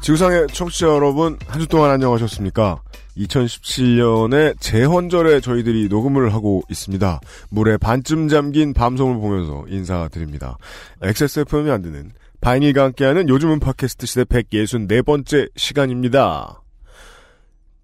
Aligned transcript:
지구상의 0.00 0.46
청취자 0.48 0.86
여러분, 0.86 1.38
한 1.46 1.60
주 1.60 1.66
동안 1.68 1.90
안녕하셨습니까? 1.90 2.80
2017년에 3.18 4.58
재헌절에 4.58 5.40
저희들이 5.40 5.88
녹음을 5.88 6.32
하고 6.32 6.62
있습니다. 6.70 7.20
물에 7.50 7.76
반쯤 7.76 8.28
잠긴 8.28 8.72
밤송을 8.72 9.16
보면서 9.20 9.64
인사드립니다. 9.68 10.56
XSFM이 11.02 11.70
안 11.70 11.82
드는 11.82 12.12
바이닐과 12.40 12.84
함께하는 12.84 13.28
요즘은 13.28 13.60
팟캐스트 13.60 14.06
시대 14.06 14.24
164번째 14.24 15.50
시간입니다. 15.56 16.62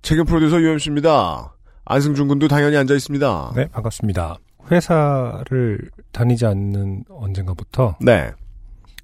책임 0.01 0.25
프로듀서 0.25 0.59
UMC입니다. 0.61 1.55
안승준 1.85 2.29
군도 2.29 2.49
당연히 2.49 2.77
앉아 2.79 2.95
있습니다. 2.95 3.53
네, 3.57 3.69
반갑습니다. 3.69 4.39
회사를 4.71 5.91
다니지 6.13 6.47
않는 6.47 7.05
언젠가부터 7.11 7.97
네. 8.01 8.31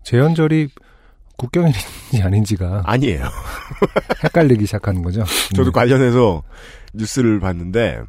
재연절이 0.03 0.69
국경일인지 1.43 2.23
아닌지가 2.23 2.83
아니에요. 2.87 3.25
헷갈리기 4.23 4.65
시작하는 4.67 5.03
거죠. 5.03 5.25
저도 5.57 5.71
네. 5.71 5.71
관련해서 5.73 6.45
뉴스를 6.95 7.41
봤는데 7.41 8.03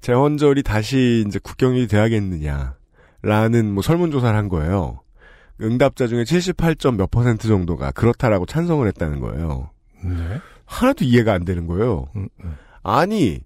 재헌절이 0.00 0.62
다시 0.62 1.24
이제 1.26 1.40
국경일이 1.42 1.88
돼야겠느냐라는 1.88 3.72
뭐 3.72 3.82
설문조사를 3.82 4.38
한 4.38 4.48
거예요. 4.48 5.00
응답자 5.60 6.06
중에 6.06 6.22
78점 6.22 6.96
몇 6.96 7.10
퍼센트 7.10 7.48
정도가 7.48 7.90
그렇다라고 7.90 8.46
찬성을 8.46 8.86
했다는 8.86 9.18
거예요. 9.18 9.70
네. 10.04 10.40
하나도 10.64 11.04
이해가 11.04 11.32
안 11.32 11.44
되는 11.44 11.66
거예요. 11.66 12.06
음, 12.14 12.28
음. 12.44 12.56
아니 12.84 13.40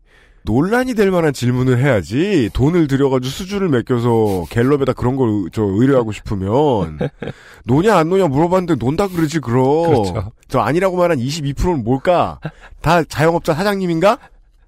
논란이 0.47 0.95
될 0.95 1.11
만한 1.11 1.33
질문을 1.33 1.79
해야지 1.79 2.51
돈을 2.53 2.87
들여가지고 2.87 3.31
수주를 3.31 3.69
맡겨서 3.71 4.45
갤럽에다 4.51 4.93
그런 4.93 5.17
걸 5.17 5.49
저 5.53 5.63
의뢰하고 5.63 6.13
싶으면 6.13 6.99
노냐 7.65 7.97
안 7.97 8.09
노냐 8.11 8.29
물어봤는데 8.29 8.75
논다 8.85 9.09
그러지 9.09 9.41
그럼 9.41 9.87
그렇죠. 9.89 10.33
저 10.49 10.61
아니라고 10.61 10.97
말한 10.97 11.19
22%는 11.19 11.83
뭘까 11.85 12.41
다 12.83 13.03
자영업자 13.05 13.55
사장님인가 13.55 14.19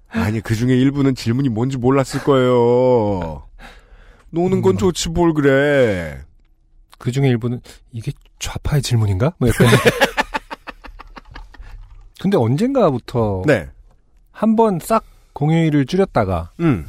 아니 0.09 0.41
그 0.41 0.55
중에 0.55 0.73
일부는 0.75 1.13
질문이 1.15 1.49
뭔지 1.49 1.77
몰랐을 1.77 2.23
거예요 2.23 3.43
노는 4.31 4.61
건 4.63 4.75
음. 4.75 4.77
좋지 4.77 5.09
뭘 5.09 5.33
그래 5.33 6.19
그 6.97 7.11
중에 7.11 7.27
일부는 7.27 7.61
이게 7.91 8.11
좌파의 8.39 8.81
질문인가? 8.81 9.33
뭐 9.37 9.47
약간. 9.49 9.67
근데 12.19 12.35
언젠가부터 12.37 13.43
네 13.45 13.69
한번 14.31 14.79
싹 14.81 15.03
공휴일을 15.37 15.85
줄였다가 15.85 16.49
음. 16.61 16.85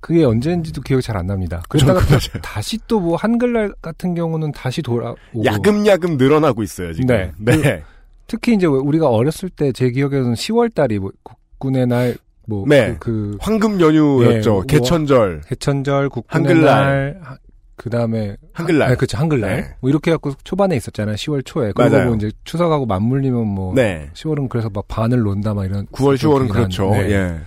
그게 0.00 0.22
언제인지도 0.24 0.82
기억이 0.82 1.02
잘 1.02 1.16
안 1.16 1.26
납니다. 1.26 1.62
그러다가 1.70 2.00
또 2.06 2.38
다시 2.42 2.78
또 2.86 3.00
뭐 3.00 3.16
한글날 3.16 3.72
같은 3.80 4.14
경우는 4.14 4.52
다시 4.52 4.82
돌아오고 4.82 5.44
야금야금 5.44 6.18
늘어나고 6.18 6.62
있어요 6.62 6.92
지금 6.92 7.06
네. 7.06 7.32
네. 7.38 7.82
특히 8.26 8.54
이제 8.54 8.66
우리가 8.66 9.08
어렸을 9.08 9.48
때 9.48 9.72
제 9.72 9.90
기억에는 9.90 10.34
10월 10.34 10.72
달이 10.74 10.98
뭐 10.98 11.10
국군의 11.22 11.86
날 11.86 12.16
뭐 12.46 12.64
네. 12.68 12.96
그, 13.00 13.32
그 13.32 13.36
황금 13.40 13.78
연휴였죠 13.80 14.50
예, 14.50 14.54
뭐- 14.54 14.62
개천절 14.62 15.42
개천절 15.48 16.08
국군의 16.10 16.46
한글날. 16.48 16.74
날 16.84 17.20
하- 17.22 17.36
그다음에 17.76 18.36
한글날. 18.54 18.90
아, 18.90 18.94
그렇죠. 18.96 19.18
한글날. 19.18 19.56
네. 19.56 19.68
뭐 19.80 19.88
이렇게 19.90 20.10
해갖고 20.10 20.32
초반에 20.44 20.74
있었잖아요. 20.76 21.14
10월 21.14 21.44
초에. 21.44 21.72
그리고 21.76 21.90
맞아요. 21.94 22.06
뭐 22.08 22.16
이제 22.16 22.30
추석하고 22.44 22.86
맞물리면 22.86 23.46
뭐 23.46 23.74
네 23.74 24.08
10월은 24.14 24.48
그래서 24.48 24.68
막 24.72 24.86
반을 24.88 25.20
논다 25.20 25.52
막 25.54 25.64
이런 25.64 25.86
9월 25.88 26.14
10월은 26.16 26.38
기억이 26.46 26.52
그렇죠 26.52 26.90
나는데. 26.90 27.12
예. 27.14 27.38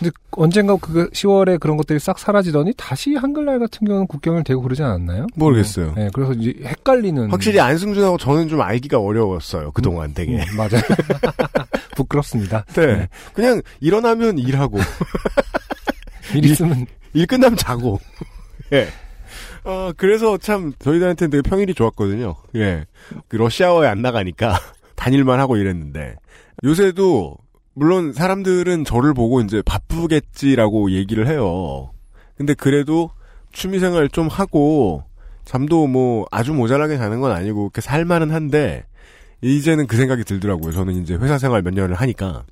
근데 0.00 0.10
언젠가 0.30 0.76
그 0.76 1.10
10월에 1.10 1.60
그런 1.60 1.76
것들이 1.76 1.98
싹 1.98 2.18
사라지더니 2.18 2.72
다시 2.74 3.14
한글날 3.14 3.58
같은 3.58 3.86
경우는 3.86 4.06
국경을 4.06 4.44
대고 4.44 4.62
그러지 4.62 4.82
않았나요? 4.82 5.26
모르겠어요. 5.34 5.92
네, 5.94 6.08
그래서 6.14 6.32
이제 6.32 6.54
헷갈리는 6.64 7.30
확실히 7.30 7.60
안승준하고 7.60 8.16
저는 8.16 8.48
좀 8.48 8.62
알기가 8.62 8.98
어려웠어요. 8.98 9.72
그동안 9.72 10.14
되게. 10.14 10.36
음, 10.38 10.56
맞아요. 10.56 10.80
부끄럽습니다. 11.96 12.64
네. 12.72 13.08
그냥 13.34 13.60
일어나면 13.80 14.38
일하고, 14.38 14.78
일 16.34 16.46
있으면 16.46 16.86
일 17.12 17.26
끝나면 17.26 17.58
자고. 17.58 18.00
예. 18.72 18.88
어, 19.64 19.92
그래서 19.98 20.38
참 20.38 20.72
저희들한테는 20.78 21.30
되게 21.30 21.42
평일이 21.42 21.74
좋았거든요. 21.74 22.36
예. 22.56 22.86
그 23.28 23.36
러시아어에 23.36 23.86
안 23.86 24.00
나가니까 24.00 24.58
다닐만 24.96 25.40
하고 25.40 25.58
이랬는데. 25.58 26.16
요새도 26.64 27.36
물론 27.74 28.12
사람들은 28.12 28.84
저를 28.84 29.14
보고 29.14 29.40
이제 29.40 29.62
바쁘겠지라고 29.62 30.90
얘기를 30.92 31.26
해요. 31.26 31.90
근데 32.36 32.54
그래도 32.54 33.10
취미생활 33.52 34.08
좀 34.08 34.28
하고 34.28 35.04
잠도 35.44 35.86
뭐 35.86 36.26
아주 36.30 36.52
모자라게 36.52 36.96
자는 36.96 37.20
건 37.20 37.32
아니고 37.32 37.64
이렇게 37.64 37.80
살만은 37.80 38.30
한데 38.30 38.84
이제는 39.42 39.86
그 39.86 39.96
생각이 39.96 40.24
들더라고요. 40.24 40.72
저는 40.72 40.94
이제 41.02 41.14
회사 41.14 41.38
생활 41.38 41.62
몇 41.62 41.74
년을 41.74 41.94
하니까 41.94 42.44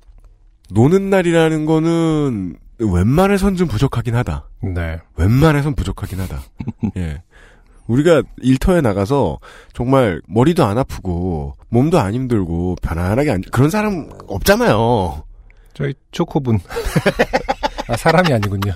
노는 0.71 1.09
날이라는 1.09 1.65
거는 1.65 2.57
웬만해선 2.79 3.55
좀 3.55 3.67
부족하긴 3.67 4.15
하다. 4.15 4.49
네. 4.63 4.99
웬만해선 5.17 5.75
부족하긴 5.75 6.19
하다. 6.21 6.41
예. 6.97 7.21
우리가 7.89 8.21
일터에 8.41 8.81
나가서 8.81 9.39
정말 9.73 10.21
머리도 10.27 10.63
안 10.63 10.77
아프고 10.77 11.55
몸도 11.69 11.99
안 11.99 12.13
힘들고 12.13 12.75
편안하게 12.81 13.31
안 13.31 13.41
그런 13.51 13.69
사람 13.69 14.09
없잖아요. 14.27 15.23
저희 15.73 15.93
초코분. 16.11 16.59
아, 17.89 17.97
사람이 17.97 18.31
아니군요. 18.31 18.73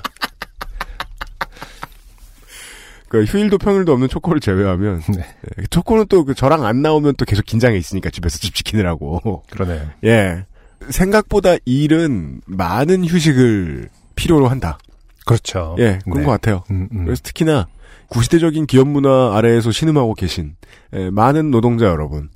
그 3.08 3.24
휴일도 3.26 3.60
평일도 3.60 3.94
없는 3.94 4.08
초코를 4.10 4.40
제외하면 4.42 5.04
네. 5.16 5.24
예, 5.60 5.64
초코는 5.70 6.08
또 6.08 6.24
그 6.24 6.34
저랑 6.34 6.66
안 6.66 6.82
나오면 6.82 7.14
또 7.18 7.26
계속 7.26 7.46
긴장해 7.46 7.78
있으니까 7.78 8.10
집에서 8.10 8.40
집 8.40 8.56
지키느라고. 8.56 9.44
그러네요. 9.52 9.88
예. 10.06 10.46
생각보다 10.90 11.56
일은 11.66 12.42
많은 12.48 13.06
휴식을 13.06 13.90
필요로 14.16 14.48
한다. 14.48 14.80
그렇죠. 15.26 15.76
예, 15.80 16.00
그런 16.04 16.20
네. 16.20 16.26
것 16.26 16.32
같아요. 16.32 16.64
음, 16.72 16.90
음. 16.92 17.06
그래서 17.06 17.22
특히나 17.24 17.68
구시대적인 18.14 18.68
기업 18.68 18.88
문화 18.88 19.36
아래에서 19.36 19.72
신음하고 19.72 20.14
계신 20.14 20.56
예, 20.94 21.10
많은 21.10 21.50
노동자 21.52 21.86
여러분, 21.86 22.30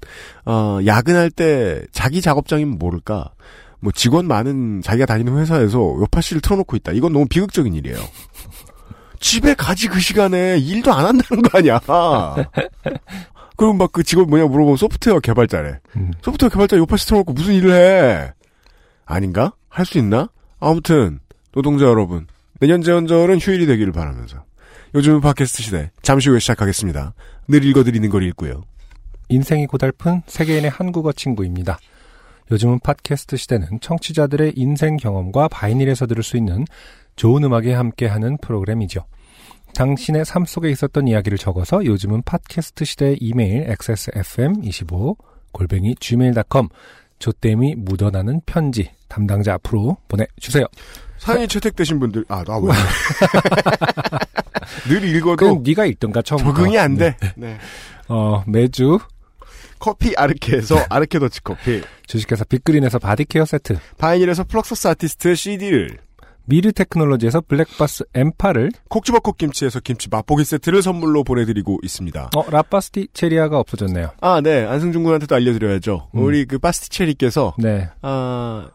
어, 0.45 0.79
야근할 0.85 1.29
때 1.29 1.83
자기 1.91 2.21
작업장이면 2.21 2.77
모를까? 2.79 3.31
뭐 3.79 3.91
직원 3.93 4.27
많은 4.27 4.81
자기가 4.81 5.05
다니는 5.05 5.37
회사에서 5.37 5.77
요파 5.77 6.21
씨를 6.21 6.41
틀어놓고 6.41 6.75
있다. 6.77 6.93
이건 6.93 7.13
너무 7.13 7.27
비극적인 7.27 7.73
일이에요. 7.75 7.97
집에 9.19 9.53
가지 9.53 9.87
그 9.87 9.99
시간에 9.99 10.57
일도 10.57 10.91
안 10.93 11.05
한다는 11.05 11.43
거 11.43 11.57
아니야. 11.59 11.79
그럼 13.55 13.77
막 13.77 13.91
그 13.91 14.03
직원 14.03 14.29
뭐냐 14.29 14.45
물어보면 14.45 14.77
소프트웨어 14.77 15.19
개발자래. 15.19 15.79
음. 15.95 16.11
소프트웨어 16.21 16.49
개발자 16.49 16.77
요파 16.77 16.97
씨 16.97 17.05
틀어놓고 17.07 17.33
무슨 17.33 17.53
일을 17.53 17.71
해? 17.73 18.33
아닌가? 19.05 19.53
할 19.69 19.85
수 19.85 19.97
있나? 19.99 20.29
아무튼 20.59 21.19
노동자 21.51 21.85
여러분 21.85 22.25
내년 22.59 22.81
재헌절은 22.81 23.37
휴일이 23.39 23.67
되기를 23.67 23.91
바라면서 23.93 24.43
요즘은 24.95 25.21
팟캐스트 25.21 25.63
시대 25.63 25.91
잠시 26.01 26.29
후에 26.29 26.39
시작하겠습니다. 26.39 27.13
늘 27.47 27.63
읽어드리는 27.65 28.09
걸 28.09 28.23
읽고요. 28.23 28.63
인생이 29.29 29.67
고달픈 29.67 30.21
세계인의 30.27 30.69
한국어 30.69 31.11
친구입니다. 31.11 31.77
요즘은 32.51 32.79
팟캐스트 32.79 33.35
시대는 33.35 33.79
청취자들의 33.81 34.53
인생 34.55 34.95
경험과 34.95 35.49
바이닐에서 35.49 36.07
들을 36.07 36.23
수 36.23 36.37
있는 36.37 36.63
좋은 37.17 37.43
음악에 37.43 37.73
함께하는 37.73 38.37
프로그램이죠. 38.37 39.03
당신의 39.73 40.23
삶 40.23 40.45
속에 40.45 40.69
있었던 40.71 41.07
이야기를 41.07 41.37
적어서 41.37 41.83
요즘은 41.83 42.23
팟캐스트 42.23 42.85
시대의 42.85 43.17
이메일 43.19 43.67
xsfm25 43.67 45.17
골뱅이 45.51 45.95
gmail.com 45.99 46.69
조땜이 47.19 47.75
묻어나는 47.75 48.41
편지 48.45 48.91
담당자 49.09 49.55
앞으로 49.55 49.97
보내주세요. 50.07 50.65
사연이 51.17 51.47
채택되신 51.47 51.99
분들 51.99 52.25
아나 52.29 52.57
왜? 52.59 52.71
늘 54.87 55.03
읽어도 55.03 55.35
그럼 55.35 55.63
네가 55.63 55.85
읽던가 55.85 56.21
처음부터. 56.21 56.53
적응이 56.55 56.77
안 56.79 56.95
네. 56.95 57.15
돼. 57.19 57.31
네. 57.35 57.57
어, 58.07 58.43
매주 58.47 58.99
커피 59.79 60.13
아르케에서 60.15 60.77
아르케 60.89 61.19
더치 61.19 61.43
커피, 61.43 61.81
주식회사 62.07 62.43
빅그린에서 62.45 62.99
바디케어 62.99 63.45
세트, 63.45 63.77
바이닐에서 63.97 64.43
플럭서스 64.45 64.87
아티스트의 64.87 65.35
CD를, 65.35 65.97
미르 66.45 66.71
테크놀로지에서 66.71 67.41
블랙바스 67.41 68.05
M8을 68.13 68.71
콕지버콕 68.89 69.37
김치에서 69.37 69.81
김치 69.81 70.07
맛보기 70.09 70.45
세트를 70.45 70.81
선물로 70.81 71.25
보내드리고 71.25 71.79
있습니다. 71.83 72.29
어 72.35 72.49
라파스티체리아가 72.49 73.59
없어졌네요. 73.59 74.11
아, 74.21 74.39
네. 74.41 74.65
안승준 74.65 75.03
군한테도 75.03 75.35
알려드려야죠. 75.35 76.07
음. 76.15 76.23
우리 76.23 76.45
그 76.45 76.57
파스티 76.57 76.89
체리께서 76.89 77.53
네. 77.59 77.89
아, 78.01 78.69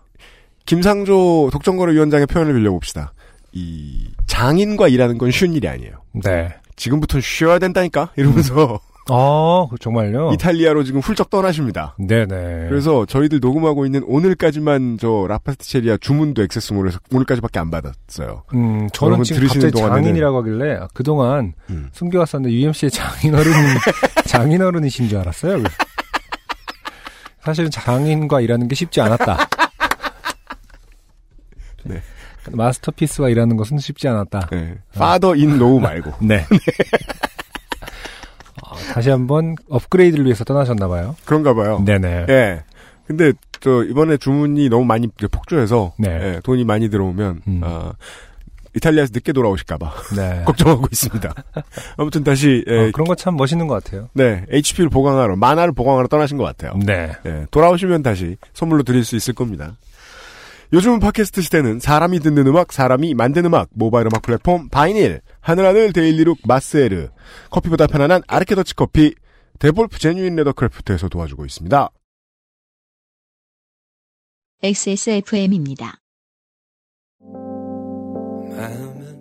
김상조 0.67 1.49
독점거래위원장의 1.51 2.27
표현을 2.27 2.53
빌려봅시다. 2.55 3.15
이 3.53 4.07
장인과 4.37 4.89
일하는 4.89 5.19
건 5.19 5.31
쉬운 5.31 5.53
일이 5.53 5.69
아니에요. 5.69 5.93
네. 6.25 6.55
지금부터는 6.77 7.21
쉬어야 7.21 7.59
된다니까 7.59 8.11
이러면서 8.17 8.81
아 9.11 9.67
정말요? 9.79 10.31
이탈리아로 10.35 10.85
지금 10.85 11.01
훌쩍 11.01 11.29
떠나십니다. 11.29 11.95
네네. 11.99 12.69
그래서 12.71 13.05
저희들 13.05 13.41
녹음하고 13.41 13.85
있는 13.85 14.03
오늘까지만 14.07 14.97
저 14.99 15.27
라파스티체리아 15.29 15.99
주문도 16.01 16.43
XS몰에서 16.45 16.99
해서문을까지밖에 17.11 17.59
안 17.59 17.71
받았어요. 17.71 18.45
음, 18.55 18.89
저는 18.95 19.23
지금 19.23 19.41
들으시는 19.43 19.67
갑자기 19.71 19.83
동안에는- 19.85 19.95
장인이라고 20.03 20.39
하길래 20.39 20.77
아, 20.77 20.89
그동안 20.95 21.53
음. 21.69 21.91
숨겨왔었는데 21.93 22.55
UMC의 22.57 22.91
장인어른 22.91 23.53
장인어른이신 24.27 25.09
줄 25.11 25.19
알았어요. 25.19 25.63
사실은 27.43 27.71
장인과 27.71 28.41
일하는 28.41 28.67
게 28.67 28.75
쉽지 28.75 29.01
않았다. 29.03 29.37
네. 31.85 32.01
masterpiece와 32.51 33.29
일하는 33.29 33.57
것은 33.57 33.79
쉽지 33.79 34.09
않았다. 34.09 34.49
네. 34.51 34.75
father-in-law 34.95 35.81
말고. 35.81 36.13
네. 36.27 36.45
어, 38.63 38.75
다시 38.93 39.11
한번 39.11 39.57
업그레이드를 39.69 40.25
위해서 40.25 40.45
떠나셨나 40.45 40.89
봐요. 40.89 41.17
그런가 41.25 41.55
봐요. 41.55 41.83
네네. 41.85 42.27
예. 42.29 42.65
근데 43.07 43.33
저 43.61 43.83
이번에 43.85 44.17
주문이 44.17 44.69
너무 44.69 44.85
많이 44.85 45.07
폭주해서 45.09 45.93
네. 45.99 46.09
예, 46.09 46.41
돈이 46.43 46.65
많이 46.65 46.89
들어오면 46.89 47.43
음. 47.47 47.61
아, 47.63 47.93
이탈리아에서 48.75 49.11
늦게 49.15 49.33
돌아오실까봐 49.33 49.93
네. 50.17 50.43
걱정하고 50.47 50.87
있습니다. 50.91 51.35
아무튼 51.97 52.25
다시 52.25 52.65
예, 52.69 52.89
어, 52.89 52.91
그런 52.93 53.07
거 53.07 53.15
참 53.15 53.37
멋있는 53.37 53.67
것 53.67 53.83
같아요. 53.85 54.09
네 54.15 54.45
HP를 54.51 54.89
보강하러 54.89 55.37
만화를 55.37 55.73
보강하러 55.75 56.09
떠나신 56.09 56.39
것 56.39 56.45
같아요. 56.45 56.73
네. 56.85 57.13
예, 57.27 57.47
돌아오시면 57.51 58.03
다시 58.03 58.37
선물로 58.55 58.83
드릴 58.85 59.05
수 59.05 59.15
있을 59.17 59.35
겁니다. 59.35 59.77
요즘 60.75 61.01
팟캐스트 61.01 61.43
시대는 61.43 61.81
사람이 61.81 62.21
듣는 62.21 62.47
음악, 62.47 62.73
사람이 62.73 63.13
만든 63.13 63.45
음악, 63.45 63.69
모바일 63.73 64.07
음악 64.07 64.23
플랫폼 64.23 64.71
바이닐, 64.71 65.21
하늘하늘 65.41 65.93
데일리룩 65.93 66.39
마스에르, 66.47 67.11
커피보다 67.51 67.87
편안한 67.87 68.23
아르케 68.27 68.53
더치 68.53 68.75
커피, 68.75 69.15
데볼프 69.59 69.99
제뉴인 69.99 70.35
레더크래프트에서 70.35 71.11
도와주고 71.11 71.45
있습니다. 71.45 71.91
XSFM입니다. 74.63 75.99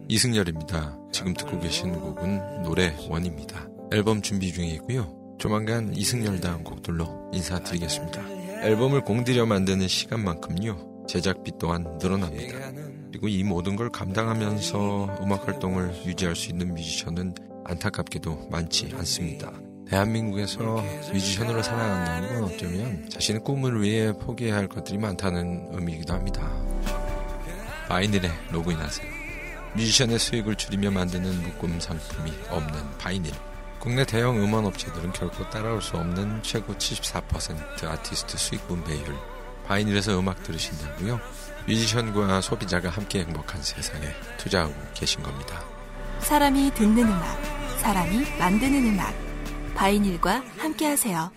이승열입니다. 0.08 0.98
지금 1.12 1.34
듣고 1.34 1.60
계신 1.60 1.92
곡은 2.00 2.64
노래 2.64 2.96
원입니다. 3.10 3.68
앨범 3.92 4.22
준비 4.22 4.54
중에 4.54 4.68
있고요. 4.76 5.36
조만간 5.38 5.94
이승열다운 5.94 6.64
곡들로 6.64 7.30
인사드리겠습니다. 7.34 8.22
앨범을 8.64 9.02
공들여 9.02 9.46
만드는 9.46 9.88
시간만큼요. 9.88 10.91
제작비 11.12 11.52
또한 11.60 11.98
늘어납니다. 12.02 12.72
그리고 13.10 13.28
이 13.28 13.44
모든 13.44 13.76
걸 13.76 13.90
감당하면서 13.90 15.18
음악 15.22 15.46
활동을 15.46 15.94
유지할 16.06 16.38
수 16.38 16.50
있는 16.50 16.74
뮤지션은 16.74 17.36
안타깝게도 17.66 18.48
많지 18.50 18.94
않습니다. 18.96 19.52
대한민국에서 19.90 20.82
뮤지션으로 21.12 21.62
살아간다는 21.62 22.34
건 22.34 22.44
어쩌면 22.46 23.10
자신의 23.10 23.44
꿈을 23.44 23.82
위해 23.82 24.14
포기해야 24.14 24.56
할 24.56 24.70
것들이 24.70 24.98
많다는 25.00 25.68
의미이기도 25.72 26.14
합니다. 26.14 26.50
바이닐에 27.90 28.32
로그인하세요. 28.54 29.06
뮤지션의 29.76 30.18
수익을 30.18 30.56
줄이며 30.56 30.92
만드는 30.92 31.44
묶음 31.44 31.78
상품이 31.82 32.32
없는 32.50 32.98
바이닐. 32.98 33.34
국내 33.82 34.06
대형 34.06 34.42
음원 34.42 34.66
업체들은 34.66 35.12
결코 35.12 35.50
따라올 35.50 35.82
수 35.82 35.98
없는 35.98 36.42
최고 36.42 36.74
74% 36.74 37.84
아티스트 37.84 38.38
수익 38.38 38.66
분배율. 38.70 39.31
바이닐에서 39.68 40.20
음악 40.20 40.44
들으신다고요? 40.44 41.20
뮤지션과 41.68 42.42
소비자가 42.42 42.90
함께 42.90 43.20
행복한 43.20 43.62
세상에 43.62 44.08
투자하고 44.38 44.74
계신 44.94 45.22
겁니다. 45.24 45.62
사람이 46.20 46.72
듣는 46.74 47.04
음악, 47.04 47.38
사람이 47.80 48.38
만드는 48.38 48.94
음악. 48.94 49.14
바이닐과 49.76 50.44
함께 50.58 50.88
하세요. 50.88 51.32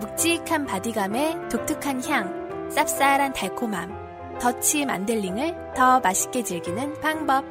묵직한 0.00 0.66
바디감에 0.66 1.48
독특한 1.48 2.04
향, 2.04 2.68
쌉쌀한 2.70 3.34
달콤함, 3.34 4.38
더치 4.40 4.84
만델링을 4.86 5.74
더 5.74 6.00
맛있게 6.00 6.44
즐기는 6.44 7.00
방법. 7.00 7.44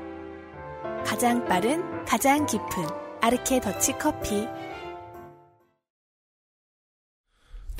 가장 1.05 1.45
빠른, 1.45 2.05
가장 2.05 2.45
깊은 2.45 2.67
아르케 3.21 3.59
더치 3.59 3.93
커피. 3.93 4.47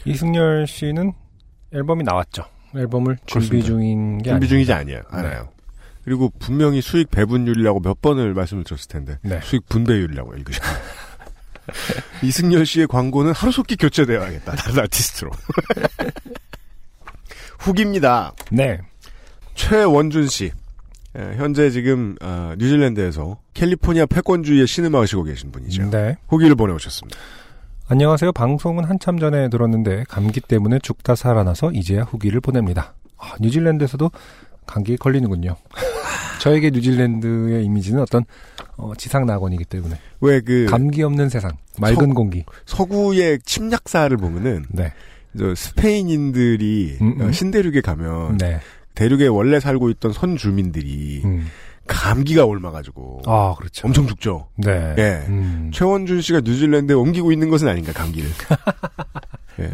이승열 0.05 0.67
씨는 0.67 1.13
앨범이 1.73 2.03
나왔죠. 2.03 2.43
앨범을 2.75 3.17
준비 3.25 3.49
그렇습니다. 3.49 3.67
중인 3.67 4.17
게 4.19 4.29
준비. 4.31 4.47
중이지 4.47 4.73
아니에요. 4.73 5.01
알아요. 5.09 5.49
그리고 6.03 6.31
분명히 6.39 6.81
수익 6.81 7.11
배분율이라고 7.11 7.79
몇 7.81 8.01
번을 8.01 8.33
말씀을 8.33 8.63
드렸을 8.63 8.87
텐데 8.87 9.19
네. 9.21 9.39
수익 9.43 9.67
분배율이라고 9.69 10.33
읽으시고 10.35 10.65
이승열 12.23 12.65
씨의 12.65 12.87
광고는 12.87 13.33
하루속히 13.33 13.75
교체되어야겠다. 13.75 14.55
다른 14.55 14.79
아티스트로. 14.79 15.31
후기입니다. 17.59 18.33
네. 18.51 18.79
최원준 19.53 20.27
씨. 20.27 20.51
예, 21.17 21.35
현재 21.35 21.69
지금 21.69 22.15
어, 22.21 22.53
뉴질랜드에서 22.57 23.39
캘리포니아 23.53 24.05
패권주의에 24.05 24.65
신음하시고 24.65 25.23
계신 25.23 25.51
분이죠. 25.51 25.89
네. 25.89 26.17
후기를 26.29 26.55
보내오셨습니다. 26.55 27.19
안녕하세요. 27.95 28.31
방송은 28.31 28.85
한참 28.85 29.19
전에 29.19 29.49
들었는데 29.49 30.05
감기 30.07 30.39
때문에 30.39 30.79
죽다 30.79 31.13
살아나서 31.13 31.71
이제야 31.73 32.03
후기를 32.03 32.39
보냅니다. 32.39 32.93
아, 33.17 33.33
뉴질랜드에서도 33.41 34.09
감기에 34.65 34.95
걸리는군요. 34.95 35.57
저에게 36.39 36.69
뉴질랜드의 36.69 37.65
이미지는 37.65 38.01
어떤 38.01 38.23
어, 38.77 38.93
지상 38.97 39.25
낙원이기 39.25 39.65
때문에 39.65 39.97
왜 40.21 40.39
그 40.39 40.67
감기 40.69 41.03
없는 41.03 41.27
세상, 41.27 41.51
맑은 41.79 42.07
서- 42.07 42.13
공기. 42.13 42.45
서구의 42.65 43.39
침략사를 43.43 44.15
보면은 44.15 44.63
네, 44.69 44.93
저 45.37 45.53
스페인인들이 45.53 46.97
음, 47.01 47.15
음. 47.19 47.27
어, 47.27 47.31
신대륙에 47.33 47.81
가면 47.81 48.37
네, 48.37 48.61
대륙에 48.95 49.27
원래 49.27 49.59
살고 49.59 49.89
있던 49.89 50.13
선주민들이 50.13 51.23
음. 51.25 51.45
감기가 51.91 52.45
옮아가지고 52.45 53.21
아 53.25 53.55
그렇죠. 53.57 53.87
엄청 53.87 54.07
죽죠. 54.07 54.47
네, 54.57 54.95
예. 54.97 55.25
음. 55.27 55.71
최원준 55.73 56.21
씨가 56.21 56.41
뉴질랜드에 56.41 56.95
옮기고 56.95 57.31
있는 57.31 57.49
것은 57.49 57.67
아닌가 57.67 57.91
감기를. 57.93 58.29
예. 59.59 59.71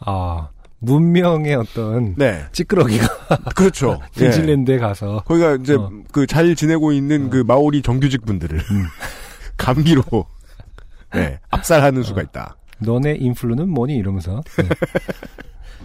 아 0.00 0.48
문명의 0.80 1.54
어떤 1.54 2.14
네, 2.16 2.44
찌끄러기가 2.52 3.06
그렇죠. 3.54 4.00
예. 4.20 4.26
뉴질랜드에 4.26 4.78
가서 4.78 5.22
거기가 5.26 5.54
이제 5.56 5.74
어. 5.74 5.90
그잘 6.12 6.54
지내고 6.54 6.92
있는 6.92 7.30
그 7.30 7.42
마오리 7.46 7.82
정규직 7.82 8.24
분들을 8.24 8.58
음. 8.58 8.86
감기로 9.56 10.02
네, 11.14 11.40
압살하는 11.50 12.02
수가 12.02 12.22
있다. 12.22 12.56
너네 12.80 13.16
인플루는 13.16 13.68
뭐니 13.68 13.96
이러면서 13.96 14.40
네. 14.56 14.68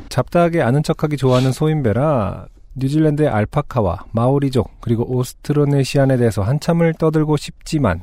잡다하게 0.09 0.61
아는 0.61 0.83
척하기 0.83 1.17
좋아하는 1.17 1.51
소인배라 1.51 2.47
뉴질랜드의 2.75 3.29
알파카와 3.29 4.05
마오리족 4.11 4.81
그리고 4.81 5.09
오스트로네시안에 5.15 6.17
대해서 6.17 6.41
한참을 6.41 6.93
떠들고 6.93 7.37
싶지만 7.37 8.01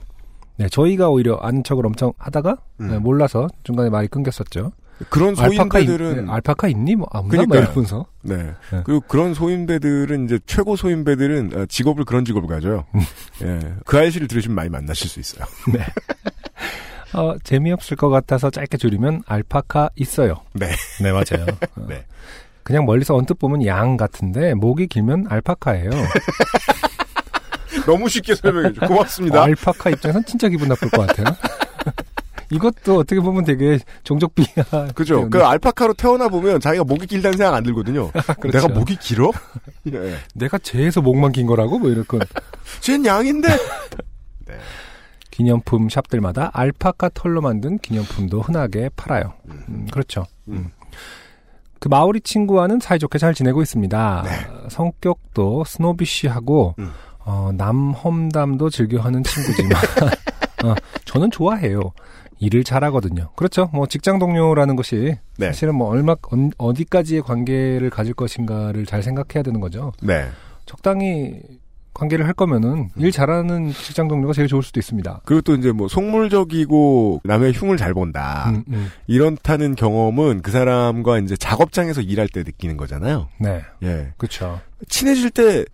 네, 0.56 0.68
저희가 0.68 1.08
오히려 1.08 1.36
아는 1.36 1.64
척을 1.64 1.86
엄청 1.86 2.12
하다가 2.18 2.56
음. 2.80 2.88
네, 2.88 2.98
몰라서 2.98 3.48
중간에 3.64 3.88
말이 3.88 4.08
끊겼었죠. 4.08 4.72
그런 5.08 5.34
알파카 5.38 5.78
있, 5.78 5.86
소인배들은 5.86 6.26
네, 6.26 6.32
알파카 6.32 6.68
있니? 6.68 6.96
뭐? 6.96 7.08
막 7.10 7.26
그러니까요. 7.28 7.62
이러면서 7.62 8.04
네. 8.20 8.36
네. 8.70 8.82
그리고 8.84 9.00
그런 9.00 9.32
소인배들은 9.32 10.26
이제 10.26 10.38
최고 10.44 10.76
소인배들은 10.76 11.50
어, 11.54 11.66
직업을 11.66 12.04
그런 12.04 12.24
직업을 12.26 12.48
가져요. 12.48 12.84
예. 13.42 13.58
그 13.86 13.98
아이씨를 13.98 14.28
들으시면 14.28 14.54
많이 14.54 14.68
만나실 14.68 15.08
수 15.08 15.20
있어요. 15.20 15.46
어, 17.14 17.36
재미없을 17.42 17.96
것 17.96 18.08
같아서 18.10 18.50
짧게 18.50 18.76
줄이면 18.76 19.22
알파카 19.26 19.88
있어요. 19.96 20.42
네. 20.52 20.70
네 21.02 21.10
맞아요. 21.10 21.46
어. 21.76 21.86
네. 21.88 22.04
그냥 22.62 22.86
멀리서 22.86 23.14
언뜻 23.14 23.38
보면 23.38 23.64
양 23.66 23.96
같은데 23.96 24.54
목이 24.54 24.86
길면 24.86 25.26
알파카예요. 25.28 25.90
너무 27.86 28.08
쉽게 28.08 28.34
설명해 28.34 28.72
줘. 28.74 28.86
고맙습니다. 28.86 29.42
알파카 29.42 29.90
입장에선 29.90 30.24
진짜 30.24 30.48
기분 30.48 30.68
나쁠 30.68 30.90
것 30.90 31.06
같아요. 31.06 31.34
이것도 32.52 32.98
어떻게 32.98 33.20
보면 33.20 33.44
되게 33.44 33.78
종족 34.02 34.34
비하. 34.34 34.88
그죠. 34.94 35.30
그 35.30 35.42
알파카로 35.42 35.94
태어나 35.94 36.28
보면 36.28 36.60
자기가 36.60 36.82
목이 36.84 37.06
길다는 37.06 37.38
생각 37.38 37.54
안 37.54 37.62
들거든요. 37.62 38.10
그렇죠. 38.40 38.66
내가 38.66 38.68
목이 38.68 38.96
길어? 38.96 39.30
예. 39.92 40.16
내가 40.34 40.58
죄에서 40.58 41.00
목만 41.00 41.30
긴 41.32 41.46
거라고 41.46 41.78
뭐 41.78 41.90
이럴 41.90 42.04
건. 42.04 42.20
쟨 42.80 43.04
양인데. 43.04 43.48
네. 44.46 44.54
기념품 45.30 45.88
샵들마다 45.88 46.50
알파카 46.52 47.10
털로 47.14 47.40
만든 47.40 47.78
기념품도 47.78 48.40
흔하게 48.40 48.90
팔아요. 48.96 49.32
음, 49.48 49.86
그렇죠. 49.90 50.26
음. 50.48 50.70
그 51.80 51.88
마오리 51.88 52.20
친구와는 52.20 52.78
사이좋게 52.78 53.18
잘 53.18 53.34
지내고 53.34 53.62
있습니다. 53.62 54.22
네. 54.24 54.30
성격도 54.68 55.64
스노비쉬하고 55.64 56.74
음. 56.78 56.90
어, 57.20 57.50
남험담도 57.56 58.70
즐겨하는 58.70 59.24
친구지만 59.24 59.72
어, 60.64 60.74
저는 61.06 61.30
좋아해요. 61.30 61.92
일을 62.38 62.64
잘하거든요. 62.64 63.30
그렇죠. 63.36 63.68
뭐 63.72 63.86
직장 63.86 64.18
동료라는 64.18 64.74
것이 64.76 65.16
네. 65.36 65.46
사실은 65.46 65.74
뭐 65.74 65.88
얼마 65.90 66.14
언- 66.30 66.52
어디까지의 66.56 67.22
관계를 67.22 67.90
가질 67.90 68.14
것인가를 68.14 68.86
잘 68.86 69.02
생각해야 69.02 69.42
되는 69.42 69.60
거죠. 69.60 69.92
네. 70.02 70.26
적당히 70.64 71.40
관계를 71.92 72.26
할 72.26 72.32
거면은 72.34 72.88
일 72.96 73.10
잘하는 73.12 73.72
직장 73.72 74.08
동료가 74.08 74.32
제일 74.32 74.48
좋을 74.48 74.62
수도 74.62 74.78
있습니다. 74.80 75.22
그리고 75.24 75.40
또 75.42 75.54
이제 75.54 75.72
뭐 75.72 75.88
속물적이고 75.88 77.20
남의 77.24 77.52
흉을 77.52 77.76
잘 77.76 77.94
본다. 77.94 78.50
음, 78.50 78.64
음. 78.68 78.90
이런다는 79.06 79.74
경험은 79.74 80.42
그 80.42 80.50
사람과 80.50 81.18
이제 81.18 81.36
작업장에서 81.36 82.00
일할 82.00 82.28
때 82.28 82.42
느끼는 82.42 82.76
거잖아요. 82.76 83.28
네, 83.38 83.62
예. 83.82 84.12
그렇죠. 84.16 84.60
친해질 84.88 85.30
때 85.30 85.64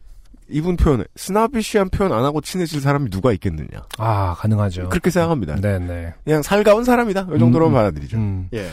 이분 0.48 0.76
표현, 0.76 1.04
스나비시한 1.16 1.90
표현 1.90 2.12
안 2.12 2.24
하고 2.24 2.40
친해질 2.40 2.80
사람이 2.80 3.10
누가 3.10 3.32
있겠느냐. 3.32 3.68
아 3.98 4.34
가능하죠. 4.38 4.88
그렇게 4.88 5.10
생각합니다. 5.10 5.56
네, 5.56 5.78
네. 5.78 6.14
그냥 6.24 6.42
살가운 6.42 6.84
사람이다. 6.84 7.28
이 7.34 7.38
정도로만 7.38 7.72
음, 7.72 7.74
받아들이죠. 7.74 8.16
음. 8.16 8.48
예. 8.54 8.68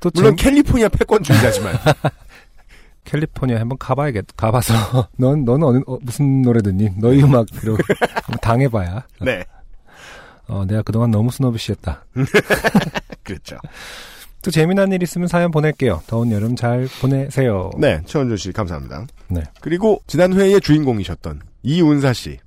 또 0.00 0.10
물론 0.14 0.36
재- 0.36 0.44
캘리포니아 0.50 0.88
패권주의자지만. 0.88 1.74
캘리포니아 3.04 3.60
한번 3.60 3.78
가봐야겠, 3.78 4.26
가봐서, 4.36 4.74
넌, 5.18 5.44
너는 5.44 5.66
어느, 5.66 5.78
어, 5.86 5.98
무슨 6.02 6.42
노래 6.42 6.62
듣니? 6.62 6.90
너희 6.98 7.22
음악, 7.22 7.46
이러 7.62 7.72
한번 7.74 8.38
당해봐야. 8.40 9.06
네. 9.20 9.44
어, 10.48 10.64
내가 10.66 10.82
그동안 10.82 11.10
너무 11.10 11.30
스노비시했다. 11.30 12.04
그렇죠. 13.22 13.56
또 14.42 14.50
재미난 14.50 14.90
일 14.92 15.02
있으면 15.02 15.28
사연 15.28 15.50
보낼게요. 15.50 16.02
더운 16.06 16.32
여름 16.32 16.56
잘 16.56 16.88
보내세요. 17.00 17.70
네, 17.78 18.02
최원준 18.06 18.36
씨 18.36 18.52
감사합니다. 18.52 19.06
네. 19.28 19.42
그리고 19.60 20.02
지난 20.08 20.32
회의 20.32 20.60
주인공이셨던 20.60 21.42
이운사 21.62 22.12
씨. 22.12 22.38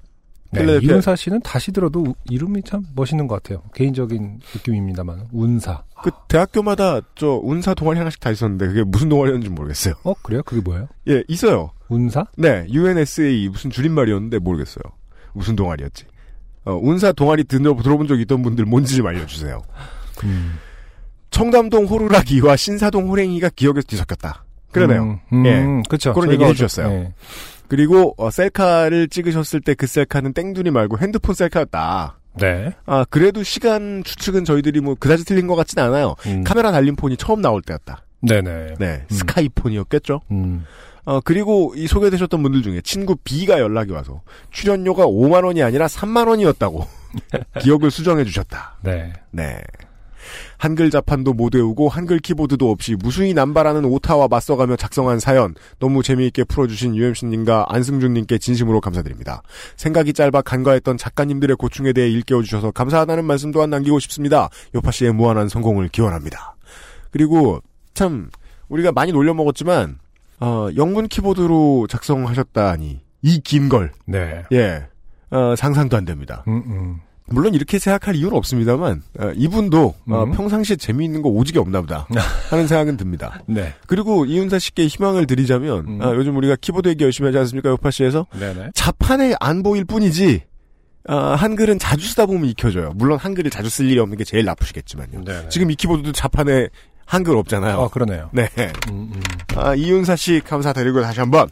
네, 0.64 0.80
이운사 0.82 1.16
씨는 1.16 1.42
다시 1.42 1.72
들어도 1.72 2.02
우- 2.02 2.14
이름이 2.30 2.64
참 2.64 2.84
멋있는 2.96 3.28
것 3.28 3.42
같아요. 3.42 3.64
개인적인 3.74 4.40
느낌입니다만. 4.56 5.28
운사. 5.32 5.84
그 6.04 6.12
대학교마다 6.28 7.02
저 7.16 7.40
운사 7.44 7.74
동아리 7.74 7.98
하나씩 7.98 8.20
다 8.20 8.30
있었는데 8.32 8.68
그게 8.68 8.84
무슨 8.84 9.10
동아리였는지 9.10 9.50
모르겠어요. 9.50 9.96
어, 10.04 10.14
그래요? 10.22 10.42
그게 10.44 10.62
뭐예요? 10.62 10.88
예, 11.10 11.24
있어요. 11.28 11.72
운사? 11.90 12.26
네, 12.38 12.66
UNSA 12.72 13.50
무슨 13.50 13.70
줄임말이었는데 13.70 14.40
모르겠어요. 14.40 14.84
무슨 15.34 15.56
동아리였지? 15.56 16.06
어, 16.66 16.80
운사 16.82 17.12
동아리 17.12 17.44
들어, 17.44 17.76
들어본 17.76 18.08
적 18.08 18.20
있던 18.20 18.42
분들 18.42 18.66
뭔지 18.66 18.96
좀 18.96 19.06
알려주세요. 19.08 19.62
음. 20.24 20.54
청담동 21.32 21.86
호루라기와 21.86 22.56
신사동 22.56 23.10
호랭이가 23.10 23.50
기억에서 23.56 23.86
뒤섞였다. 23.88 24.46
그러네요. 24.72 25.20
음, 25.34 25.46
예. 25.46 25.62
음, 25.62 25.84
그쵸. 25.84 26.14
그런 26.14 26.28
저희가 26.28 26.44
얘기 26.44 26.52
해주셨어요. 26.52 26.88
예. 26.92 27.14
그리고 27.68 28.14
어, 28.18 28.30
셀카를 28.30 29.10
찍으셨을 29.10 29.62
때 29.62 29.76
그 29.76 29.88
셀카는 29.88 30.34
땡두리 30.34 30.72
말고 30.72 30.98
핸드폰 31.00 31.36
셀카였다. 31.36 32.20
네. 32.40 32.72
아 32.86 33.06
그래도 33.10 33.44
시간 33.44 34.04
추측은 34.04 34.44
저희들이 34.46 34.82
뭐 34.82 34.96
그다지 35.00 35.26
틀린 35.26 35.48
것 35.48 35.56
같진 35.56 35.80
않아요. 35.80 36.16
음. 36.28 36.44
카메라 36.44 36.72
달린 36.72 36.96
폰이 36.96 37.18
처음 37.18 37.42
나올 37.42 37.62
때였다. 37.62 38.04
네네. 38.22 38.76
네, 38.80 39.06
음. 39.10 39.16
스카이폰이었겠죠. 39.16 40.22
음. 40.32 40.66
어 41.06 41.20
그리고 41.22 41.74
이 41.76 41.88
소개되셨던 41.88 42.42
분들 42.42 42.64
중에 42.64 42.82
친구 42.82 43.16
B가 43.18 43.60
연락이 43.60 43.92
와서 43.92 44.22
출연료가 44.52 45.06
5만 45.06 45.46
원이 45.46 45.62
아니라 45.62 45.86
3만 45.88 46.28
원이었다고 46.28 46.88
기억을 47.62 47.92
수정해 47.92 48.24
주셨다. 48.24 48.78
네. 48.82 49.14
네. 49.32 49.62
한글 50.58 50.90
자판도 50.90 51.34
못 51.34 51.56
외우고 51.56 51.90
한글 51.90 52.20
키보드도 52.20 52.70
없이 52.70 52.96
무수히 52.96 53.34
남발하는 53.34 53.86
오타와 53.86 54.28
맞서가며 54.28 54.76
작성한 54.76 55.20
사연 55.20 55.56
너무 55.80 56.04
재미있게 56.04 56.44
풀어주신 56.46 56.96
UMC님과 56.96 57.66
안승준님께 57.70 58.38
진심으로 58.38 58.82
감사드립니다. 58.82 59.42
생각이 59.78 60.14
짧아 60.14 60.42
간과했던 60.42 60.98
작가님들의 60.98 61.56
고충에 61.58 61.94
대해 61.94 62.10
일깨워주셔서 62.10 62.72
감사하다는 62.72 63.26
말씀 63.26 63.52
또한 63.52 63.70
남기고 63.70 64.00
싶습니다. 64.00 64.50
요파씨의 64.74 65.14
무한한 65.14 65.50
성공을 65.50 65.90
기원합니다. 65.90 66.56
그리고 67.12 67.62
참 67.94 68.30
우리가 68.68 68.92
많이 68.92 69.12
놀려먹었지만 69.12 70.00
어, 70.40 70.68
영문 70.76 71.08
키보드로 71.08 71.88
작성하셨다니 71.90 73.02
이긴걸 73.22 73.92
네. 74.06 74.44
예. 74.52 74.88
어, 75.32 75.56
상상도 75.56 75.98
안 75.98 76.06
됩니다. 76.06 76.44
음, 76.48 76.64
음. 76.68 77.00
물론 77.28 77.54
이렇게 77.56 77.80
생각할 77.80 78.16
이유는 78.16 78.38
없습니다만 78.38 79.02
어, 79.20 79.32
이분도 79.36 79.96
어, 80.10 80.24
음. 80.24 80.32
평상시에 80.32 80.76
재미있는 80.76 81.22
거 81.22 81.30
오지게 81.30 81.58
없나 81.60 81.82
보다 81.82 82.08
하는 82.50 82.68
생각은 82.68 82.98
듭니다. 82.98 83.42
네. 83.48 83.74
그리고 83.88 84.26
이윤사 84.26 84.60
씨께 84.60 84.86
희망을 84.88 85.26
드리자면 85.26 85.86
음. 85.88 86.02
아, 86.02 86.14
요즘 86.14 86.38
우리가 86.38 86.56
키보드 86.62 86.88
얘기 86.90 87.04
열심히 87.04 87.28
하지 87.30 87.40
않습니까? 87.40 87.70
요파 87.70 87.90
씨에서 87.92 88.28
네네. 88.40 88.70
자판에 88.76 89.34
안 89.40 89.64
보일 89.64 89.86
뿐이지 89.86 90.42
아, 91.08 91.36
한글은 91.36 91.80
자주 91.80 92.08
쓰다 92.08 92.26
보면 92.28 92.46
익혀져요. 92.50 92.92
물론 92.96 93.18
한글을 93.18 93.50
자주 93.52 93.70
쓸 93.70 93.90
일이 93.90 94.00
없는 94.00 94.18
게 94.18 94.24
제일 94.24 94.46
나쁘시겠지만요. 94.46 95.24
네네. 95.24 95.50
지금 95.50 95.72
이 95.72 95.76
키보드도 95.76 96.12
자판에 96.12 96.68
한글 97.06 97.38
없잖아요. 97.38 97.78
어, 97.78 97.90
그러네요. 97.90 98.30
네. 98.34 98.50
음, 98.90 99.12
음. 99.14 99.22
아, 99.56 99.74
이윤사 99.76 100.16
씨 100.16 100.42
감사드리고 100.44 101.02
다시 101.02 101.20
한번 101.20 101.48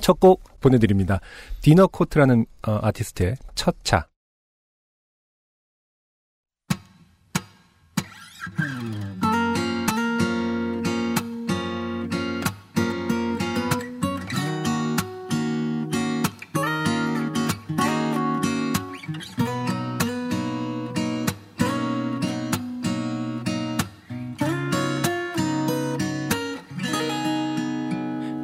첫 0.00 0.18
곡 0.20 0.42
보내드립니다. 0.60 1.20
디너 1.60 1.86
코트라는 1.88 2.46
어, 2.66 2.78
아티스트의 2.82 3.36
첫 3.54 3.74
차. 3.84 4.06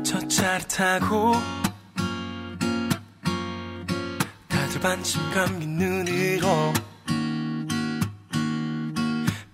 저 0.08 0.18
차를 0.26 0.66
타고 0.68 1.34
다들 4.48 4.80
반쯤 4.80 5.30
감긴 5.32 5.76
눈으로 5.76 6.72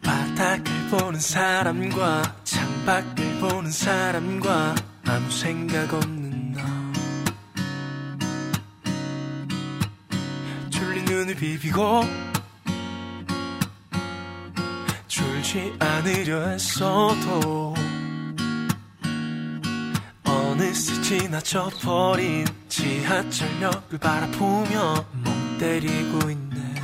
바닥을 0.00 0.64
보는 0.92 1.18
사람과 1.18 2.36
창밖을 2.44 3.40
보는 3.40 3.68
사람과 3.72 4.76
아무 5.08 5.28
생각 5.28 5.92
없는 5.92 6.52
너. 6.52 6.62
졸린 10.70 11.04
눈을 11.04 11.34
비비고 11.34 12.02
졸지 15.08 15.74
않으려 15.80 16.46
했어도 16.46 17.74
어느새 20.54 21.02
지나쳐 21.02 21.68
버린 21.82 22.44
지하철역을 22.68 23.98
바라보며 23.98 25.04
멍 25.24 25.58
때리고 25.58 26.30
있네. 26.30 26.74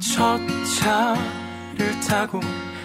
첫 0.00 0.38
차를 0.80 2.00
타고 2.08 2.40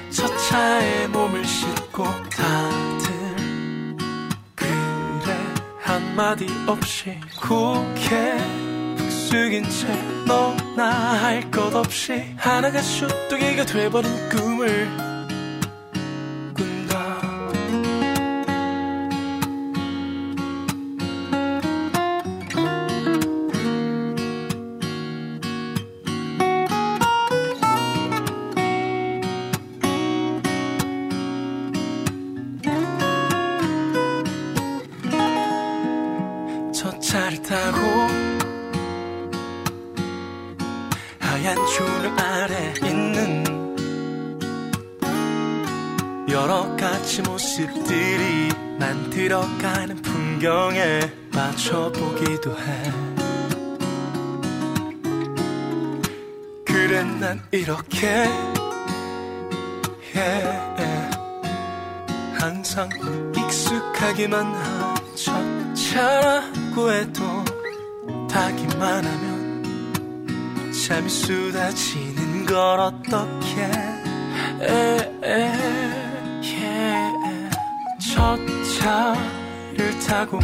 첫 0.10 0.28
차에 0.50 1.08
몸을 1.08 1.46
싣고 1.46 2.04
다들 2.30 3.96
그래 4.54 5.38
한마디 5.80 6.46
없이 6.68 7.18
고개 7.42 8.38
푹 8.98 9.10
숙인 9.12 9.64
채 9.70 9.88
너나 10.26 10.90
할 11.24 11.50
것 11.52 11.74
없이 11.74 12.34
하나가 12.36 12.82
슈뚱이가 12.82 13.66
돼버린 13.66 14.12
꿈을 14.30 15.05
이렇게 57.56 58.26
항상 62.38 62.90
익숙하기만 63.38 64.46
한 64.46 64.96
첫차라고 65.16 66.92
해도 66.92 67.24
타기만 68.30 69.06
하면 69.06 69.64
잠이 70.74 71.10
쏟아지는 71.10 72.46
걸 72.46 72.80
어떻게 72.80 73.72
첫 78.00 78.38
차를 78.80 80.00
타고 80.06 80.40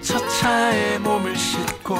첫 0.00 0.18
차에 0.40 0.98
몸을 0.98 1.36
싣고 1.36 1.96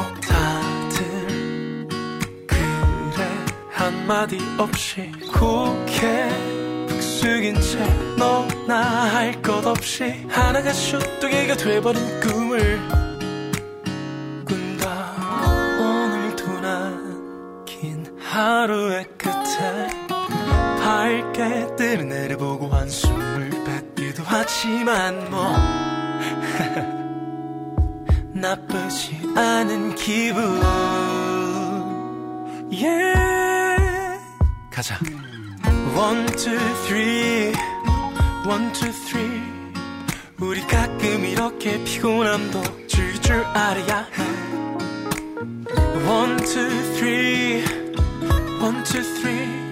한마디 4.13 4.37
없이 4.59 5.11
푹 5.33 5.75
숙인 7.01 7.55
채 7.55 7.79
너 8.19 8.47
나 8.69 9.07
할 9.09 9.41
것 9.41 9.67
없이 9.67 10.27
하나가 10.29 10.71
슈뚜기가 10.71 11.57
돼버린 11.57 12.21
꿈을 12.21 12.79
꾼다. 14.45 15.15
오늘도 15.81 16.61
난긴 16.61 18.19
하루의 18.21 19.07
끝에 19.17 19.89
밝게 20.83 21.75
뜨는 21.77 22.13
해를 22.13 22.37
보고 22.37 22.69
한숨을 22.69 23.51
뱉기도 23.65 24.25
하지만 24.27 25.31
뭐 25.31 25.57
나쁘지 28.35 29.19
않은 29.35 29.95
기분. 29.95 30.61
Yeah 32.71 33.42
가자. 34.83 34.99
One 35.95 36.27
two 36.37 36.59
three. 36.87 37.53
One 38.45 38.73
two 38.73 38.91
three. 39.07 39.41
우리 40.41 40.61
가끔 40.67 41.25
이렇게 41.25 41.83
피곤함도 41.85 42.89
줄줄 42.89 43.45
알아야 43.45 44.07
해. 44.13 44.23
One 46.05 46.37
two 46.39 46.95
three. 46.97 47.65
One 48.61 48.83
two 48.83 49.03
three. 49.21 49.63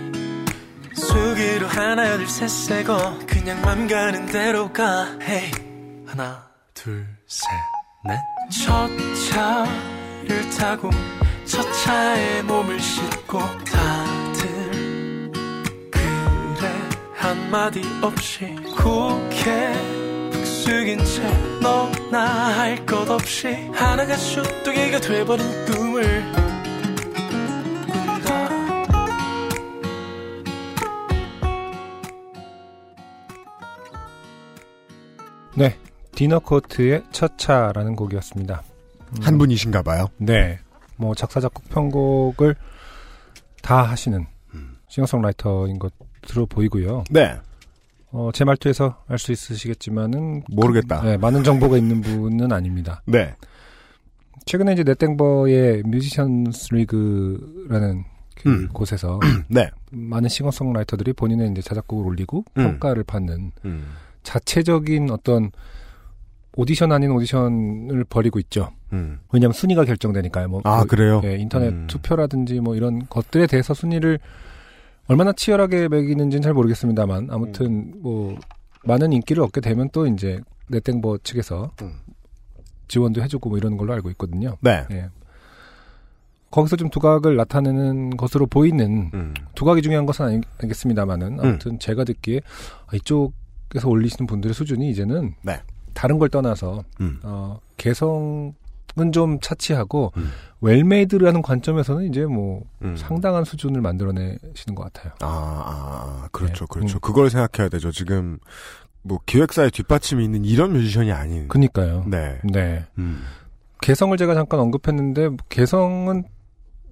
속으로 0.95 1.67
하나 1.67 2.17
둘 2.17 2.29
셋 2.29 2.49
세고 2.49 3.26
그냥 3.26 3.61
맘 3.62 3.88
가는 3.88 4.26
대로 4.26 4.73
가. 4.73 5.09
Hey. 5.21 5.50
하나 6.07 6.47
둘 6.73 7.05
셋 7.26 7.49
넷. 8.05 8.17
첫 8.64 8.88
차를 9.31 10.50
타고 10.57 10.90
첫 11.45 11.62
차에 11.73 12.43
몸을 12.43 12.79
싣고 12.79 13.38
다 13.64 14.10
한마디 17.30 17.80
없이 18.02 18.56
푹 18.76 19.30
숙인 20.44 20.99
채 21.04 21.22
너나 21.60 22.58
할 22.58 22.84
것 22.84 23.08
없이 23.08 23.46
하나가 23.72 24.16
슈뚜기가 24.16 24.99
돼버린 24.99 25.46
꿈을 25.66 26.25
네. 35.56 35.78
디너코트의 36.10 37.04
첫차라는 37.12 37.94
곡이었습니다. 37.94 38.64
한 39.22 39.38
분이신가 39.38 39.82
봐요. 39.82 40.08
네. 40.16 40.58
뭐 40.96 41.14
작사 41.14 41.38
작곡 41.38 41.68
편곡을 41.68 42.56
다 43.62 43.82
하시는 43.82 44.26
싱어송라이터인 44.88 45.78
것 45.78 45.92
으로 46.37 46.46
보이고요. 46.46 47.04
네. 47.10 47.37
어, 48.12 48.30
제 48.32 48.44
말투에서 48.44 48.96
알 49.08 49.18
수 49.18 49.32
있으시겠지만은 49.32 50.43
모르겠다. 50.50 51.02
네, 51.02 51.16
많은 51.16 51.45
정보가 51.45 51.76
있는 51.76 52.00
분은 52.00 52.52
아닙니다. 52.52 53.02
네. 53.06 53.34
최근에 54.47 54.73
이제 54.73 54.82
넷땡버의 54.84 55.82
뮤지션스 55.84 56.75
리그라는 56.75 58.04
그 58.36 58.49
음. 58.49 58.69
곳에서 58.73 59.21
네. 59.49 59.71
많은 59.90 60.28
싱어송라이터들이 60.28 61.12
본인의 61.12 61.50
이제 61.52 61.62
자작곡을 61.62 62.04
올리고 62.06 62.45
음. 62.56 62.62
평가를 62.62 63.04
받는 63.04 63.52
음. 63.64 63.84
자체적인 64.23 65.10
어떤 65.10 65.50
오디션 66.56 66.90
아닌 66.90 67.12
오디션을 67.12 68.04
벌이고 68.08 68.38
있죠. 68.40 68.71
음. 68.93 69.21
왜냐하면 69.32 69.52
순위가 69.52 69.84
결정되니까요. 69.84 70.49
뭐 70.49 70.60
아, 70.64 70.80
그, 70.82 70.88
그래요? 70.88 71.21
예, 71.25 71.36
인터넷 71.36 71.69
음. 71.69 71.86
투표라든지 71.86 72.58
뭐 72.60 72.75
이런 72.75 73.06
것들에 73.08 73.47
대해서 73.47 73.73
순위를 73.73 74.19
얼마나 75.10 75.32
치열하게 75.32 75.88
매기는지는 75.88 76.40
잘 76.40 76.54
모르겠습니다만 76.54 77.30
아무튼 77.32 77.94
뭐 78.00 78.38
많은 78.84 79.12
인기를 79.12 79.42
얻게 79.42 79.60
되면 79.60 79.90
또 79.90 80.06
이제 80.06 80.40
넷땡버 80.68 81.18
측에서 81.25 81.73
음. 81.82 81.99
지원도 82.86 83.20
해주고 83.20 83.49
뭐 83.49 83.58
이런 83.58 83.76
걸로 83.76 83.92
알고 83.92 84.08
있거든요. 84.10 84.56
네. 84.60 84.86
예. 84.92 85.08
거기서 86.52 86.76
좀 86.76 86.90
두각을 86.90 87.34
나타내는 87.34 88.16
것으로 88.16 88.46
보이는 88.46 89.10
음. 89.12 89.34
두각이 89.56 89.82
중요한 89.82 90.06
것은 90.06 90.26
아니, 90.26 90.40
알겠습니다만은 90.62 91.40
아무튼 91.40 91.80
제가 91.80 92.04
듣기에 92.04 92.40
아, 92.86 92.94
이쪽에서 92.94 93.88
올리시는 93.88 94.28
분들의 94.28 94.54
수준이 94.54 94.90
이제는 94.90 95.34
네. 95.42 95.60
다른 95.92 96.20
걸 96.20 96.28
떠나서 96.28 96.84
음. 97.00 97.18
어, 97.25 97.58
개성 97.76 98.54
은좀 98.99 99.41
차치하고 99.41 100.13
음. 100.17 100.31
웰메이드라는 100.61 101.43
관점에서는 101.43 102.09
이제 102.09 102.25
뭐 102.26 102.63
음. 102.83 102.97
상당한 102.97 103.45
수준을 103.45 103.81
만들어내시는 103.81 104.75
것 104.75 104.93
같아요. 104.93 105.13
아, 105.21 105.26
아, 105.26 106.25
아, 106.25 106.29
그렇죠, 106.33 106.67
네. 106.67 106.69
그렇죠. 106.71 106.99
음. 106.99 107.00
그걸 107.00 107.31
생각해야 107.31 107.69
되죠. 107.69 107.93
지금, 107.93 108.39
뭐, 109.03 109.19
기획사의 109.25 109.71
뒷받침이 109.71 110.23
있는 110.25 110.45
이런 110.45 110.73
뮤지션이 110.73 111.13
아닌. 111.13 111.49
그니까요. 111.49 112.05
네. 112.07 112.39
네. 112.45 112.85
음. 112.99 113.23
개성을 113.81 114.15
제가 114.19 114.35
잠깐 114.35 114.61
언급했는데 114.61 115.29
뭐 115.29 115.39
개성은 115.49 116.25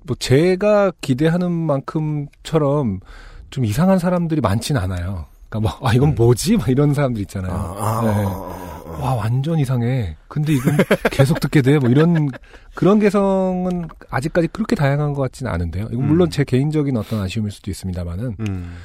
뭐 0.05 0.17
제가 0.19 0.91
기대하는 1.03 1.53
만큼처럼 1.53 3.01
좀 3.51 3.65
이상한 3.67 3.99
사람들이 3.99 4.41
많진 4.41 4.77
않아요. 4.79 5.27
그러니까 5.51 5.79
뭐 5.81 5.89
아 5.89 5.93
이건 5.93 6.11
음. 6.11 6.15
뭐지? 6.15 6.57
막 6.57 6.69
이런 6.69 6.95
사람들 6.95 7.21
있잖아요. 7.23 7.53
아, 7.53 7.77
아, 7.79 8.03
네. 8.03 8.78
와 9.01 9.15
완전 9.15 9.59
이상해. 9.59 10.17
근데 10.29 10.53
이건 10.55 10.77
계속 11.13 11.41
듣게 11.41 11.63
돼. 11.63 11.79
뭐 11.79 11.89
이런 11.91 12.31
그런 12.75 12.99
개성은 12.99 13.89
아직까지 14.11 14.49
그렇게 14.49 14.77
다양한 14.77 15.13
것 15.15 15.23
같지는 15.23 15.51
않은데요. 15.53 15.89
이건 15.93 16.07
물론 16.07 16.29
음. 16.29 16.31
제 16.31 16.45
개인적인 16.45 16.97
어떤 16.97 17.21
아쉬움일 17.21 17.51
수도 17.51 17.71
있습니다만은 17.71 18.37
음. 18.41 18.77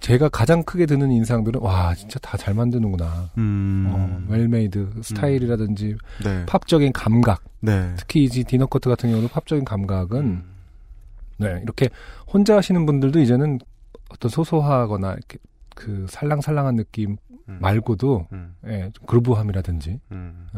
제가 0.00 0.28
가장 0.30 0.64
크게 0.64 0.86
드는 0.86 1.12
인상들은 1.12 1.60
와 1.60 1.94
진짜 1.94 2.18
다 2.18 2.36
잘 2.36 2.54
만드는구나. 2.54 3.30
음. 3.38 3.86
어, 3.88 4.20
웰메이드 4.32 4.94
스타일이라든지 5.02 5.96
네. 6.24 6.44
팝적인 6.46 6.92
감각. 6.92 7.44
네. 7.60 7.92
특히 7.96 8.24
이제 8.24 8.42
디너코트 8.42 8.88
같은 8.88 9.10
경우도 9.10 9.28
팝적인 9.28 9.64
감각은 9.64 10.18
음. 10.20 10.42
네 11.38 11.60
이렇게 11.62 11.88
혼자 12.26 12.56
하시는 12.56 12.84
분들도 12.84 13.20
이제는 13.20 13.60
어떤 14.10 14.28
소소하거나 14.28 15.12
이렇게 15.12 15.38
그 15.74 16.06
살랑살랑한 16.10 16.76
느낌 16.76 17.16
음. 17.30 17.31
말고도 17.46 18.28
음. 18.32 18.54
예, 18.66 18.90
좀 18.92 19.06
그루브함이라든지 19.06 20.00
음. 20.12 20.48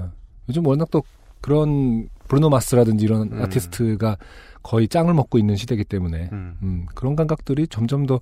요즘 0.49 0.67
워낙 0.67 0.89
또 0.91 1.03
그런 1.41 2.09
브루노 2.29 2.49
마스라든지 2.49 3.05
이런 3.05 3.33
음. 3.33 3.43
아티스트가 3.43 4.17
거의 4.63 4.89
짱을 4.89 5.13
먹고 5.13 5.39
있는 5.39 5.57
시대이기 5.57 5.85
때문에 5.85 6.31
음. 6.33 6.57
음, 6.63 6.87
그런 6.95 7.17
감각들이 7.17 7.69
점점 7.69 8.07
더 8.07 8.19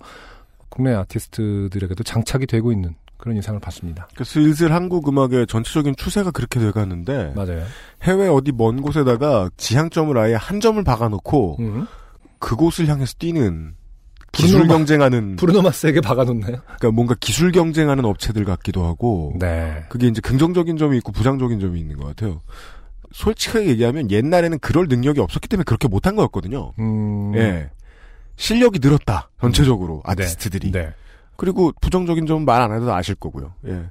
국내 0.69 0.93
아티스트들에게도 0.93 2.03
장착이 2.03 2.45
되고 2.47 2.71
있는 2.71 2.95
그런 3.17 3.37
인상을 3.37 3.57
받습니다. 3.61 4.09
그 4.15 4.25
슬슬 4.25 4.73
한국 4.73 5.07
음악의 5.07 5.47
전체적인 5.47 5.95
추세가 5.95 6.31
그렇게 6.31 6.59
돼가는데 6.59 7.31
맞아요. 7.33 7.63
해외 8.01 8.27
어디 8.27 8.51
먼 8.51 8.81
곳에다가 8.81 9.49
지향점을 9.55 10.17
아예 10.17 10.33
한 10.33 10.59
점을 10.59 10.83
박아놓고 10.83 11.57
음. 11.61 11.87
그곳을 12.39 12.87
향해서 12.87 13.13
뛰는 13.19 13.75
기술 14.33 14.59
브루노 14.61 14.73
마- 14.73 14.77
경쟁하는 14.79 15.35
브루노 15.37 15.61
마스에게 15.61 16.01
박아놓나요? 16.01 16.57
그러니까 16.63 16.91
뭔가 16.91 17.15
기술 17.19 17.51
경쟁하는 17.51 18.03
업체들 18.03 18.43
같기도 18.45 18.83
하고 18.85 19.33
네. 19.39 19.83
그게 19.89 20.07
이제 20.07 20.19
긍정적인 20.21 20.75
점이 20.77 20.97
있고 20.97 21.11
부정적인 21.13 21.59
점이 21.59 21.79
있는 21.79 21.97
것 21.97 22.05
같아요. 22.07 22.41
솔직하게 23.11 23.67
얘기하면 23.67 24.09
옛날에는 24.11 24.57
그럴 24.59 24.87
능력이 24.89 25.19
없었기 25.19 25.47
때문에 25.47 25.63
그렇게 25.63 25.87
못한 25.87 26.15
거였거든요. 26.15 26.73
음. 26.79 27.33
예. 27.35 27.69
실력이 28.35 28.79
늘었다. 28.81 29.29
전체적으로 29.39 30.01
아티스트들이. 30.03 30.71
네. 30.71 30.91
그리고 31.35 31.71
부정적인 31.79 32.25
점은 32.25 32.45
말 32.45 32.61
안 32.61 32.73
해도 32.73 32.91
아실 32.93 33.13
거고요. 33.15 33.53
예. 33.67 33.83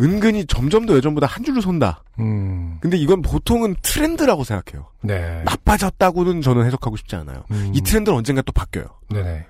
은근히 0.00 0.46
점점 0.46 0.84
더 0.86 0.96
예전보다 0.96 1.26
한 1.26 1.44
줄로 1.44 1.60
선다. 1.62 2.02
음. 2.18 2.78
근데 2.80 2.96
이건 2.98 3.22
보통은 3.22 3.76
트렌드라고 3.82 4.44
생각해요. 4.44 4.86
네. 5.02 5.42
나빠졌다고는 5.44 6.40
저는 6.42 6.64
해석하고 6.66 6.96
싶지 6.96 7.16
않아요. 7.16 7.44
음. 7.50 7.72
이 7.74 7.80
트렌드는 7.80 8.16
언젠가 8.18 8.42
또 8.42 8.52
바뀌어요. 8.52 8.86
네네. 9.10 9.46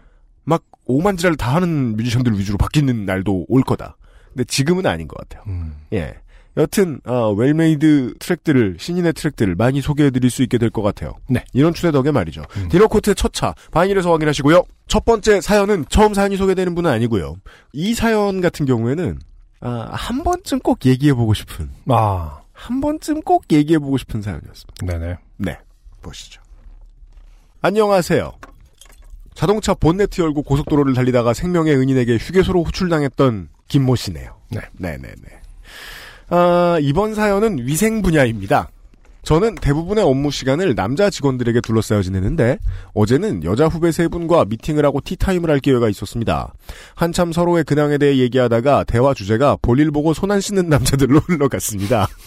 막 0.93 0.99
오만지랄 0.99 1.37
다 1.37 1.55
하는 1.55 1.97
뮤지션들 1.97 2.39
위주로 2.39 2.59
바뀌는 2.59 3.05
날도 3.07 3.47
올 3.49 3.63
거다. 3.63 3.97
근데 4.29 4.45
지금은 4.45 4.87
아닌 4.87 5.09
것 5.09 5.17
같아요. 5.19 5.45
음. 5.47 5.75
예. 5.93 6.15
여튼 6.59 7.01
어, 7.07 7.33
웰메이드 7.33 8.17
트랙들을 8.19 8.77
신인의 8.79 9.15
트랙들을 9.15 9.55
많이 9.55 9.81
소개해드릴 9.81 10.31
수 10.31 10.43
있게 10.43 10.59
될 10.59 10.69
것 10.71 10.83
같아요. 10.83 11.15
네. 11.29 11.45
이런 11.55 11.73
추세 11.73 11.91
덕에 11.91 12.11
말이죠. 12.11 12.43
음. 12.59 12.69
디너코트의 12.69 13.15
첫 13.15 13.33
차 13.33 13.55
바이닐에서 13.71 14.11
확인하시고요. 14.13 14.63
첫 14.87 15.05
번째 15.07 15.41
사연은 15.41 15.87
처음 15.89 16.13
사연이 16.13 16.37
소개되는 16.37 16.75
분은 16.75 16.91
아니고요. 16.91 17.37
이 17.73 17.95
사연 17.95 18.43
같은 18.43 18.67
경우에는 18.67 19.19
아, 19.61 19.89
한 19.93 20.23
번쯤 20.23 20.59
꼭 20.61 20.85
얘기해보고 20.85 21.33
싶은 21.33 21.71
아, 21.89 22.41
한 22.53 22.81
번쯤 22.83 23.23
꼭 23.23 23.45
얘기해보고 23.51 23.97
싶은 23.97 24.21
사연이었습니다. 24.21 24.87
네네. 24.87 25.17
네, 25.39 25.59
보시죠. 26.03 26.43
안녕하세요. 27.63 28.33
자동차 29.35 29.75
본네트 29.75 30.21
열고 30.21 30.42
고속도로를 30.42 30.95
달리다가 30.95 31.33
생명의 31.35 31.77
은인에게 31.77 32.16
휴게소로 32.18 32.64
호출당했던 32.64 33.49
김모 33.68 33.97
씨네요. 33.97 34.37
네. 34.51 34.61
네네네. 34.79 35.14
아, 36.31 36.79
이번 36.81 37.14
사연은 37.14 37.66
위생 37.66 38.03
분야입니다. 38.03 38.71
저는 39.25 39.55
대부분의 39.57 40.03
업무 40.03 40.33
시간을 40.33 40.75
남자 40.75 41.09
직원들에게 41.09 41.61
둘러싸여 41.61 42.03
지내는데 42.03 42.59
어제는 42.92 43.45
여자 43.45 43.68
후배 43.68 43.92
세 43.92 44.09
분과 44.09 44.47
미팅을 44.47 44.85
하고 44.85 45.01
티타임을 45.01 45.49
할 45.49 45.61
기회가 45.61 45.88
있었습니다. 45.88 46.53
한참 46.97 47.31
서로의 47.33 47.62
근황에 47.62 47.99
대해 47.99 48.18
얘기하다가 48.18 48.83
대화 48.85 49.14
주제가 49.14 49.59
볼일 49.62 49.92
보고 49.92 50.12
손 50.12 50.33
안 50.33 50.40
씻는 50.40 50.68
남자들로 50.68 51.21
흘러갔습니다. 51.29 52.09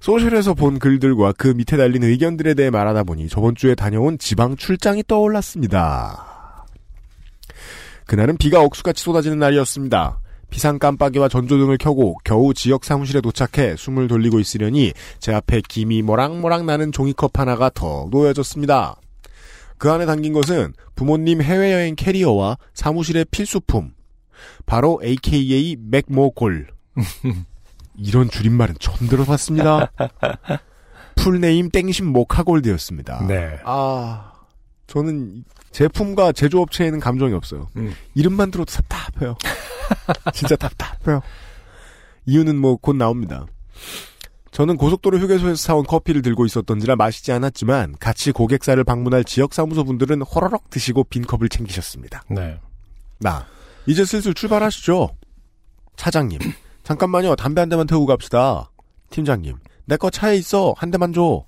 소셜에서 0.00 0.54
본 0.54 0.78
글들과 0.78 1.32
그 1.36 1.48
밑에 1.48 1.76
달린 1.76 2.02
의견들에 2.04 2.54
대해 2.54 2.70
말하다 2.70 3.04
보니 3.04 3.28
저번 3.28 3.54
주에 3.54 3.74
다녀온 3.74 4.18
지방 4.18 4.56
출장이 4.56 5.02
떠올랐습니다. 5.06 6.66
그날은 8.06 8.36
비가 8.38 8.62
억수같이 8.62 9.02
쏟아지는 9.02 9.38
날이었습니다. 9.38 10.20
비상 10.50 10.78
깜빡이와 10.78 11.28
전조등을 11.28 11.76
켜고 11.76 12.16
겨우 12.24 12.54
지역 12.54 12.84
사무실에 12.84 13.20
도착해 13.20 13.76
숨을 13.76 14.08
돌리고 14.08 14.40
있으려니 14.40 14.92
제 15.18 15.34
앞에 15.34 15.60
김이 15.68 16.02
모락모락 16.02 16.64
나는 16.64 16.90
종이컵 16.90 17.38
하나가 17.38 17.68
더 17.68 18.08
놓여졌습니다. 18.10 18.96
그 19.76 19.92
안에 19.92 20.06
담긴 20.06 20.32
것은 20.32 20.72
부모님 20.94 21.42
해외여행 21.42 21.96
캐리어와 21.96 22.56
사무실의 22.74 23.26
필수품. 23.30 23.92
바로 24.66 25.00
AKA 25.04 25.76
맥모골. 25.78 26.68
이런 27.98 28.30
줄임말은 28.30 28.76
처음 28.78 29.08
들어봤습니다. 29.08 29.90
풀네임 31.16 31.70
땡심 31.70 32.06
모카골드였습니다. 32.06 33.26
네. 33.26 33.58
아, 33.64 34.32
저는 34.86 35.44
제품과 35.72 36.32
제조업체에는 36.32 37.00
감정이 37.00 37.34
없어요. 37.34 37.68
음. 37.76 37.94
이름만 38.14 38.50
들어도 38.50 38.72
답답해요. 38.72 39.36
진짜 40.32 40.56
답답해요. 40.56 41.20
이유는 42.26 42.56
뭐 42.56 42.76
곧 42.76 42.94
나옵니다. 42.96 43.46
저는 44.50 44.76
고속도로 44.76 45.18
휴게소에서 45.18 45.56
사온 45.56 45.84
커피를 45.84 46.22
들고 46.22 46.46
있었던지라 46.46 46.96
마시지 46.96 47.32
않았지만 47.32 47.96
같이 48.00 48.32
고객사를 48.32 48.82
방문할 48.82 49.24
지역 49.24 49.54
사무소 49.54 49.84
분들은 49.84 50.22
호로록 50.22 50.70
드시고 50.70 51.04
빈 51.04 51.22
컵을 51.24 51.48
챙기셨습니다. 51.48 52.22
네. 52.30 52.58
나 53.20 53.46
이제 53.86 54.04
슬슬 54.04 54.34
출발하시죠. 54.34 55.10
차장님 55.96 56.38
잠깐만요 56.88 57.36
담배 57.36 57.60
한 57.60 57.68
대만 57.68 57.86
태우고 57.86 58.06
갑시다. 58.06 58.70
팀장님 59.10 59.56
내 59.84 59.96
거 59.98 60.08
차에 60.08 60.36
있어 60.36 60.72
한 60.78 60.90
대만 60.90 61.12
줘. 61.12 61.44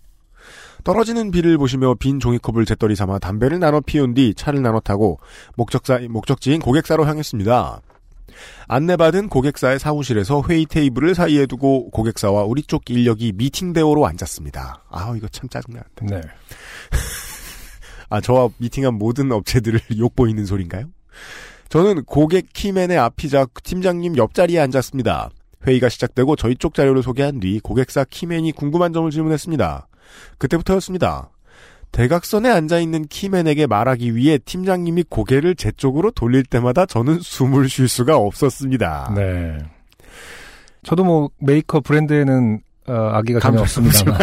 떨어지는 0.84 1.30
비를 1.30 1.56
보시며 1.56 1.94
빈 1.94 2.20
종이컵을 2.20 2.66
재떨이 2.66 2.94
삼아 2.94 3.20
담배를 3.20 3.58
나눠 3.58 3.80
피운 3.80 4.12
뒤 4.12 4.34
차를 4.34 4.60
나눠 4.60 4.80
타고 4.80 5.18
목적사 5.56 5.98
목적지인 5.98 6.60
고객사로 6.60 7.06
향했습니다. 7.06 7.80
안내받은 8.68 9.30
고객사의 9.30 9.78
사무실에서 9.78 10.42
회의 10.46 10.66
테이블을 10.66 11.14
사이에 11.14 11.46
두고 11.46 11.88
고객사와 11.90 12.44
우리 12.44 12.62
쪽 12.62 12.90
인력이 12.90 13.32
미팅 13.32 13.72
대오로 13.72 14.06
앉았습니다. 14.06 14.84
아 14.90 15.14
이거 15.16 15.26
참 15.28 15.48
짜증나는데. 15.48 16.04
네. 16.06 16.20
아, 18.10 18.20
저와 18.20 18.50
미팅한 18.58 18.92
모든 18.94 19.32
업체들을 19.32 19.80
욕보이는 19.98 20.44
소린가요? 20.44 20.84
저는 21.70 22.04
고객 22.04 22.52
키맨의 22.52 22.98
앞이자 22.98 23.46
팀장님 23.62 24.16
옆자리에 24.16 24.58
앉았습니다. 24.60 25.30
회의가 25.66 25.88
시작되고 25.88 26.34
저희 26.36 26.56
쪽 26.56 26.74
자료를 26.74 27.02
소개한 27.02 27.38
뒤 27.38 27.60
고객사 27.60 28.04
키맨이 28.10 28.52
궁금한 28.52 28.92
점을 28.92 29.08
질문했습니다. 29.10 29.86
그때부터였습니다. 30.38 31.30
대각선에 31.92 32.50
앉아있는 32.50 33.06
키맨에게 33.06 33.66
말하기 33.68 34.16
위해 34.16 34.38
팀장님이 34.38 35.04
고개를 35.08 35.54
제 35.54 35.70
쪽으로 35.70 36.10
돌릴 36.10 36.44
때마다 36.44 36.86
저는 36.86 37.18
숨을 37.22 37.68
쉴 37.68 37.88
수가 37.88 38.16
없었습니다. 38.16 39.12
네. 39.14 39.58
저도 40.82 41.04
뭐 41.04 41.30
메이커 41.38 41.80
브랜드에는 41.80 42.60
어, 42.88 42.92
악의가 42.92 43.38
전혀 43.38 43.60
없습니다만 43.60 44.18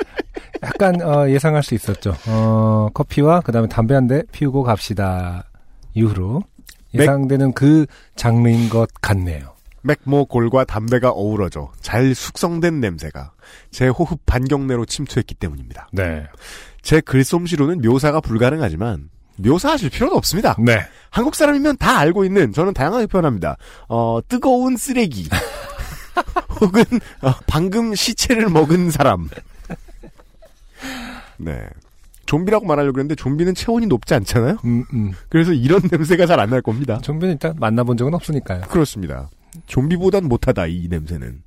약간 0.62 1.00
어, 1.00 1.28
예상할 1.28 1.62
수 1.62 1.74
있었죠. 1.74 2.14
어, 2.28 2.88
커피와 2.92 3.40
그다음에 3.40 3.66
담배 3.68 3.94
한 3.94 4.08
대 4.08 4.22
피우고 4.30 4.62
갑시다. 4.62 5.44
이후로 5.94 6.42
예상되는 6.94 7.52
그 7.52 7.86
장르인 8.16 8.68
것 8.68 8.88
같네요. 9.00 9.52
맥모골과 9.82 10.64
담배가 10.64 11.10
어우러져 11.10 11.72
잘 11.80 12.14
숙성된 12.14 12.80
냄새가 12.80 13.32
제 13.70 13.88
호흡 13.88 14.24
반경내로 14.26 14.84
침투했기 14.86 15.34
때문입니다. 15.34 15.88
네. 15.92 16.24
제 16.82 17.00
글솜씨로는 17.00 17.80
묘사가 17.82 18.20
불가능하지만 18.20 19.10
묘사하실 19.36 19.90
필요도 19.90 20.16
없습니다. 20.16 20.56
네. 20.58 20.80
한국 21.10 21.34
사람이면 21.34 21.78
다 21.78 21.98
알고 21.98 22.24
있는 22.24 22.52
저는 22.52 22.74
다양하게 22.74 23.06
표현합니다. 23.06 23.56
어, 23.88 24.20
뜨거운 24.28 24.76
쓰레기 24.76 25.28
혹은 26.60 26.84
어, 27.22 27.32
방금 27.46 27.94
시체를 27.94 28.48
먹은 28.50 28.90
사람. 28.90 29.28
네. 31.38 31.66
좀비라고 32.32 32.64
말하려고 32.66 32.98
했는데 32.98 33.14
좀비는 33.14 33.54
체온이 33.54 33.86
높지 33.86 34.14
않잖아요. 34.14 34.56
음, 34.64 34.84
음. 34.94 35.12
그래서 35.28 35.52
이런 35.52 35.82
냄새가 35.92 36.24
잘 36.26 36.40
안 36.40 36.48
날 36.48 36.62
겁니다. 36.62 36.98
좀비는 37.02 37.34
일단 37.34 37.54
만나본 37.58 37.96
적은 37.98 38.14
없으니까요. 38.14 38.62
그렇습니다. 38.62 39.28
좀비보단 39.66 40.24
못하다 40.24 40.66
이 40.66 40.88
냄새는. 40.88 41.42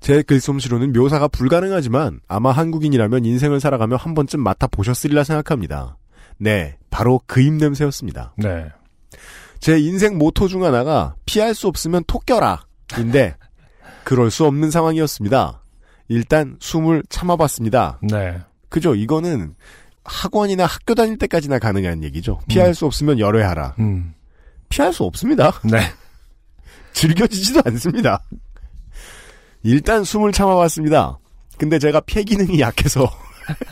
제 0.00 0.22
글솜씨로는 0.22 0.92
묘사가 0.94 1.28
불가능하지만 1.28 2.20
아마 2.28 2.50
한국인이라면 2.50 3.24
인생을 3.26 3.60
살아가며 3.60 3.96
한 3.96 4.14
번쯤 4.14 4.40
맡아 4.40 4.66
보셨으리라 4.68 5.22
생각합니다. 5.22 5.96
네, 6.38 6.76
바로 6.90 7.20
그 7.26 7.40
입 7.42 7.52
냄새였습니다. 7.54 8.34
네. 8.38 8.66
제 9.60 9.78
인생 9.78 10.18
모토 10.18 10.48
중 10.48 10.64
하나가 10.64 11.14
피할 11.26 11.54
수 11.54 11.68
없으면 11.68 12.02
토껴라. 12.06 12.64
인데, 12.98 13.36
그럴 14.02 14.30
수 14.30 14.44
없는 14.46 14.70
상황이었습니다. 14.70 15.62
일단 16.08 16.56
숨을 16.58 17.04
참아봤습니다. 17.08 18.00
네. 18.02 18.40
그죠? 18.68 18.94
이거는 18.96 19.54
학원이나 20.04 20.66
학교 20.66 20.94
다닐 20.94 21.16
때까지나 21.18 21.58
가능한 21.58 22.02
얘기죠. 22.04 22.40
피할 22.48 22.68
음. 22.68 22.72
수 22.74 22.86
없으면 22.86 23.18
열외하라. 23.18 23.76
음. 23.78 24.14
피할 24.68 24.92
수 24.92 25.04
없습니다. 25.04 25.52
네. 25.64 25.80
즐겨지지도 26.92 27.62
않습니다. 27.66 28.22
일단 29.62 30.04
숨을 30.04 30.32
참아봤습니다. 30.32 31.18
근데 31.58 31.78
제가 31.78 32.00
폐 32.06 32.24
기능이 32.24 32.60
약해서 32.60 33.08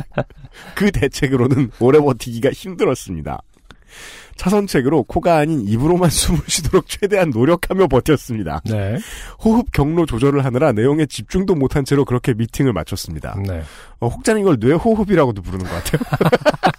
그 0.75 0.91
대책으로는 0.93 1.71
오래 1.81 1.99
버티기가 1.99 2.51
힘들었습니다. 2.51 3.43
차선책으로 4.41 5.03
코가 5.03 5.37
아닌 5.37 5.61
입으로만 5.69 6.09
숨을 6.11 6.41
쉬도록 6.47 6.89
최대한 6.89 7.29
노력하며 7.31 7.89
버텼습니다. 7.89 8.63
네. 8.65 8.97
호흡 9.45 9.71
경로 9.71 10.07
조절을 10.07 10.45
하느라 10.45 10.73
내용에 10.73 11.05
집중도 11.07 11.55
못한 11.55 11.85
채로 11.85 12.07
그렇게 12.07 12.33
미팅을 12.33 12.73
마쳤습니다. 12.73 13.37
네. 13.47 13.63
어, 14.01 14.09
혹자는 14.09 14.41
이걸 14.41 14.57
뇌호흡이라고도 14.59 15.43
부르는 15.43 15.67
것 15.67 15.71
같아요. 15.71 16.03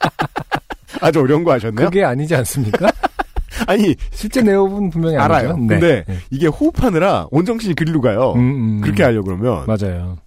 아주 1.02 1.19
어려운 1.19 1.43
거 1.43 1.54
아셨나요? 1.54 1.86
그게 1.86 2.04
아니지 2.04 2.36
않습니까? 2.36 2.91
아니 3.67 3.95
실제 4.12 4.41
내용은 4.41 4.89
분명히 4.89 5.17
알아요. 5.17 5.52
아니죠. 5.52 5.58
네. 5.62 5.67
근데 5.67 6.04
네. 6.08 6.17
이게 6.32 6.47
호흡하느라 6.47 7.28
온정신이 7.30 7.76
그리로 7.76 8.02
가요. 8.02 8.34
음, 8.36 8.39
음. 8.39 8.82
그렇게 8.82 9.04
하려고 9.04 9.26
그러면 9.26 9.65
맞아요. 9.67 10.17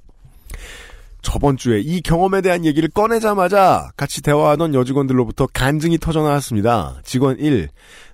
저번 1.24 1.56
주에 1.56 1.80
이 1.80 2.00
경험에 2.00 2.40
대한 2.42 2.64
얘기를 2.64 2.88
꺼내자마자 2.88 3.90
같이 3.96 4.22
대화하던 4.22 4.74
여직원들로부터 4.74 5.48
간증이 5.52 5.98
터져나왔습니다. 5.98 7.00
직원 7.02 7.38
1. 7.38 7.68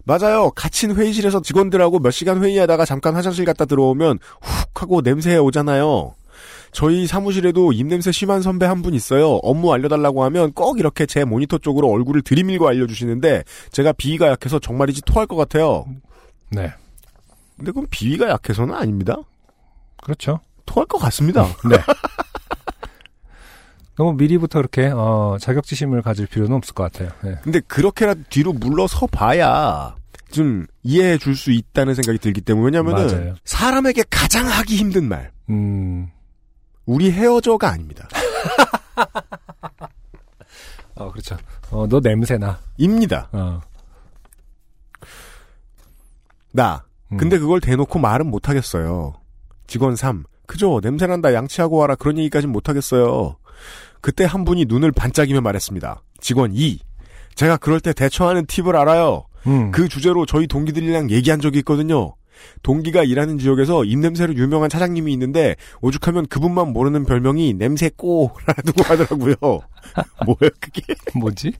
맞아요. 0.05 0.51
갇힌 0.53 0.95
회의실에서 0.97 1.43
직원들하고 1.43 1.99
몇 1.99 2.11
시간 2.13 2.43
회의하다가 2.43 2.85
잠깐 2.87 3.15
화장실 3.15 3.45
갔다 3.45 3.65
들어오면 3.67 4.19
훅 4.41 4.83
하고 4.83 5.03
냄새 5.03 5.37
오잖아요. 5.37 6.15
저희 6.73 7.07
사무실에도 7.07 7.73
입냄새 7.73 8.13
심한 8.13 8.41
선배 8.43 8.65
한 8.65 8.81
분 8.83 8.95
있어요. 8.95 9.33
업무 9.43 9.73
알려달라고 9.75 10.23
하면 10.25 10.53
꼭 10.53 10.79
이렇게 10.79 11.05
제 11.05 11.25
모니터 11.25 11.59
쪽으로 11.59 11.91
얼굴을 11.91 12.23
들이밀고 12.23 12.67
알려주시는데 12.69 13.43
제가 13.73 13.93
비위가 13.93 14.29
약해서 14.29 14.59
정말이지 14.59 15.03
토할 15.03 15.27
것 15.27 15.37
같아요. 15.37 15.85
네. 16.51 16.73
근데 17.57 17.73
그건 17.73 17.87
비위가 17.91 18.29
약해서는 18.31 18.75
아닙니다. 18.75 19.17
그렇죠. 20.03 20.41
토할 20.65 20.87
것 20.87 20.99
같습니다. 20.99 21.45
네. 21.69 21.77
너무 24.01 24.15
미리부터 24.15 24.61
그렇게 24.61 24.87
어, 24.87 25.37
자격지심을 25.39 26.01
가질 26.01 26.27
필요는 26.27 26.57
없을 26.57 26.73
것 26.73 26.91
같아요. 26.91 27.11
네. 27.23 27.37
근데 27.43 27.61
그렇게라도 27.61 28.23
뒤로 28.31 28.55
물러서 28.55 29.07
봐야 29.09 29.95
좀 30.31 30.67
이해해 30.83 31.19
줄 31.19 31.37
수 31.37 31.51
있다는 31.51 31.93
생각이 31.95 32.19
들기 32.19 32.41
때문에 32.41 32.79
왜냐면은. 32.79 33.37
사람에게 33.45 34.05
가장 34.09 34.49
하기 34.49 34.77
힘든 34.77 35.07
말 35.07 35.31
음, 35.51 36.09
우리 36.87 37.13
헤어져가 37.13 37.69
아닙니다. 37.69 38.09
어, 40.97 41.11
그렇죠. 41.13 41.37
어, 41.71 41.87
너 41.87 42.01
냄새나. 42.01 42.59
입니다. 42.79 43.29
어. 43.33 43.61
나. 46.53 46.85
음. 47.13 47.19
근데 47.19 47.39
그걸 47.39 47.61
대놓고 47.61 47.99
말은 47.99 48.31
못 48.31 48.49
하겠어요. 48.49 49.13
직원 49.67 49.95
3. 49.95 50.25
그죠. 50.47 50.81
냄새난다. 50.83 51.35
양치하고 51.35 51.77
와라. 51.77 51.97
그런 51.97 52.17
얘기까진 52.17 52.49
못 52.51 52.71
하겠어요. 52.71 53.37
그때 54.01 54.25
한 54.25 54.45
분이 54.45 54.67
눈을 54.67 54.93
반짝이며 54.93 55.41
말했습니다. 55.41 56.03
직원 56.21 56.53
2. 56.55 56.79
제가 57.35 57.57
그럴 57.57 57.81
때 57.81 57.93
대처하는 57.93 58.47
팁을 58.47 58.77
알아요. 58.77 59.25
음. 59.47 59.71
그 59.71 59.89
주제로 59.89 60.27
저희 60.27 60.47
동기들이랑 60.47 61.11
얘기한 61.11 61.41
적이 61.41 61.59
있거든요. 61.59 62.15
동기가 62.63 63.03
일하는 63.03 63.39
지역에서 63.39 63.85
입냄새로 63.85 64.35
유명한 64.35 64.71
차장님이 64.71 65.13
있는데 65.13 65.57
오죽하면 65.83 66.27
그분만 66.27 66.73
모르는 66.73 67.05
별명이 67.05 67.55
냄새꼬라고 67.55 68.83
하더라고요. 68.85 69.35
뭐예요 70.25 70.51
그게? 70.59 70.95
뭐지? 71.15 71.53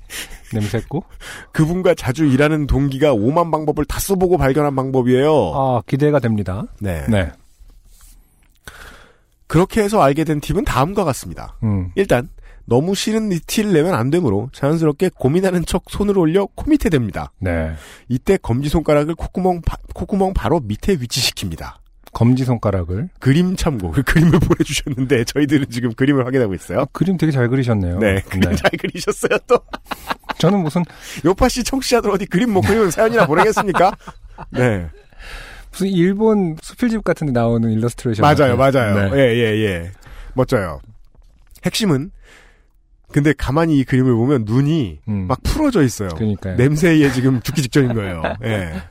냄새고? 0.55 1.05
그분과 1.53 1.95
자주 1.95 2.25
일하는 2.25 2.67
동기가 2.67 3.13
오만 3.13 3.51
방법을 3.51 3.85
다 3.85 4.01
써보고 4.01 4.39
발견한 4.39 4.75
방법이에요. 4.75 5.53
아, 5.55 5.83
기대가 5.87 6.19
됩니다. 6.19 6.65
네. 6.81 7.05
네. 7.09 7.31
그렇게 9.51 9.83
해서 9.83 10.01
알게 10.01 10.23
된 10.23 10.41
팁은 10.41 10.65
다음과 10.65 11.03
같습니다. 11.03 11.57
음. 11.65 11.91
일단 11.97 12.29
너무 12.67 12.95
싫은 12.95 13.33
이 13.33 13.41
티를 13.41 13.73
내면 13.73 13.95
안 13.95 14.09
되므로 14.09 14.49
자연스럽게 14.53 15.11
고민하는 15.17 15.67
척 15.67 15.83
손을 15.89 16.17
올려 16.19 16.47
코 16.55 16.71
밑에 16.71 16.89
댑니다. 16.89 17.31
네. 17.41 17.73
이때 18.09 18.39
검지 18.41 18.69
손가락을 18.69 19.17
콧구멍, 19.17 19.63
바, 19.63 19.77
콧구멍 19.93 20.35
바로 20.35 20.61
밑에 20.61 20.95
위치시킵니다. 20.95 21.79
검지 22.13 22.45
손가락을. 22.45 23.09
그림 23.19 23.57
참고 23.57 23.91
그 23.91 24.05
그림을 24.05 24.39
보내주셨는데 24.39 25.25
저희들은 25.25 25.67
지금 25.71 25.95
그림을 25.95 26.27
확인하고 26.27 26.55
있어요. 26.55 26.87
그림 26.93 27.17
되게 27.17 27.33
잘 27.33 27.49
그리셨네요. 27.49 27.99
네, 27.99 28.21
그림 28.29 28.55
잘 28.55 28.71
그리셨어요 28.79 29.37
또. 29.49 29.59
저는 30.39 30.61
무슨, 30.61 30.85
요파 31.25 31.49
씨 31.49 31.65
청취자들 31.65 32.09
어디 32.09 32.25
그림 32.27 32.53
못 32.53 32.61
그리면 32.61 32.93
사연이나 32.93 33.27
보내겠습니까? 33.27 33.97
네, 34.51 34.89
무슨 35.71 35.89
일본 35.89 36.57
수필집 36.61 37.05
같은 37.05 37.27
데 37.27 37.33
나오는 37.33 37.71
일러스트레이션. 37.71 38.23
맞아요, 38.23 38.57
같아요. 38.57 38.95
맞아요. 38.95 39.11
네. 39.11 39.19
예, 39.19 39.37
예, 39.37 39.65
예. 39.65 39.93
멋져요. 40.35 40.81
핵심은 41.65 42.11
근데 43.13 43.33
가만히 43.33 43.79
이 43.79 43.85
그림을 43.85 44.15
보면 44.15 44.45
눈이 44.47 45.01
음. 45.09 45.27
막 45.27 45.43
풀어져 45.43 45.83
있어요. 45.83 46.11
그러니까요. 46.11 46.57
냄새에 46.57 47.11
지금 47.11 47.41
죽기 47.43 47.63
직전인 47.63 47.95
거예요. 47.95 48.23
예. 48.45 48.83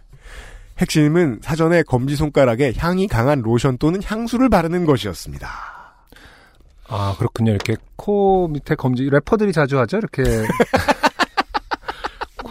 핵심은 0.77 1.39
사전에 1.41 1.83
검지 1.83 2.15
손가락에 2.15 2.73
향이 2.77 3.07
강한 3.07 3.41
로션 3.41 3.77
또는 3.77 4.01
향수를 4.03 4.49
바르는 4.49 4.85
것이었습니다. 4.85 5.47
아, 6.87 7.15
그렇군요. 7.17 7.51
이렇게 7.51 7.75
코 7.95 8.47
밑에 8.47 8.75
검지, 8.75 9.07
래퍼들이 9.09 9.53
자주 9.53 9.77
하죠? 9.79 9.97
이렇게. 9.97 10.23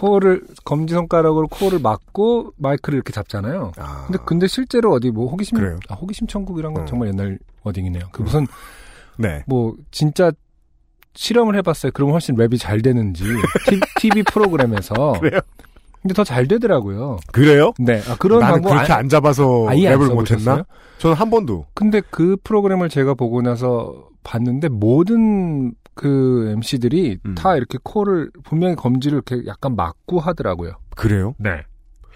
코를, 0.01 0.43
검지 0.65 0.95
손가락으로 0.95 1.49
코를 1.49 1.79
막고 1.81 2.53
마이크를 2.57 2.97
이렇게 2.97 3.13
잡잖아요. 3.13 3.73
아, 3.77 4.05
근데, 4.07 4.19
근데 4.25 4.47
실제로 4.47 4.93
어디 4.93 5.11
뭐 5.11 5.29
호기심, 5.31 5.59
그래요? 5.59 5.79
아, 5.89 5.95
호기심 5.95 6.27
천국이란 6.27 6.75
건 6.75 6.85
음. 6.85 6.87
정말 6.87 7.09
옛날 7.09 7.39
워딩이네요. 7.65 8.05
그 8.13 8.23
무슨, 8.23 8.47
네. 9.17 9.43
뭐, 9.47 9.75
진짜 9.91 10.31
실험을 11.15 11.57
해봤어요. 11.57 11.93
그러면 11.95 12.13
훨씬 12.13 12.37
랩이 12.37 12.59
잘 12.61 12.81
되는지. 12.81 13.25
TV 14.01 14.23
프로그램에서. 14.31 15.13
그래요? 15.21 15.41
근데 16.01 16.15
더 16.15 16.23
잘 16.23 16.47
되더라고요. 16.47 17.19
그래요? 17.33 17.73
네. 17.81 18.01
아, 18.09 18.15
그런 18.19 18.39
나는 18.39 18.55
방법 18.55 18.71
그렇게 18.71 18.93
안, 18.93 19.09
잡아서 19.09 19.67
아예 19.69 19.89
안 19.89 19.99
랩을? 19.99 20.15
못했나? 20.15 20.65
저는 20.99 21.17
한 21.17 21.29
번도. 21.29 21.67
근데 21.75 22.01
그 22.11 22.37
프로그램을 22.45 22.89
제가 22.89 23.15
보고 23.15 23.43
나서 23.43 24.09
봤는데 24.23 24.69
모든 24.69 25.73
그 25.99 26.53
MC들이 26.53 27.19
음. 27.27 27.35
다 27.35 27.57
이렇게 27.57 27.77
코를 27.83 28.31
분명히 28.45 28.77
검지를 28.77 29.17
이렇게 29.17 29.45
약간 29.49 29.75
막고 29.75 30.21
하더라고요. 30.21 30.75
그래요? 30.97 31.35
네. 31.39 31.65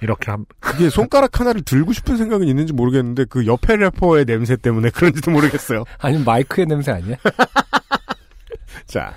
이렇게 0.01 0.31
한 0.31 0.47
그게 0.61 0.88
손가락 0.88 1.40
하나를 1.40 1.62
들고 1.62 1.92
싶은 1.92 2.16
생각은 2.16 2.47
있는지 2.47 2.73
모르겠는데 2.73 3.25
그 3.25 3.45
옆에 3.45 3.75
래퍼의 3.75 4.25
냄새 4.25 4.55
때문에 4.55 4.90
그런지도 4.90 5.33
모르겠어요. 5.33 5.83
아니면 5.99 6.25
마이크의 6.25 6.68
냄새 6.68 6.92
아니야? 6.92 7.16
자, 8.87 9.12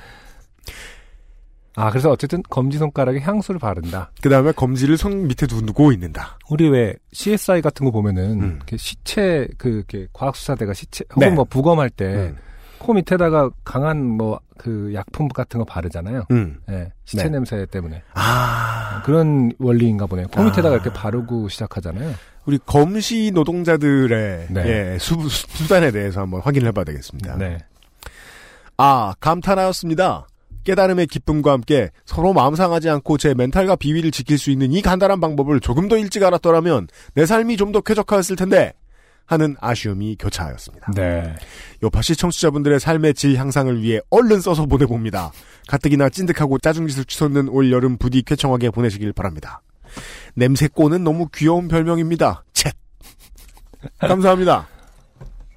아 1.75 1.91
그래서 1.91 2.09
어쨌든 2.09 2.41
검지 2.49 2.79
손가락에 2.79 3.19
향수를 3.19 3.59
바른다. 3.59 4.11
그 4.19 4.29
다음에 4.29 4.51
검지를 4.51 4.97
손 4.97 5.27
밑에 5.27 5.45
두고 5.45 5.91
있는다. 5.91 6.39
우리 6.49 6.67
왜 6.69 6.95
CSI 7.13 7.61
같은 7.61 7.85
거 7.85 7.91
보면은 7.91 8.41
음. 8.41 8.59
시체 8.77 9.47
그 9.59 9.69
이렇게 9.69 10.07
과학수사대가 10.11 10.73
시체 10.73 11.05
혹은 11.15 11.29
네. 11.29 11.35
뭐 11.35 11.43
부검할 11.43 11.91
때 11.91 12.33
코 12.79 12.93
음. 12.93 12.95
밑에다가 12.97 13.49
강한 13.63 14.03
뭐 14.05 14.39
그 14.57 14.93
약품 14.93 15.27
같은 15.27 15.57
거 15.59 15.65
바르잖아요. 15.65 16.23
음. 16.31 16.57
예, 16.69 16.89
시체 17.03 17.23
네. 17.23 17.29
냄새 17.29 17.65
때문에 17.65 18.03
아, 18.13 19.01
그런 19.05 19.51
원리인가 19.59 20.05
보네요. 20.05 20.27
코 20.29 20.43
밑에다가 20.43 20.69
아. 20.69 20.73
이렇게 20.75 20.93
바르고 20.93 21.49
시작하잖아요. 21.49 22.13
우리 22.45 22.57
검시 22.65 23.31
노동자들의 23.33 24.47
네. 24.49 24.65
예, 24.93 24.97
수, 24.97 25.15
수- 25.27 25.45
수단에 25.49 25.91
대해서 25.91 26.21
한번 26.21 26.39
확인을 26.39 26.69
해봐야 26.69 26.85
되겠습니다. 26.85 27.35
네. 27.37 27.57
아, 28.77 29.13
감탄하였습니다. 29.19 30.27
깨달음의 30.63 31.07
기쁨과 31.07 31.51
함께 31.51 31.91
서로 32.05 32.31
마음 32.33 32.55
상하지 32.55 32.89
않고 32.89 33.17
제 33.17 33.33
멘탈과 33.33 33.75
비위를 33.75 34.11
지킬 34.11 34.37
수 34.37 34.51
있는 34.51 34.71
이 34.71 34.81
간단한 34.81 35.19
방법을 35.19 35.59
조금 35.59 35.87
더 35.89 35.97
일찍 35.97 36.23
알았더라면 36.23 36.87
내 37.13 37.25
삶이 37.25 37.57
좀 37.57 37.71
더 37.73 37.81
쾌적하였을 37.81 38.35
텐데 38.37 38.71
하는 39.25 39.55
아쉬움이 39.59 40.17
교차하였습니다. 40.19 40.91
네. 40.93 41.35
요파시 41.83 42.15
청취자분들의 42.15 42.79
삶의 42.79 43.13
질 43.15 43.35
향상을 43.37 43.81
위해 43.81 43.99
얼른 44.09 44.41
써서 44.41 44.65
보내봅니다. 44.65 45.31
가뜩이나 45.67 46.09
찐득하고 46.09 46.59
짜증짓을 46.59 47.05
치솟는 47.05 47.49
올 47.49 47.71
여름 47.71 47.97
부디 47.97 48.21
쾌청하게 48.21 48.69
보내시길 48.69 49.13
바랍니다. 49.13 49.61
냄새꼬는 50.35 51.03
너무 51.03 51.27
귀여운 51.33 51.67
별명입니다. 51.67 52.43
챗. 52.53 52.73
감사합니다. 53.99 54.67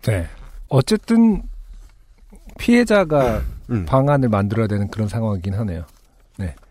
네. 0.02 0.26
어쨌든 0.68 1.42
피해자가 2.58 3.42
음. 3.70 3.84
방안을 3.84 4.28
만들어야 4.28 4.66
되는 4.66 4.88
그런 4.88 5.08
상황이긴 5.08 5.54
하네요. 5.54 5.84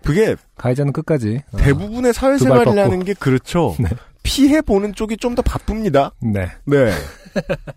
그게 0.08 0.38
가해자는 0.56 0.94
끝까지 0.94 1.42
어, 1.52 1.58
대부분의 1.58 2.14
두발 2.14 2.40
사회생활이라는. 2.40 3.04
게 3.04 3.14
그렇죠. 3.14 3.76
네. 3.78 3.90
피해 4.28 4.62
보는 4.62 4.94
쪽이 4.94 5.18
좀 5.18 5.36
더 5.36 5.42
바쁩니다. 5.42 6.12
네. 6.22 6.50
네. 6.66 6.92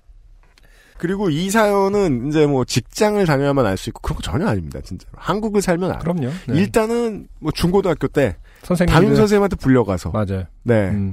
그리고 0.98 1.30
이 1.30 1.50
사연은 1.50 2.28
이제 2.28 2.46
뭐 2.46 2.64
직장을 2.64 3.24
다녀야만 3.24 3.64
알 3.66 3.76
수 3.76 3.90
있고 3.90 4.00
그런 4.02 4.16
거 4.16 4.22
전혀 4.22 4.46
아닙니다. 4.46 4.80
진짜로. 4.82 5.12
한국을 5.16 5.62
살면 5.62 5.90
알아. 5.90 5.98
그럼요. 6.00 6.30
네. 6.48 6.58
일단은 6.58 7.28
뭐 7.38 7.52
중고등학교 7.52 8.08
때 8.08 8.36
선생님 8.62 8.92
담임 8.94 9.16
선생님한테 9.16 9.56
불려가서 9.56 10.10
맞아요. 10.10 10.44
네. 10.64 10.88
음, 10.90 11.12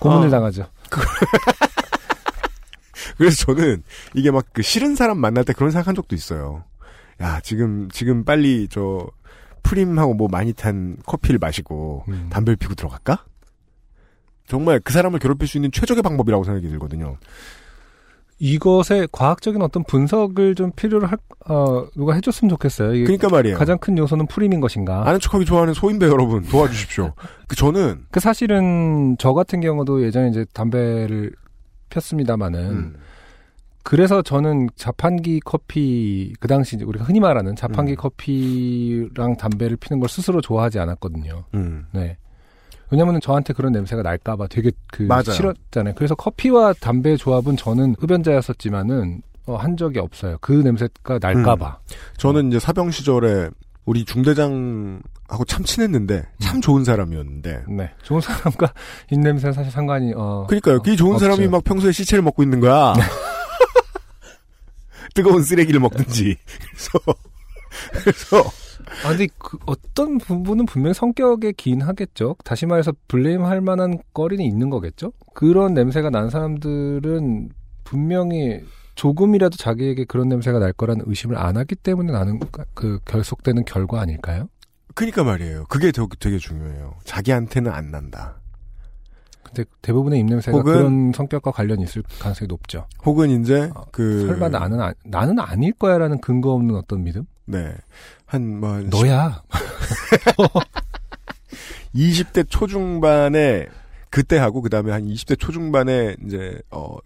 고문을 0.00 0.28
어. 0.28 0.30
당하죠. 0.30 0.66
그래서 3.18 3.36
저는 3.46 3.82
이게 4.14 4.30
막 4.30 4.44
그 4.52 4.62
싫은 4.62 4.94
사람 4.96 5.18
만날 5.18 5.44
때 5.44 5.52
그런 5.52 5.70
생각한 5.70 5.94
적도 5.94 6.14
있어요. 6.14 6.64
야 7.20 7.40
지금 7.42 7.88
지금 7.92 8.24
빨리 8.24 8.68
저 8.70 9.06
프림하고 9.62 10.14
뭐 10.14 10.28
많이 10.28 10.52
탄 10.52 10.96
커피를 11.06 11.38
마시고 11.38 12.04
음. 12.08 12.28
담배를 12.30 12.56
피고 12.56 12.74
들어갈까? 12.74 13.24
정말 14.46 14.80
그 14.80 14.92
사람을 14.92 15.18
괴롭힐 15.18 15.48
수 15.48 15.58
있는 15.58 15.70
최적의 15.72 16.02
방법이라고 16.02 16.44
생각이 16.44 16.68
들거든요. 16.68 17.16
이것의 18.38 19.08
과학적인 19.12 19.62
어떤 19.62 19.84
분석을 19.84 20.54
좀 20.54 20.72
필요로 20.72 21.06
할, 21.06 21.18
어, 21.48 21.86
누가 21.96 22.14
해줬으면 22.14 22.50
좋겠어요. 22.50 22.90
그러니까 22.90 23.28
말이에요. 23.28 23.56
가장 23.56 23.78
큰 23.78 23.96
요소는 23.96 24.26
프림인 24.26 24.60
것인가. 24.60 25.08
아는 25.08 25.20
척하기 25.20 25.44
좋아하는 25.44 25.72
소인배 25.72 26.06
여러분 26.06 26.42
도와주십시오. 26.42 27.14
그 27.48 27.56
저는 27.56 28.06
그 28.10 28.20
사실은 28.20 29.16
저 29.18 29.32
같은 29.32 29.60
경우도 29.60 30.02
예전에 30.04 30.30
이제 30.30 30.44
담배를 30.52 31.32
폈습니다마는 31.90 32.60
음, 32.70 32.96
그래서 33.84 34.20
저는 34.22 34.68
자판기 34.74 35.40
커피 35.40 36.32
그 36.40 36.48
당시 36.48 36.74
이제 36.76 36.84
우리가 36.84 37.04
흔히 37.04 37.20
말하는 37.20 37.54
자판기 37.54 37.92
음. 37.92 37.96
커피랑 37.96 39.36
담배를 39.36 39.76
피는 39.76 40.00
걸 40.00 40.08
스스로 40.08 40.40
좋아하지 40.40 40.80
않았거든요. 40.80 41.44
음. 41.54 41.86
네. 41.92 42.16
왜냐면은 42.94 43.20
저한테 43.20 43.52
그런 43.52 43.72
냄새가 43.72 44.02
날까봐 44.02 44.46
되게 44.46 44.70
그 44.92 45.02
맞아요. 45.02 45.32
싫었잖아요. 45.32 45.94
그래서 45.96 46.14
커피와 46.14 46.72
담배의 46.74 47.18
조합은 47.18 47.56
저는 47.56 47.96
흡연자였었지만은 47.98 49.20
어, 49.46 49.56
한 49.56 49.76
적이 49.76 49.98
없어요. 49.98 50.38
그 50.40 50.52
냄새가 50.52 51.18
날까봐. 51.20 51.78
저는 52.18 52.48
이제 52.48 52.60
사병 52.60 52.92
시절에 52.92 53.50
우리 53.84 54.04
중대장하고 54.04 55.44
참 55.48 55.64
친했는데 55.64 56.24
참 56.38 56.60
좋은 56.60 56.84
사람이었는데 56.84 57.64
네. 57.68 57.90
좋은 58.04 58.20
사람과 58.20 58.72
입냄새는 59.10 59.52
사실 59.52 59.72
상관이 59.72 60.12
어. 60.16 60.46
그러니까요. 60.48 60.80
그 60.80 60.94
좋은 60.94 61.14
없죠. 61.14 61.24
사람이 61.24 61.48
막 61.48 61.64
평소에 61.64 61.90
시체를 61.90 62.22
먹고 62.22 62.44
있는 62.44 62.60
거야. 62.60 62.94
뜨거운 65.14 65.42
쓰레기를 65.42 65.80
먹든지. 65.80 66.36
그래서 66.70 67.18
그래서 67.92 68.50
아, 69.04 69.08
근데 69.10 69.28
그 69.38 69.58
어떤 69.66 70.18
부분은 70.18 70.66
분명히 70.66 70.94
성격에 70.94 71.52
기인 71.52 71.80
하겠죠. 71.82 72.36
다시 72.44 72.66
말해서 72.66 72.92
블레임 73.08 73.44
할 73.44 73.60
만한 73.60 73.98
거리는 74.12 74.44
있는 74.44 74.70
거겠죠. 74.70 75.12
그런 75.34 75.74
냄새가 75.74 76.10
난 76.10 76.30
사람들은 76.30 77.50
분명히 77.84 78.62
조금이라도 78.94 79.56
자기에게 79.56 80.04
그런 80.04 80.28
냄새가 80.28 80.58
날 80.58 80.72
거라는 80.72 81.04
의심을 81.08 81.36
안 81.36 81.56
하기 81.56 81.74
때문에 81.74 82.12
나는 82.12 82.38
그 82.74 82.98
결속되는 83.04 83.64
결과 83.64 84.00
아닐까요? 84.00 84.48
그니까 84.94 85.24
말이에요. 85.24 85.64
그게 85.68 85.90
되- 85.90 86.06
되게 86.20 86.38
중요해요. 86.38 86.94
자기한테는 87.04 87.72
안 87.72 87.90
난다. 87.90 88.36
근데 89.42 89.64
대부분의 89.82 90.20
입냄새가 90.20 90.56
혹은- 90.56 90.64
그런 90.72 91.12
성격과 91.14 91.50
관련이 91.50 91.82
있을 91.82 92.02
가능성이 92.20 92.46
높죠. 92.48 92.86
혹은 93.04 93.30
이제 93.42 93.70
어, 93.74 93.84
그 93.92 94.26
설마 94.26 94.48
나는 94.48 94.80
아- 94.80 94.94
나는 95.04 95.38
아닐 95.40 95.72
거야라는 95.72 96.20
근거 96.20 96.52
없는 96.52 96.74
어떤 96.76 97.02
믿음? 97.04 97.24
네. 97.46 97.74
한 98.26 98.60
뭐 98.60 98.78
너야. 98.90 99.42
20대 101.94 102.46
초중반에 102.48 103.66
그때 104.10 104.38
하고 104.38 104.62
그 104.62 104.68
다음에 104.70 104.92
한 104.92 105.04
20대 105.04 105.38
초중반에 105.38 106.16
이제 106.26 106.60
어 106.70 106.96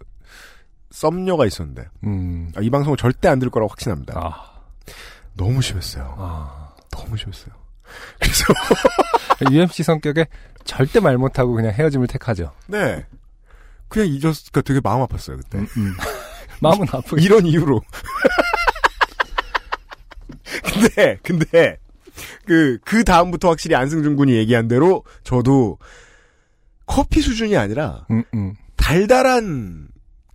썸녀가 0.91 1.45
있었는데 1.45 1.85
음. 2.05 2.51
아, 2.55 2.61
이 2.61 2.69
방송을 2.69 2.97
절대 2.97 3.27
안 3.27 3.39
들을 3.39 3.51
거라고 3.51 3.69
확신합니다. 3.69 4.13
아. 4.17 4.59
너무 5.35 5.61
심했어요. 5.61 6.15
아. 6.17 6.69
너무 6.91 7.15
심했어요. 7.17 7.53
그래서 8.19 8.43
UMC 9.51 9.83
성격에 9.83 10.25
절대 10.63 10.99
말 10.99 11.17
못하고 11.17 11.53
그냥 11.53 11.71
헤어짐을 11.73 12.07
택하죠. 12.07 12.51
네. 12.67 13.05
그냥 13.87 14.07
잊었으니까 14.07 14.61
되게 14.61 14.79
마음 14.83 15.05
아팠어요 15.05 15.37
그때. 15.37 15.59
음, 15.59 15.67
음. 15.77 15.93
마음은 16.61 16.87
아프게. 16.91 17.21
이런 17.23 17.45
이유로. 17.45 17.81
근데 20.63 21.19
근데 21.23 21.77
그그 22.45 23.03
다음부터 23.03 23.49
확실히 23.49 23.75
안승준 23.75 24.15
군이 24.15 24.33
얘기한 24.33 24.67
대로 24.67 25.03
저도 25.23 25.77
커피 26.85 27.21
수준이 27.21 27.55
아니라 27.55 28.05
음, 28.11 28.23
음. 28.33 28.53
달달한 28.75 29.87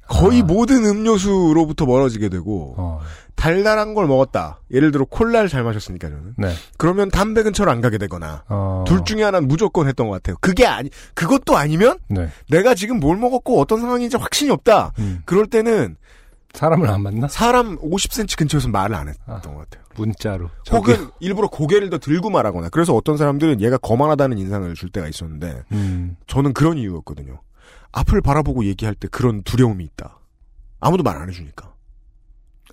거의 0.06 0.42
아. 0.42 0.44
모든 0.44 0.84
음료수로부터 0.84 1.86
멀어지게 1.86 2.28
되고 2.28 2.74
어. 2.76 3.00
달달한 3.34 3.94
걸 3.94 4.06
먹었다. 4.06 4.60
예를 4.70 4.92
들어 4.92 5.04
콜라를 5.04 5.48
잘 5.48 5.64
마셨으니까 5.64 6.08
저는. 6.08 6.34
네. 6.38 6.52
그러면 6.78 7.10
담배 7.10 7.42
근처로 7.42 7.70
안 7.70 7.80
가게 7.80 7.98
되거나 7.98 8.44
어. 8.48 8.84
둘 8.86 9.04
중에 9.04 9.22
하나는 9.22 9.48
무조건 9.48 9.88
했던 9.88 10.08
것 10.08 10.14
같아요. 10.14 10.36
그게 10.40 10.66
아니 10.66 10.90
그것도 11.14 11.56
아니면 11.56 11.98
네. 12.08 12.28
내가 12.48 12.74
지금 12.74 13.00
뭘 13.00 13.16
먹었고 13.16 13.60
어떤 13.60 13.80
상황인지 13.80 14.16
확신이 14.16 14.50
없다. 14.50 14.92
음. 14.98 15.22
그럴 15.24 15.46
때는 15.46 15.96
사람을 16.54 16.88
안 16.88 17.02
만나? 17.02 17.28
사람 17.28 17.76
50cm 17.78 18.38
근처에서 18.38 18.68
말을 18.68 18.94
안 18.96 19.08
했던 19.08 19.36
아. 19.36 19.40
것 19.40 19.56
같아요. 19.56 19.84
문자로. 19.96 20.50
혹은 20.70 21.10
일부러 21.20 21.48
고개를 21.48 21.90
더 21.90 21.98
들고 21.98 22.30
말하거나 22.30 22.68
그래서 22.70 22.94
어떤 22.94 23.16
사람들은 23.16 23.60
얘가 23.60 23.76
거만하다는 23.76 24.38
인상을 24.38 24.72
줄 24.74 24.90
때가 24.90 25.08
있었는데 25.08 25.62
음. 25.72 26.16
저는 26.26 26.52
그런 26.52 26.78
이유였거든요. 26.78 27.40
앞을 27.92 28.20
바라보고 28.22 28.64
얘기할 28.64 28.94
때 28.94 29.08
그런 29.08 29.42
두려움이 29.42 29.84
있다. 29.84 30.18
아무도 30.80 31.02
말 31.02 31.16
안 31.16 31.28
해주니까. 31.28 31.72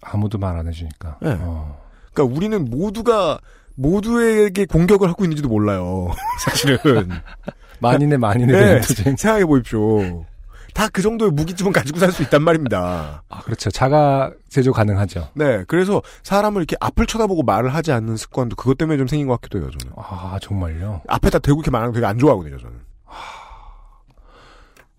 아무도 0.01 0.37
말 0.37 0.57
안 0.57 0.67
해주니까. 0.67 1.17
네. 1.21 1.37
어. 1.39 1.79
그러니까 2.13 2.35
우리는 2.35 2.65
모두가 2.65 3.39
모두에게 3.75 4.65
공격을 4.65 5.09
하고 5.09 5.23
있는지도 5.23 5.47
몰라요. 5.49 6.11
사실은. 6.43 7.09
만인의 7.79 8.17
만인의 8.19 8.55
네. 8.55 8.81
생각해 8.81 9.45
보십시오. 9.45 10.25
다 10.73 10.87
그 10.89 11.01
정도의 11.01 11.31
무기쯤은 11.31 11.71
가지고 11.71 11.99
살 11.99 12.11
수 12.11 12.21
있단 12.23 12.41
말입니다. 12.43 13.23
아, 13.29 13.41
그렇죠. 13.43 13.69
자가 13.71 14.31
제조 14.49 14.73
가능하죠. 14.73 15.29
네, 15.35 15.63
그래서 15.67 16.01
사람을 16.23 16.61
이렇게 16.61 16.75
앞을 16.81 17.05
쳐다보고 17.07 17.43
말을 17.43 17.73
하지 17.73 17.91
않는 17.91 18.17
습관도 18.17 18.55
그것 18.55 18.77
때문에 18.77 18.97
좀 18.97 19.07
생긴 19.07 19.27
것 19.27 19.39
같기도 19.39 19.59
해요, 19.59 19.69
저는. 19.79 19.93
아, 19.97 20.37
정말요? 20.41 21.01
앞에다 21.07 21.39
대고 21.39 21.59
이렇게 21.59 21.71
말하는 21.71 21.91
거 21.93 21.95
되게 21.95 22.05
안 22.07 22.17
좋아하거든요, 22.17 22.57
저는. 22.57 22.73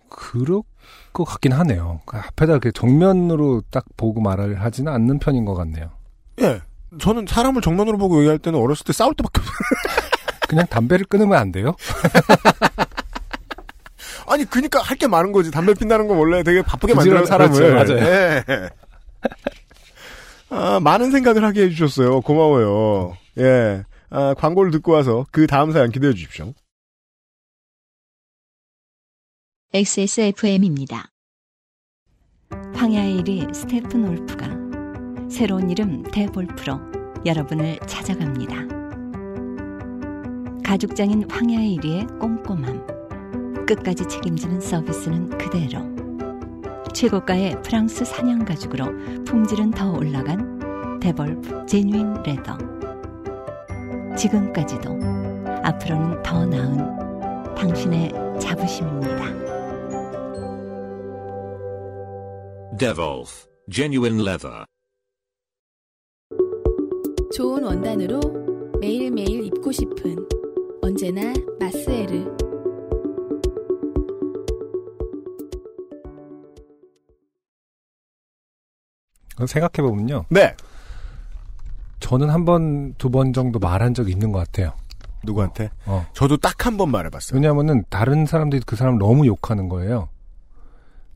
그럴 0.08 0.62
것 1.12 1.24
같긴 1.24 1.52
하네요. 1.52 2.00
그 2.06 2.16
앞에다 2.16 2.52
이렇게 2.52 2.70
정면으로 2.70 3.62
딱 3.70 3.84
보고 3.96 4.20
말을 4.20 4.62
하지는 4.62 4.92
않는 4.92 5.18
편인 5.18 5.44
것 5.44 5.54
같네요. 5.54 5.90
예. 6.40 6.60
저는 6.98 7.26
사람을 7.28 7.62
정면으로 7.62 7.98
보고 7.98 8.18
얘기할 8.18 8.38
때는 8.38 8.58
어렸을 8.58 8.84
때 8.84 8.92
싸울 8.92 9.14
때밖에 9.14 9.40
없어요. 9.40 9.54
그냥 10.48 10.66
담배를 10.66 11.06
끊으면 11.06 11.38
안 11.38 11.50
돼요? 11.52 11.74
아니, 14.32 14.44
그니까 14.44 14.80
할 14.80 14.96
게 14.96 15.06
많은 15.06 15.32
거지. 15.32 15.50
담배 15.50 15.74
핀다는 15.74 16.06
건 16.08 16.16
원래 16.18 16.42
되게 16.42 16.62
바쁘게 16.62 16.94
만드는 16.94 17.26
사람을. 17.26 17.56
그렇죠, 17.56 17.94
맞아요. 17.94 18.06
예. 18.06 18.44
아, 20.50 20.80
많은 20.80 21.10
생각을 21.10 21.44
하게 21.44 21.62
해주셨어요. 21.64 22.20
고마워요. 22.20 23.16
예. 23.38 23.84
아, 24.10 24.34
광고를 24.34 24.70
듣고 24.72 24.92
와서 24.92 25.26
그 25.30 25.46
다음 25.46 25.72
사연 25.72 25.90
기대해 25.90 26.12
주십시오. 26.12 26.52
XSFM입니다. 29.74 31.08
황야의 32.74 33.22
1위 33.22 33.54
스테픈 33.54 34.06
올프가 34.06 34.46
새로운 35.30 35.70
이름 35.70 36.02
대볼프로 36.02 36.78
여러분을 37.24 37.78
찾아갑니다. 37.86 38.54
가죽장인 40.64 41.30
황야의 41.30 41.76
1위의 41.78 42.18
꼼꼼함, 42.18 43.01
끝까지 43.74 44.06
책임지는 44.06 44.60
서비스는 44.60 45.30
그대로. 45.38 45.80
최고가의 46.92 47.62
프랑스 47.62 48.04
사냥 48.04 48.44
가죽으로 48.44 48.84
품질은 49.24 49.70
더 49.70 49.92
올라간 49.92 51.00
데볼프 51.00 51.64
제뉴인 51.66 52.22
레더. 52.22 52.58
지금까지도 54.14 54.90
앞으로는 55.62 56.22
더 56.22 56.44
나은 56.44 57.54
당신의 57.54 58.12
자부심입니다. 58.38 59.32
Devolf 62.78 63.46
Genuine 63.70 64.20
Leather. 64.20 64.64
좋은 67.34 67.64
원단으로 67.64 68.20
매일매일 68.80 69.46
입고 69.46 69.72
싶은 69.72 70.28
언제나 70.82 71.32
마스에르. 71.58 72.21
생각해 79.46 79.86
보면요. 79.88 80.24
네. 80.28 80.54
저는 82.00 82.30
한 82.30 82.44
번, 82.44 82.94
두 82.98 83.10
번 83.10 83.32
정도 83.32 83.58
말한 83.58 83.94
적이 83.94 84.12
있는 84.12 84.32
것 84.32 84.38
같아요. 84.40 84.72
누구한테? 85.24 85.70
어. 85.86 86.04
저도 86.14 86.36
딱 86.36 86.66
한 86.66 86.76
번 86.76 86.90
말해봤어요. 86.90 87.36
왜냐하면은 87.36 87.84
다른 87.88 88.26
사람들이 88.26 88.62
그 88.66 88.74
사람을 88.76 88.98
너무 88.98 89.26
욕하는 89.26 89.68
거예요. 89.68 90.08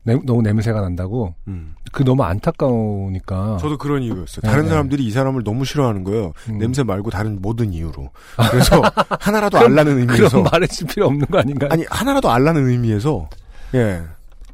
내- 0.03 0.15
너무 0.23 0.41
냄새가 0.41 0.79
난다고. 0.79 1.35
음. 1.49 1.75
그 1.91 2.05
너무 2.05 2.23
안타까우니까. 2.23 3.57
저도 3.59 3.77
그런 3.77 4.01
이유였어요. 4.03 4.41
네, 4.41 4.47
다른 4.47 4.63
네. 4.63 4.69
사람들이 4.69 5.05
이 5.05 5.11
사람을 5.11 5.43
너무 5.43 5.65
싫어하는 5.65 6.05
거예요. 6.05 6.31
음. 6.49 6.57
냄새 6.59 6.83
말고 6.83 7.09
다른 7.09 7.41
모든 7.41 7.73
이유로. 7.73 8.09
그래서 8.49 8.81
하나라도 9.19 9.57
알라는 9.57 9.99
의미에서. 9.99 10.29
그럼 10.29 10.43
말해줄 10.49 10.87
필요 10.87 11.07
없는 11.07 11.25
거 11.27 11.39
아닌가요? 11.39 11.69
아니 11.73 11.83
하나라도 11.89 12.31
알라는 12.31 12.67
의미에서. 12.69 13.29
예. 13.75 14.01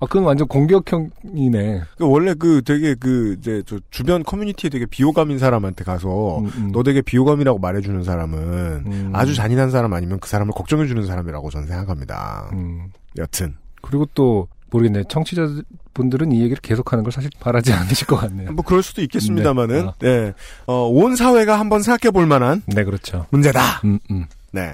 아, 0.04 0.06
그건 0.06 0.24
완전 0.26 0.48
공격형이네. 0.48 1.82
그 1.98 2.08
원래 2.08 2.34
그 2.34 2.62
되게 2.64 2.94
그 2.96 3.36
이제 3.40 3.64
저 3.66 3.80
주변 3.90 4.24
커뮤니티에 4.24 4.70
되게 4.70 4.86
비호감인 4.86 5.40
사람한테 5.40 5.84
가서 5.84 6.40
음, 6.40 6.52
음. 6.58 6.72
너 6.74 6.84
되게 6.84 7.02
비호감이라고 7.02 7.60
말해주는 7.60 8.04
사람은 8.04 8.40
음. 8.86 9.12
아주 9.14 9.34
잔인한 9.34 9.72
사람 9.72 9.94
아니면 9.94 10.20
그 10.20 10.30
사람을 10.30 10.54
걱정해주는 10.54 11.06
사람이라고 11.06 11.50
저는 11.50 11.68
생각합니다. 11.68 12.50
음. 12.54 12.92
여튼 13.18 13.56
그리고 13.82 14.06
또 14.14 14.48
모르겠네. 14.72 15.04
청취자분들은 15.08 16.32
이 16.32 16.42
얘기를 16.42 16.58
계속하는 16.62 17.04
걸 17.04 17.14
사실 17.14 17.30
바라지 17.40 17.72
않으실 17.74 18.08
것 18.08 18.18
같네요. 18.18 18.52
뭐 18.52 18.66
그럴 18.66 18.84
수도 18.84 19.02
있겠습니다만은 19.04 19.92
네. 20.00 20.26
네. 20.26 20.34
어, 20.66 20.88
온 20.88 21.16
사회가 21.16 21.60
한번 21.60 21.82
생각해 21.82 22.12
볼 22.12 22.26
만한 22.26 22.62
네, 22.66 22.84
그렇죠. 22.84 23.28
문제다. 23.30 23.82
음, 23.86 24.00
음. 24.12 24.26
네. 24.52 24.74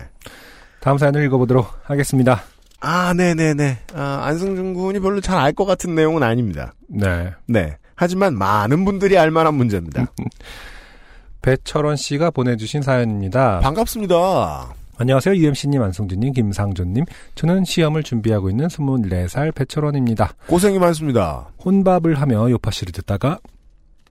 다음 0.80 0.98
사연을 0.98 1.24
읽어보도록 1.26 1.68
하겠습니다. 1.84 2.42
아, 2.82 3.14
네네네. 3.14 3.78
아, 3.94 4.22
안승준 4.26 4.74
군이 4.74 5.00
별로 5.00 5.20
잘 5.22 5.38
알 5.40 5.54
것 5.54 5.66
같은 5.66 5.96
내용은 5.96 6.24
아닙니다. 6.24 6.74
네. 6.88 7.32
네. 7.46 7.78
하지만 7.96 8.38
많은 8.38 8.86
분들이 8.86 9.18
알 9.18 9.32
만한 9.32 9.54
문제입니다. 9.56 10.06
배철원 11.42 11.96
씨가 11.96 12.32
보내주신 12.32 12.82
사연입니다. 12.82 13.60
반갑습니다. 13.60 14.74
안녕하세요. 14.98 15.36
UMC님, 15.36 15.82
안성준님, 15.82 16.34
김상준님. 16.34 17.06
저는 17.36 17.64
시험을 17.64 18.04
준비하고 18.04 18.50
있는 18.50 18.68
24살 18.68 19.54
배철원입니다. 19.56 20.34
고생이 20.48 20.78
많습니다. 20.80 21.48
혼밥을 21.64 22.20
하며 22.20 22.50
요파 22.50 22.72
씨를 22.72 22.92
듣다가 22.92 23.40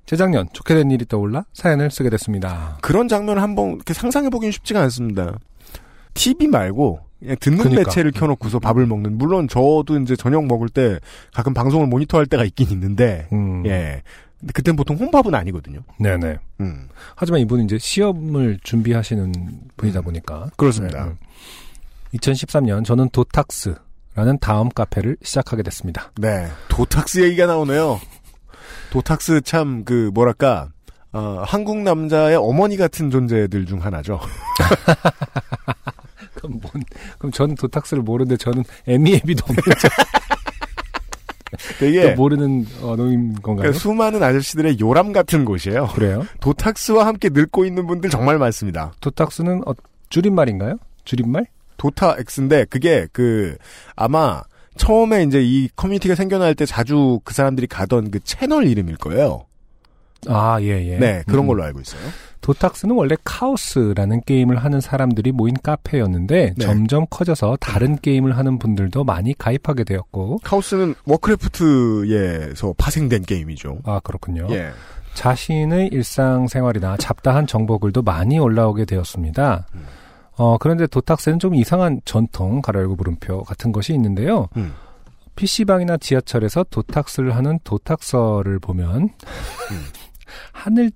재작년 0.06 0.48
좋게 0.54 0.74
된 0.74 0.90
일이 0.90 1.04
떠올라 1.04 1.44
사연을 1.52 1.90
쓰게 1.90 2.08
됐습니다. 2.08 2.78
그런 2.80 3.08
장면을 3.08 3.42
한번 3.42 3.72
이렇게 3.74 3.92
상상해보기는 3.92 4.50
쉽지가 4.52 4.80
않습니다. 4.84 5.38
TV 6.14 6.48
말고 6.48 7.00
그냥 7.20 7.36
듣는 7.40 7.58
그러니까. 7.58 7.82
매체를 7.82 8.12
켜놓고서 8.12 8.58
밥을 8.58 8.86
먹는. 8.86 9.18
물론 9.18 9.48
저도 9.48 9.98
이제 10.02 10.14
저녁 10.16 10.46
먹을 10.46 10.68
때 10.68 10.98
가끔 11.32 11.52
방송을 11.54 11.86
모니터할 11.86 12.26
때가 12.26 12.44
있긴 12.44 12.70
있는데, 12.70 13.26
음. 13.32 13.64
예. 13.66 14.02
근데 14.38 14.52
그땐 14.52 14.76
보통 14.76 14.96
혼밥은 14.96 15.34
아니거든요. 15.34 15.80
네네. 15.98 16.36
음. 16.60 16.88
하지만 17.16 17.40
이분은 17.40 17.64
이제 17.64 17.76
시험을 17.78 18.58
준비하시는 18.62 19.32
분이다 19.76 20.00
보니까. 20.02 20.48
그렇습니다. 20.56 21.04
네, 21.04 21.10
음. 21.10 21.16
2013년 22.14 22.84
저는 22.84 23.08
도탁스라는 23.10 24.38
다음 24.40 24.68
카페를 24.68 25.16
시작하게 25.22 25.64
됐습니다. 25.64 26.12
네. 26.16 26.46
도탁스 26.68 27.24
얘기가 27.24 27.46
나오네요. 27.46 28.00
도탁스 28.90 29.40
참 29.42 29.82
그 29.84 30.10
뭐랄까 30.14 30.68
어, 31.12 31.42
한국 31.44 31.78
남자의 31.78 32.36
어머니 32.36 32.76
같은 32.76 33.10
존재들 33.10 33.66
중 33.66 33.82
하나죠. 33.84 34.20
그럼 36.38 36.60
뭔, 36.62 36.84
그럼 37.18 37.32
저는 37.32 37.54
도탁스를 37.56 38.02
모르는데 38.02 38.36
저는 38.36 38.64
에미에비도 38.86 39.44
없는 39.44 39.62
저 39.80 39.88
되게 41.78 42.14
모르는 42.14 42.66
언어인 42.82 43.34
건가요? 43.34 43.56
그러니까 43.56 43.78
수많은 43.78 44.22
아저씨들의 44.22 44.78
요람 44.80 45.12
같은 45.12 45.44
곳이에요. 45.44 45.88
그래요? 45.88 46.26
도탁스와 46.40 47.06
함께 47.06 47.30
늙고 47.30 47.64
있는 47.64 47.86
분들 47.86 48.10
정말 48.10 48.38
많습니다. 48.38 48.92
도탁스는 49.00 49.62
어, 49.66 49.72
줄임말인가요? 50.10 50.76
줄임말? 51.04 51.46
도타 51.76 52.16
X인데 52.18 52.66
그게 52.66 53.06
그 53.12 53.56
아마 53.96 54.42
처음에 54.76 55.22
이제 55.22 55.40
이 55.42 55.68
커뮤니티가 55.74 56.14
생겨날 56.14 56.54
때 56.54 56.66
자주 56.66 57.20
그 57.24 57.34
사람들이 57.34 57.66
가던 57.66 58.10
그 58.10 58.20
채널 58.20 58.66
이름일 58.66 58.96
거예요. 58.96 59.46
아, 60.26 60.58
예, 60.60 60.84
예. 60.86 60.98
네, 60.98 61.22
그런 61.26 61.44
음. 61.44 61.46
걸로 61.48 61.62
알고 61.62 61.80
있어요. 61.80 62.00
도탁스는 62.40 62.94
원래 62.94 63.16
카오스라는 63.24 64.22
게임을 64.24 64.56
하는 64.56 64.80
사람들이 64.80 65.32
모인 65.32 65.54
카페였는데 65.62 66.54
네. 66.56 66.64
점점 66.64 67.06
커져서 67.10 67.58
다른 67.60 67.96
게임을 67.96 68.36
하는 68.36 68.58
분들도 68.58 69.04
많이 69.04 69.36
가입하게 69.36 69.84
되었고 69.84 70.38
카오스는 70.44 70.94
워크래프트에서 71.04 72.74
파생된 72.76 73.22
게임이죠. 73.22 73.78
아 73.84 74.00
그렇군요. 74.02 74.46
예. 74.50 74.70
자신의 75.14 75.88
일상생활이나 75.88 76.96
잡다한 76.96 77.46
정보글도 77.46 78.02
많이 78.02 78.38
올라오게 78.38 78.84
되었습니다. 78.84 79.66
어, 80.36 80.56
그런데 80.58 80.86
도탁스는 80.86 81.40
좀 81.40 81.56
이상한 81.56 82.00
전통, 82.04 82.62
가로 82.62 82.80
열고 82.80 82.94
물음표 82.94 83.42
같은 83.42 83.72
것이 83.72 83.92
있는데요. 83.94 84.48
음. 84.56 84.72
PC방이나 85.34 85.96
지하철에서 85.96 86.64
도탁스를 86.70 87.34
하는 87.34 87.58
도탁서를 87.64 88.60
보면, 88.60 89.10
하늘, 90.52 90.92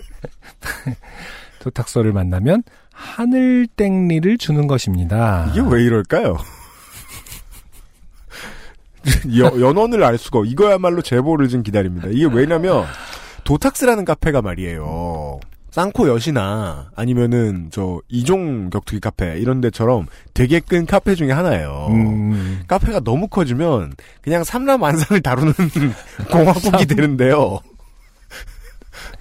도탁서를 1.60 2.12
만나면 2.12 2.62
하늘 2.92 3.66
땡리를 3.76 4.38
주는 4.38 4.66
것입니다. 4.66 5.48
이게 5.52 5.60
왜 5.66 5.84
이럴까요? 5.84 6.38
여- 9.38 9.60
연원을 9.60 10.02
알 10.04 10.18
수가 10.18 10.40
없- 10.40 10.46
이거야말로 10.46 11.00
제보를 11.02 11.48
좀 11.48 11.62
기다립니다. 11.62 12.08
이게 12.10 12.26
왜냐면 12.26 12.84
도탁스라는 13.44 14.04
카페가 14.04 14.42
말이에요. 14.42 15.40
쌍코 15.70 16.08
여시나 16.08 16.90
아니면은 16.96 17.68
저 17.70 18.00
이종 18.08 18.70
격투기 18.70 18.98
카페 19.00 19.38
이런 19.38 19.60
데처럼 19.60 20.06
되게 20.34 20.58
큰 20.58 20.84
카페 20.84 21.14
중에 21.14 21.30
하나예요. 21.30 21.86
음, 21.90 22.62
카페가 22.66 23.00
너무 23.00 23.28
커지면 23.28 23.94
그냥 24.20 24.42
삼라만상을 24.42 25.22
다루는 25.22 25.52
공화국이 26.30 26.86
되는데요. 26.86 27.60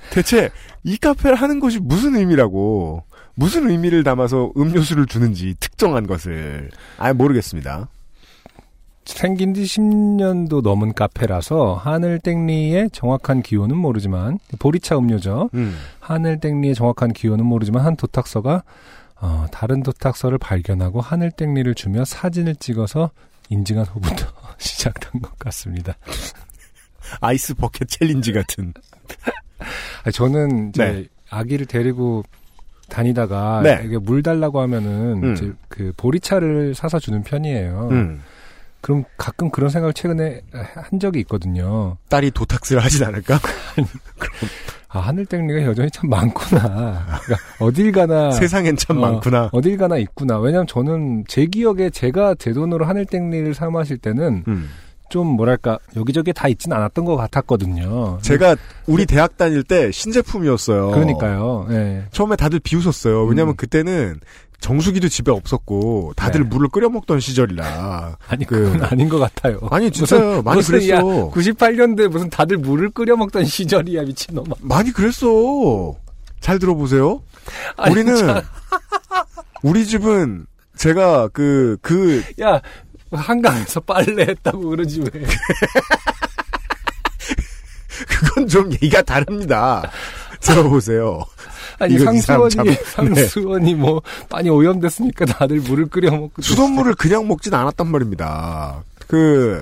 대체 0.09 0.49
이 0.83 0.97
카페를 0.97 1.35
하는 1.35 1.59
것이 1.59 1.79
무슨 1.79 2.15
의미라고 2.15 3.03
무슨 3.35 3.69
의미를 3.69 4.03
담아서 4.03 4.51
음료수를 4.57 5.05
주는지 5.05 5.55
특정한 5.59 6.07
것을 6.07 6.69
아예 6.97 7.13
모르겠습니다. 7.13 7.89
생긴 9.05 9.53
지 9.53 9.63
10년도 9.63 10.61
넘은 10.61 10.93
카페라서 10.93 11.73
하늘 11.75 12.19
땡리의 12.19 12.91
정확한 12.91 13.41
기호는 13.41 13.75
모르지만 13.75 14.39
보리차 14.59 14.97
음료죠. 14.97 15.49
음. 15.55 15.75
하늘 15.99 16.39
땡리의 16.39 16.75
정확한 16.75 17.13
기호는 17.13 17.45
모르지만 17.45 17.85
한 17.85 17.95
도탁서가 17.95 18.63
어, 19.21 19.45
다른 19.51 19.83
도탁서를 19.83 20.37
발견하고 20.37 21.01
하늘 21.01 21.31
땡리를 21.31 21.73
주며 21.75 22.05
사진을 22.05 22.55
찍어서 22.55 23.11
인증한 23.49 23.85
후부터 23.85 24.27
시작된 24.59 25.21
것 25.21 25.37
같습니다. 25.39 25.95
아이스 27.19 27.55
버켓 27.55 27.87
챌린지 27.87 28.31
같은. 28.31 28.73
아니, 30.03 30.13
저는 30.13 30.69
이제 30.69 30.83
네. 30.83 31.05
아기를 31.29 31.65
데리고 31.65 32.23
다니다가 32.89 33.61
네. 33.63 33.81
이게 33.85 33.97
물 33.97 34.23
달라고 34.23 34.59
하면은 34.61 35.23
음. 35.23 35.33
이제 35.33 35.51
그 35.67 35.93
보리차를 35.95 36.73
사서 36.75 36.99
주는 36.99 37.23
편이에요. 37.23 37.89
음. 37.91 38.21
그럼 38.81 39.03
가끔 39.17 39.49
그런 39.49 39.69
생각을 39.69 39.93
최근에 39.93 40.41
한 40.51 40.99
적이 40.99 41.19
있거든요. 41.21 41.97
딸이 42.07 42.31
도탁스를 42.31 42.83
하진 42.83 43.03
않을까? 43.03 43.37
아, 44.91 44.99
하늘땡리가 44.99 45.65
여전히 45.65 45.91
참 45.91 46.09
많구나. 46.09 47.05
그러니까 47.23 47.35
어딜 47.59 47.91
가나. 47.91 48.31
세상엔 48.39 48.75
참 48.75 48.97
어, 48.97 49.01
많구나. 49.01 49.49
어딜 49.51 49.77
가나 49.77 49.97
있구나. 49.97 50.39
왜냐면 50.39 50.65
저는 50.65 51.25
제 51.27 51.45
기억에 51.45 51.91
제가 51.91 52.35
제 52.35 52.53
돈으로 52.53 52.85
하늘땡리를 52.85 53.53
사 53.53 53.69
마실 53.69 53.97
때는 53.97 54.43
음. 54.47 54.69
좀 55.09 55.27
뭐랄까, 55.27 55.77
여기저기 55.95 56.31
다 56.33 56.47
있진 56.47 56.71
않았던 56.71 57.03
것 57.05 57.15
같았거든요. 57.15 58.19
제가 58.21 58.55
우리 58.87 59.05
대학 59.05 59.37
다닐 59.37 59.63
때 59.63 59.91
신제품이었어요. 59.91 60.91
그러니까요. 60.91 61.67
예. 61.71 62.03
처음에 62.11 62.35
다들 62.35 62.59
비웃었어요. 62.59 63.23
왜냐면 63.25 63.53
음. 63.53 63.55
그때는 63.55 64.19
정수기도 64.59 65.07
집에 65.07 65.31
없었고 65.31 66.13
다들 66.15 66.41
네. 66.43 66.47
물을 66.49 66.67
끓여 66.69 66.89
먹던 66.89 67.19
시절이라. 67.21 68.17
아니, 68.27 68.45
그- 68.45 68.71
그건 68.71 68.83
아닌 68.83 69.07
것 69.07 69.17
같아요. 69.17 69.59
아니 69.71 69.89
진짜요. 69.89 70.41
많이 70.41 70.57
무슨, 70.57 70.75
야, 70.89 71.01
그랬어. 71.01 71.31
98년도에 71.31 72.07
무슨 72.09 72.29
다들 72.29 72.57
물을 72.57 72.89
끓여 72.89 73.15
먹던 73.15 73.45
시절이야, 73.45 74.03
미친놈아. 74.03 74.55
많이 74.61 74.91
그랬어. 74.91 75.95
잘 76.41 76.59
들어보세요. 76.59 77.21
아니, 77.77 77.93
우리는 77.95 78.15
참, 78.17 78.41
우리 79.63 79.85
집은 79.85 80.45
제가 80.77 81.27
그 81.29 81.77
그 81.81 82.21
야, 82.41 82.61
한강에서 83.17 83.79
빨래 83.81 84.23
했다고 84.23 84.59
그러지 84.69 85.01
왜. 85.01 85.09
그건 88.07 88.47
좀 88.47 88.71
얘기가 88.73 89.01
다릅니다. 89.01 89.89
들어보세요. 90.41 91.23
아니, 91.79 91.97
상수원이, 91.99 92.49
참- 92.53 92.65
네. 92.65 92.73
상수원이 92.75 93.75
뭐, 93.75 94.01
많이 94.29 94.49
오염됐으니까 94.49 95.25
다들 95.25 95.59
물을 95.59 95.87
끓여 95.87 96.11
먹고. 96.11 96.41
수돗물을 96.41 96.95
그냥 96.95 97.27
먹진 97.27 97.53
않았단 97.53 97.87
말입니다. 97.87 98.83
그 99.07 99.61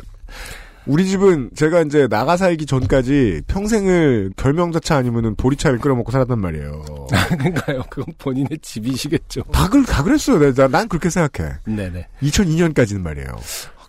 우리 0.88 1.05
집은 1.05 1.49
제가 1.55 1.81
이제 1.81 2.07
나가 2.07 2.38
살기 2.38 2.65
전까지 2.65 3.41
평생을 3.47 4.31
결명자차 4.38 4.95
아니면은 4.95 5.35
보리차를 5.35 5.79
끓여 5.79 5.95
먹고 5.95 6.11
살았단 6.11 6.39
말이에요. 6.39 6.83
그러니까요. 7.29 7.83
그건 7.89 8.13
본인의 8.17 8.59
집이시겠죠. 8.61 9.43
다, 9.51 9.67
그, 9.69 9.83
다 9.83 10.03
그랬어요. 10.03 10.39
내- 10.39 10.53
나- 10.53 10.67
난 10.67 10.88
그렇게 10.88 11.09
생각해. 11.09 11.55
네네. 11.65 12.07
2002년까지는 12.21 13.01
말이에요. 13.01 13.27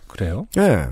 그래요? 0.07 0.47
예. 0.57 0.87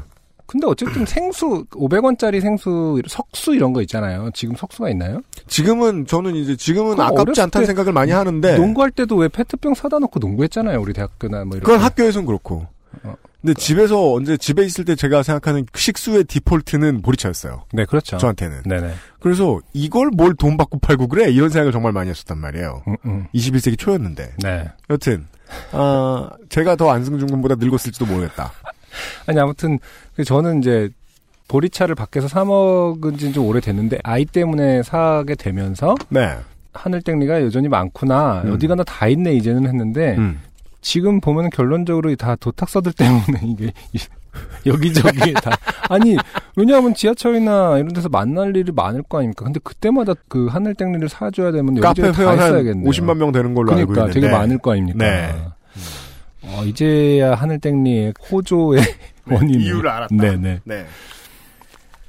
근데 0.45 0.66
어쨌든 0.66 1.05
생수, 1.05 1.66
500원짜리 1.72 2.39
생수, 2.39 3.01
석수 3.05 3.53
이런 3.53 3.74
거 3.74 3.82
있잖아요. 3.82 4.30
지금 4.34 4.55
석수가 4.55 4.89
있나요? 4.91 5.20
지금은 5.47 6.05
저는 6.05 6.36
이제 6.36 6.55
지금은 6.55 6.97
아깝지 7.01 7.41
않다는 7.41 7.64
때 7.64 7.66
생각을 7.68 7.91
많이 7.91 8.14
하는데 8.14 8.55
농구할 8.58 8.91
때도 8.91 9.18
왜 9.18 9.28
페트병 9.28 9.74
사다 9.74 9.99
놓고 9.99 10.20
농구했잖아요. 10.20 10.80
우리 10.80 10.93
대학교나 10.93 11.43
뭐 11.43 11.58
이렇게. 11.58 11.66
그건 11.66 11.82
학교에선 11.82 12.26
그렇고. 12.26 12.66
어. 13.03 13.14
근데 13.42 13.54
집에서 13.54 14.14
언제 14.14 14.36
집에 14.36 14.64
있을 14.66 14.84
때 14.84 14.96
제가 14.96 15.22
생각하는 15.24 15.66
식수의 15.76 16.24
디폴트는 16.26 17.02
보리차였어요. 17.02 17.64
네, 17.74 17.86
그렇죠. 17.86 18.18
저한테는. 18.18 18.64
네네. 18.64 18.94
그래서 19.20 19.60
이걸 19.74 20.10
뭘 20.10 20.34
돈 20.36 20.58
받고 20.58 20.80
팔고 20.80 21.08
그래? 21.08 21.30
이런 21.30 21.50
생각을 21.50 21.72
정말 21.72 21.92
많이 21.92 22.10
했었단 22.10 22.38
말이에요. 22.38 22.84
음, 22.88 22.96
음. 23.06 23.28
21세기 23.34 23.78
초였는데. 23.78 24.34
네. 24.44 24.68
여튼 24.90 25.28
아 25.72 26.30
제가 26.50 26.76
더 26.76 26.92
안승준 26.92 27.28
군보다 27.30 27.56
늙었을지도 27.56 28.06
모르겠다. 28.06 28.52
아니, 29.28 29.40
아무튼, 29.40 29.78
그 30.16 30.24
저는 30.24 30.60
이제, 30.60 30.90
보리차를 31.50 31.94
밖에서 31.94 32.28
사먹은 32.28 33.18
지는 33.18 33.32
좀 33.34 33.46
오래됐는데, 33.46 34.00
아이 34.04 34.26
때문에 34.26 34.82
사게 34.82 35.36
되면서, 35.36 35.94
네. 36.10 36.36
하늘땡리가 36.74 37.42
여전히 37.44 37.68
많구나. 37.68 38.42
음. 38.46 38.54
어디 38.54 38.68
가나 38.68 38.84
다 38.84 39.08
있네, 39.08 39.34
이제는 39.34 39.68
했는데, 39.68 40.16
음. 40.18 40.42
지금 40.82 41.20
보면 41.20 41.50
결론적으로 41.50 42.16
다 42.16 42.36
도탁서들 42.36 42.94
때문에 42.94 43.42
이게 43.46 43.72
여기저기 44.66 45.34
다 45.34 45.58
아니 45.90 46.16
왜냐하면 46.56 46.94
지하철이나 46.94 47.78
이런 47.78 47.94
데서 47.94 48.10
만날 48.10 48.56
일이 48.56 48.72
많을 48.72 49.04
거 49.04 49.18
아닙니까? 49.18 49.46
근데 49.46 49.60
그때마다 49.64 50.14
그 50.28 50.48
하늘 50.48 50.76
땡리를 50.76 51.10
사줘야 51.10 51.52
되면 51.52 51.76
카페 51.80 52.04
여기저기 52.04 52.26
다 52.26 52.34
있어야겠네요. 52.36 52.90
50만 52.90 53.18
명 53.18 53.32
되는 53.32 53.54
걸로 53.54 53.74
알고 53.74 53.94
그러니까 53.94 54.10
있는데. 54.10 54.20
되게 54.20 54.32
많을 54.32 54.58
거 54.60 54.72
아닙니까? 54.74 54.98
네. 54.98 55.34
어, 56.44 56.64
이제야 56.64 57.34
하늘 57.34 57.60
땡리의 57.60 58.14
호조의 58.32 58.82
원인 59.30 59.60
이유를 59.60 59.90
알았다. 59.90 60.16
네네. 60.16 60.62
네. 60.64 60.86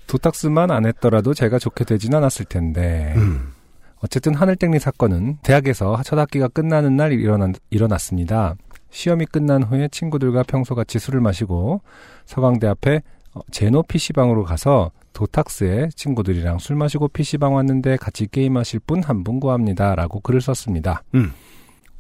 도탁스만 0.07 0.71
안 0.71 0.87
했더라도 0.87 1.35
제가 1.35 1.59
좋게 1.59 1.85
되진 1.85 2.15
않았을 2.15 2.47
텐데. 2.47 3.15
음. 3.17 3.53
어쨌든 4.01 4.35
하늘땡리 4.35 4.79
사건은 4.79 5.39
대학에서 5.43 6.01
첫 6.05 6.19
학기가 6.19 6.49
끝나는 6.49 6.97
날 6.97 7.13
일어난, 7.13 7.55
일어났습니다. 7.71 8.55
시험이 8.91 9.27
끝난 9.27 9.63
후에 9.63 9.89
친구들과 9.89 10.45
평소같이 10.45 10.99
술을 10.99 11.21
마시고 11.21 11.83
서강대 12.27 12.67
앞에 12.69 13.03
어, 13.35 13.41
제노 13.51 13.83
PC방으로 13.83 14.45
가서 14.45 14.91
도탁스에 15.13 15.89
친구들이랑 15.95 16.59
술 16.59 16.77
마시고 16.77 17.09
PC방 17.09 17.55
왔는데 17.55 17.97
같이 17.97 18.27
게임하실 18.31 18.81
분 18.87 19.03
한 19.03 19.25
분 19.25 19.41
구합니다. 19.41 19.95
라고 19.97 20.21
글을 20.21 20.41
썼습니다. 20.41 21.03
음. 21.15 21.33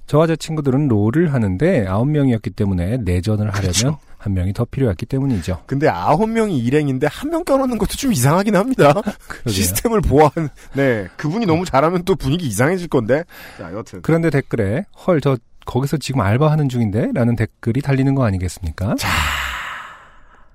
저와 0.06 0.26
제 0.28 0.36
친구들은 0.36 0.88
롤을 0.88 1.34
하는데 1.34 1.84
9명이었기 1.86 2.54
때문에 2.56 2.98
내전을 2.98 3.50
하려면 3.50 3.72
그쵸. 3.72 3.98
한 4.28 4.34
명이 4.34 4.52
더 4.52 4.64
필요했기 4.66 5.06
때문이죠. 5.06 5.62
근데 5.66 5.88
아홉 5.88 6.28
명이 6.28 6.58
일행인데 6.58 7.06
한 7.10 7.28
명 7.30 7.44
껴놓는 7.44 7.78
것도 7.78 7.92
좀 7.96 8.12
이상하긴 8.12 8.56
합니다. 8.56 8.94
시스템을 9.48 10.00
보호한, 10.02 10.48
네. 10.74 11.08
그분이 11.16 11.44
너무 11.46 11.64
잘하면 11.64 12.04
또 12.04 12.14
분위기 12.14 12.46
이상해질 12.46 12.88
건데. 12.88 13.24
자, 13.58 13.72
여튼. 13.72 14.00
그런데 14.02 14.30
댓글에 14.30 14.84
헐 15.06 15.20
저 15.20 15.36
거기서 15.66 15.98
지금 15.98 16.20
알바하는 16.22 16.68
중인데 16.70 17.10
라는 17.12 17.36
댓글이 17.36 17.82
달리는 17.82 18.14
거 18.14 18.24
아니겠습니까? 18.24 18.94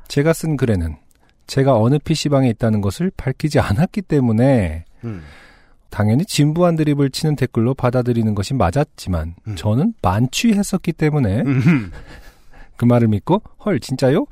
제가 0.07 0.33
쓴 0.33 0.57
글에는 0.57 0.95
제가 1.47 1.77
어느 1.77 1.97
PC방에 1.99 2.49
있다는 2.49 2.81
것을 2.81 3.11
밝히지 3.17 3.59
않았기 3.59 4.01
때문에 4.03 4.85
음. 5.03 5.21
당연히 5.89 6.25
진부한 6.25 6.75
드립을 6.75 7.11
치는 7.11 7.35
댓글로 7.35 7.75
받아들이는 7.75 8.33
것이 8.33 8.53
맞았지만 8.55 9.35
음. 9.47 9.55
저는 9.55 9.93
만취했었기 10.01 10.93
때문에 10.93 11.41
음. 11.41 11.91
그 12.77 12.85
말을 12.85 13.07
믿고 13.07 13.41
헐 13.65 13.79
진짜요? 13.79 14.25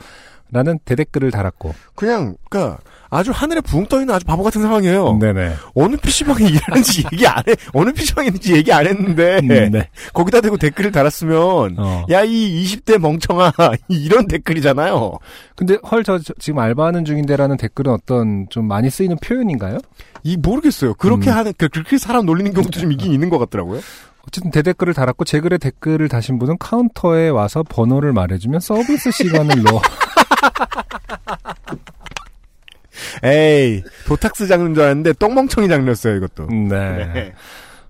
라는 0.53 0.79
대댓글을 0.83 1.31
달았고 1.31 1.73
그냥, 1.95 2.35
그니까, 2.49 2.77
아주 3.09 3.31
하늘에 3.31 3.61
붕 3.61 3.85
떠있는 3.85 4.13
아주 4.13 4.25
바보 4.25 4.43
같은 4.43 4.61
상황이에요. 4.61 5.17
네네 5.17 5.53
어느 5.75 5.95
PC방에 5.95 6.43
일하는지 6.49 7.05
얘기 7.13 7.25
안 7.25 7.37
해, 7.47 7.55
어느 7.71 7.93
PC방에 7.93 8.27
있는지 8.27 8.53
얘기 8.53 8.73
안 8.73 8.85
했는데, 8.85 9.39
네. 9.69 9.87
거기다 10.13 10.41
대고 10.41 10.57
댓글을 10.57 10.91
달았으면, 10.91 11.75
어. 11.79 12.05
야, 12.09 12.23
이 12.25 12.65
20대 12.65 12.97
멍청아, 12.97 13.53
이런 13.87 14.27
댓글이잖아요. 14.27 15.13
근데 15.55 15.77
헐저 15.89 16.19
지금 16.39 16.59
알바하는 16.59 17.05
중인데라는 17.05 17.55
댓글은 17.55 17.93
어떤 17.93 18.47
좀 18.49 18.67
많이 18.67 18.89
쓰이는 18.89 19.15
표현인가요? 19.23 19.77
이, 20.23 20.35
모르겠어요. 20.35 20.95
그렇게 20.95 21.29
음. 21.29 21.35
하는, 21.37 21.53
그- 21.57 21.69
그렇게 21.69 21.97
사람 21.97 22.25
놀리는 22.25 22.53
경우도 22.53 22.77
좀 22.77 22.91
있긴 22.91 23.11
있는 23.13 23.29
것 23.29 23.37
같더라고요. 23.37 23.79
어쨌든 24.27 24.51
대댓글을 24.51 24.93
달았고 24.93 25.25
제 25.25 25.39
글에 25.39 25.57
댓글을 25.57 26.07
다신 26.09 26.39
분은 26.39 26.57
카운터에 26.59 27.29
와서 27.29 27.63
번호를 27.63 28.13
말해주면 28.13 28.59
서비스 28.59 29.11
시간을 29.11 29.63
넣어 29.63 29.81
에이, 33.23 33.83
도탁스 34.07 34.47
장르인 34.47 34.73
줄 34.73 34.83
알았는데, 34.83 35.13
똥멍청이 35.13 35.67
장르였어요, 35.67 36.15
이것도. 36.17 36.47
네. 36.47 37.33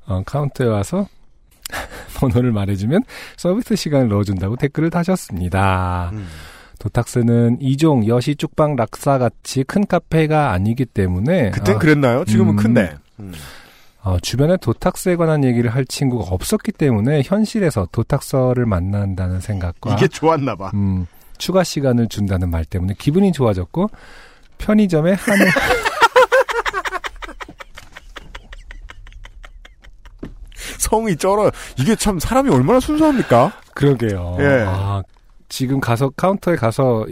어, 0.05 0.21
카운터에 0.25 0.67
와서 0.67 1.07
번호를 2.19 2.51
말해주면 2.51 3.03
서비스 3.37 3.75
시간을 3.75 4.09
넣어준다고 4.09 4.55
댓글을 4.55 4.89
다셨습니다. 4.89 6.11
음. 6.13 6.27
도탁스는 6.79 7.59
이종, 7.61 8.07
여시, 8.07 8.35
쭉방, 8.35 8.75
락사 8.75 9.19
같이 9.19 9.63
큰 9.63 9.85
카페가 9.85 10.51
아니기 10.51 10.85
때문에 10.85 11.51
그땐 11.51 11.75
어, 11.75 11.79
그랬나요? 11.79 12.25
지금은 12.25 12.53
음. 12.53 12.55
큰데. 12.55 12.95
음. 13.19 13.31
어, 14.03 14.17
주변에 14.19 14.57
도탁스에 14.57 15.15
관한 15.15 15.43
얘기를 15.43 15.69
할 15.73 15.85
친구가 15.85 16.33
없었기 16.33 16.71
때문에 16.71 17.21
현실에서 17.23 17.87
도탁서를 17.91 18.65
만난다는 18.65 19.39
생각과 19.39 19.93
이게 19.95 20.07
좋았나 20.07 20.55
봐. 20.55 20.71
음, 20.73 21.05
추가 21.37 21.63
시간을 21.63 22.07
준다는 22.07 22.49
말 22.49 22.65
때문에 22.65 22.95
기분이 22.97 23.31
좋아졌고 23.31 23.89
편의점에 24.57 25.13
한을 25.13 25.47
성이 30.79 31.15
쩔어요. 31.15 31.51
이게 31.77 31.95
참 31.95 32.19
사람이 32.19 32.49
얼마나 32.49 32.79
순수합니까? 32.79 33.53
그러게요. 33.75 34.37
예. 34.39 34.65
아, 34.67 35.03
지금 35.47 35.79
가서 35.79 36.09
카운터에 36.09 36.55
가서 36.55 37.05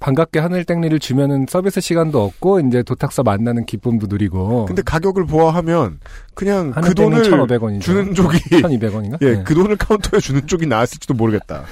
반갑게 0.00 0.38
하늘 0.38 0.64
땡리를 0.64 0.98
주면은 1.00 1.46
서비스 1.48 1.80
시간도 1.80 2.22
없고 2.22 2.60
이제 2.60 2.82
도탁서 2.82 3.22
만나는 3.22 3.66
기쁨도 3.66 4.06
누리고 4.08 4.66
근데 4.66 4.82
가격을 4.82 5.26
보아하면 5.26 5.98
그냥 6.34 6.70
그 6.72 6.94
돈을 6.94 7.22
1,500원이죠. 7.22 7.80
주는 7.82 8.14
쪽이 8.14 8.38
1,200원인가? 8.38 9.18
예, 9.22 9.42
그 9.42 9.54
돈을 9.54 9.76
카운터에 9.76 10.20
주는 10.20 10.46
쪽이 10.46 10.66
나았을지도 10.66 11.14
모르겠다. 11.14 11.64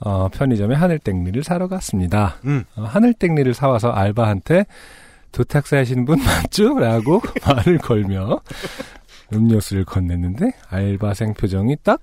어, 0.00 0.28
편의점에 0.32 0.74
하늘 0.74 0.98
땡리를 0.98 1.42
사러 1.44 1.68
갔습니다. 1.68 2.36
음. 2.44 2.64
어, 2.76 2.82
하늘 2.82 3.14
땡리를 3.14 3.54
사와서 3.54 3.90
알바한테 3.90 4.66
도탁사 5.32 5.78
하시는 5.78 6.04
분 6.04 6.18
맞죠? 6.22 6.78
라고 6.78 7.22
말을 7.46 7.78
걸며 7.78 8.40
음료수를 9.32 9.84
건넸는데 9.84 10.52
알바생 10.68 11.34
표정이 11.34 11.76
딱 11.82 12.00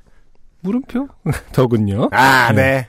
물음표? 0.62 1.08
더군요. 1.54 2.10
아, 2.12 2.52
네. 2.54 2.62
네. 2.62 2.88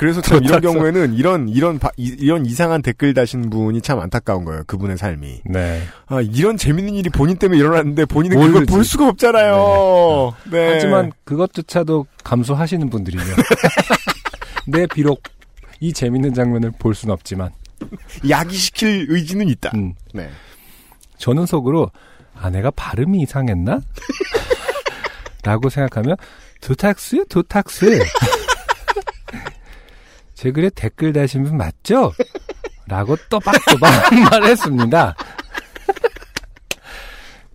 그래서 0.00 0.22
참 0.22 0.42
이런. 0.42 0.62
경우에는 0.62 1.12
이런 1.12 1.48
이런 1.50 1.78
바- 1.78 1.90
이- 1.98 2.16
이런 2.18 2.46
이상한 2.46 2.80
댓글 2.80 3.12
다신 3.12 3.50
분이 3.50 3.82
참 3.82 4.00
안타까운 4.00 4.46
거예요. 4.46 4.64
그분의 4.66 4.96
삶이. 4.96 5.42
네. 5.44 5.82
아, 6.06 6.22
이런 6.22 6.56
재밌는 6.56 6.94
일이 6.94 7.10
본인 7.10 7.36
때문에 7.36 7.58
일어났는데 7.60 8.06
본인은 8.06 8.34
모르지. 8.38 8.52
그걸 8.52 8.64
볼 8.66 8.82
수가 8.82 9.08
없잖아요. 9.08 10.34
네. 10.50 10.72
하지만 10.72 11.12
그것조차도 11.24 12.06
감수하시는 12.24 12.88
분들이죠. 12.88 13.22
네, 14.68 14.86
비록 14.86 15.22
이 15.80 15.92
재밌는 15.92 16.32
장면을 16.32 16.72
볼 16.78 16.94
수는 16.94 17.12
없지만, 17.12 17.50
야기시킬 18.26 19.06
의지는 19.10 19.48
있다. 19.50 19.70
음, 19.74 19.92
네. 20.14 20.30
저는 21.18 21.44
속으로 21.44 21.90
아 22.34 22.48
내가 22.48 22.70
발음이 22.70 23.20
이상했나? 23.20 23.80
라고 25.44 25.68
생각하면 25.68 26.16
도탁스요? 26.62 27.24
도탁스. 27.24 27.98
제 30.40 30.52
글에 30.52 30.70
댓글 30.70 31.12
다신 31.12 31.44
분 31.44 31.58
맞죠? 31.58 32.12
라고 32.88 33.14
또박또박 33.28 33.90
말했습니다. 34.32 35.14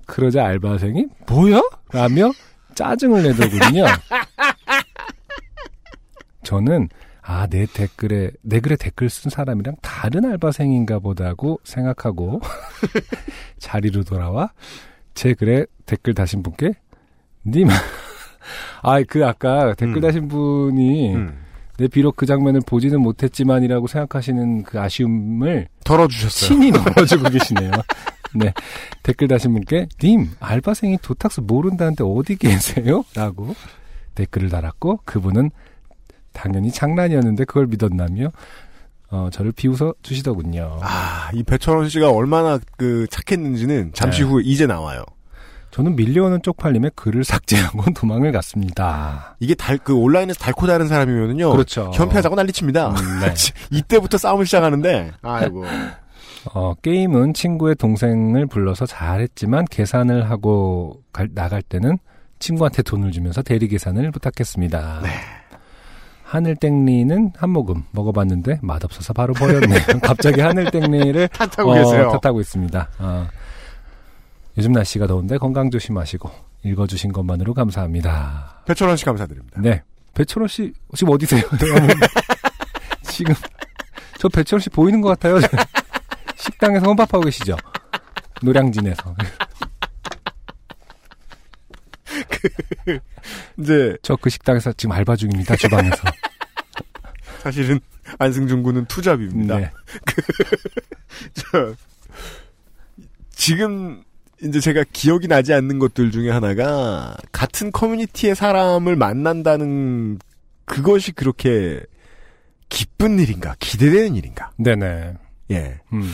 그러자 0.06 0.46
알바생이 0.46 1.08
뭐야? 1.28 1.62
라며 1.92 2.32
짜증을 2.76 3.24
내더군요. 3.24 3.86
저는 6.44 6.90
아, 7.24 7.48
내 7.48 7.66
댓글에, 7.66 8.30
내 8.44 8.60
글에 8.60 8.76
댓글 8.76 9.10
쓴 9.10 9.32
사람이랑 9.32 9.78
다른 9.82 10.24
알바생인가 10.24 11.00
보다고 11.00 11.60
생각하고 11.64 12.40
자리로 13.58 14.04
돌아와 14.04 14.52
제 15.16 15.34
글에 15.34 15.66
댓글 15.88 16.14
다신 16.14 16.44
분께 16.44 16.74
님, 17.48 17.68
아, 18.84 19.02
그 19.02 19.26
아까 19.26 19.74
댓글 19.74 19.96
음. 19.96 20.02
다신 20.02 20.28
분이 20.28 21.16
음. 21.16 21.45
내 21.78 21.88
비록 21.88 22.16
그 22.16 22.26
장면을 22.26 22.62
보지는 22.66 23.02
못했지만이라고 23.02 23.88
생각하시는 23.88 24.64
그 24.64 24.80
아쉬움을 24.80 25.68
덜어주셨어요. 25.84 26.48
친히 26.48 26.72
넣어주고 26.72 27.30
계시네요. 27.30 27.72
네. 28.36 28.54
댓글 29.04 29.28
다신 29.28 29.54
분께, 29.54 29.88
님, 30.02 30.30
알바생이 30.40 31.00
도탁스 31.02 31.42
모른다는데 31.42 32.04
어디 32.04 32.36
계세요? 32.36 33.04
라고 33.16 33.56
댓글을 34.16 34.50
달았고, 34.50 35.02
그분은 35.06 35.52
당연히 36.34 36.72
장난이었는데 36.72 37.46
그걸 37.46 37.68
믿었나며, 37.68 38.32
어, 39.12 39.30
저를 39.32 39.52
비웃어 39.54 39.94
주시더군요. 40.02 40.80
아, 40.82 41.30
이 41.34 41.44
배철원 41.44 41.90
씨가 41.90 42.12
얼마나 42.12 42.60
그 42.78 43.08
착했는지는 43.10 43.92
잠시 43.94 44.24
네. 44.24 44.28
후에 44.28 44.44
이제 44.46 44.66
나와요. 44.66 45.04
저는 45.76 45.98
밀려오는 45.98 46.42
쪽팔림에 46.42 46.92
글을 46.96 47.26
삭제하고 47.26 47.84
도망을 47.94 48.32
갔습니다. 48.32 49.36
이게 49.42 49.56
달, 49.56 49.78
그 49.78 49.94
온라인에서 49.94 50.40
달코 50.40 50.68
다른 50.68 50.88
사람이면은요. 50.88 51.52
그렇죠. 51.52 51.92
현피하자고 51.94 52.34
난리칩니다. 52.34 52.92
음, 52.92 52.96
네. 53.20 53.34
이때부터 53.78 54.18
싸움을 54.18 54.46
시작하는데, 54.46 55.12
아이고. 55.22 55.66
어, 56.54 56.76
게임은 56.82 57.34
친구의 57.34 57.76
동생을 57.76 58.46
불러서 58.46 58.86
잘했지만 58.86 59.66
계산을 59.70 60.30
하고 60.30 61.02
갈- 61.12 61.28
나갈 61.34 61.62
때는 61.62 61.98
친구한테 62.40 62.82
돈을 62.82 63.12
주면서 63.12 63.42
대리 63.42 63.68
계산을 63.68 64.12
부탁했습니다. 64.12 65.02
네. 65.04 65.10
하늘땡리는 66.24 67.34
한 67.38 67.50
모금 67.50 67.84
먹어봤는데 67.92 68.60
맛없어서 68.62 69.12
바로 69.12 69.34
버렸네요. 69.34 69.80
갑자기 70.02 70.40
하늘땡리를 70.40 71.28
탓하고 71.30 71.72
어, 71.72 71.74
계세요. 71.76 72.18
탓하고 72.22 72.40
있습니다. 72.40 72.90
어, 73.00 73.28
요즘 74.58 74.72
날씨가 74.72 75.08
더운데 75.08 75.38
건강 75.38 75.70
조심하시고 75.70 76.32
읽어주신 76.64 77.12
것만으로 77.12 77.54
감사합니다. 77.54 78.64
배철원 78.66 78.98
씨 78.98 79.06
감사드립니다. 79.06 79.62
네. 79.62 79.84
배철원 80.14 80.48
씨, 80.48 80.74
지금 80.96 81.14
어디세요? 81.14 81.42
지금, 83.04 83.36
저 84.18 84.30
배철원 84.30 84.62
씨 84.62 84.70
보이는 84.70 85.02
것 85.02 85.10
같아요. 85.10 85.40
식당에서 86.38 86.86
혼밥하고 86.86 87.26
계시죠? 87.26 87.58
노량진에서. 88.42 89.14
이제, 93.60 93.98
저 94.02 94.16
그 94.16 94.30
식당에서 94.30 94.72
지금 94.74 94.94
알바 94.94 95.18
중입니다, 95.18 95.56
주방에서. 95.58 95.98
사실은 97.40 97.80
안승준 98.18 98.64
군은 98.64 98.86
투잡입니다. 98.86 99.58
네. 99.58 99.70
저, 101.34 101.76
지금 103.32 104.02
이제 104.46 104.60
제가 104.60 104.84
기억이 104.94 105.28
나지 105.28 105.54
않는 105.54 105.80
것들 105.80 106.12
중에 106.12 106.30
하나가 106.30 107.16
같은 107.32 107.72
커뮤니티의 107.72 108.36
사람을 108.36 108.96
만난다는 108.96 110.20
그것이 110.66 111.12
그렇게 111.12 111.82
기쁜 112.70 113.20
일인가 113.20 113.56
기대되는 113.60 114.16
일인가 114.16 114.52
네네. 114.58 115.14
예. 115.52 115.80
음. 115.94 116.12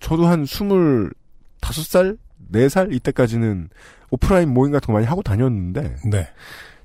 저도 0.00 0.26
한 0.26 0.44
스물 0.46 1.12
다섯 1.60 1.82
살, 1.84 2.16
네 2.50 2.68
살 2.68 2.92
이때까지는 2.92 3.68
오프라인 4.10 4.52
모임 4.52 4.72
같은 4.72 4.86
거 4.88 4.92
많이 4.94 5.06
하고 5.06 5.22
다녔는데 5.22 5.96
네. 6.10 6.28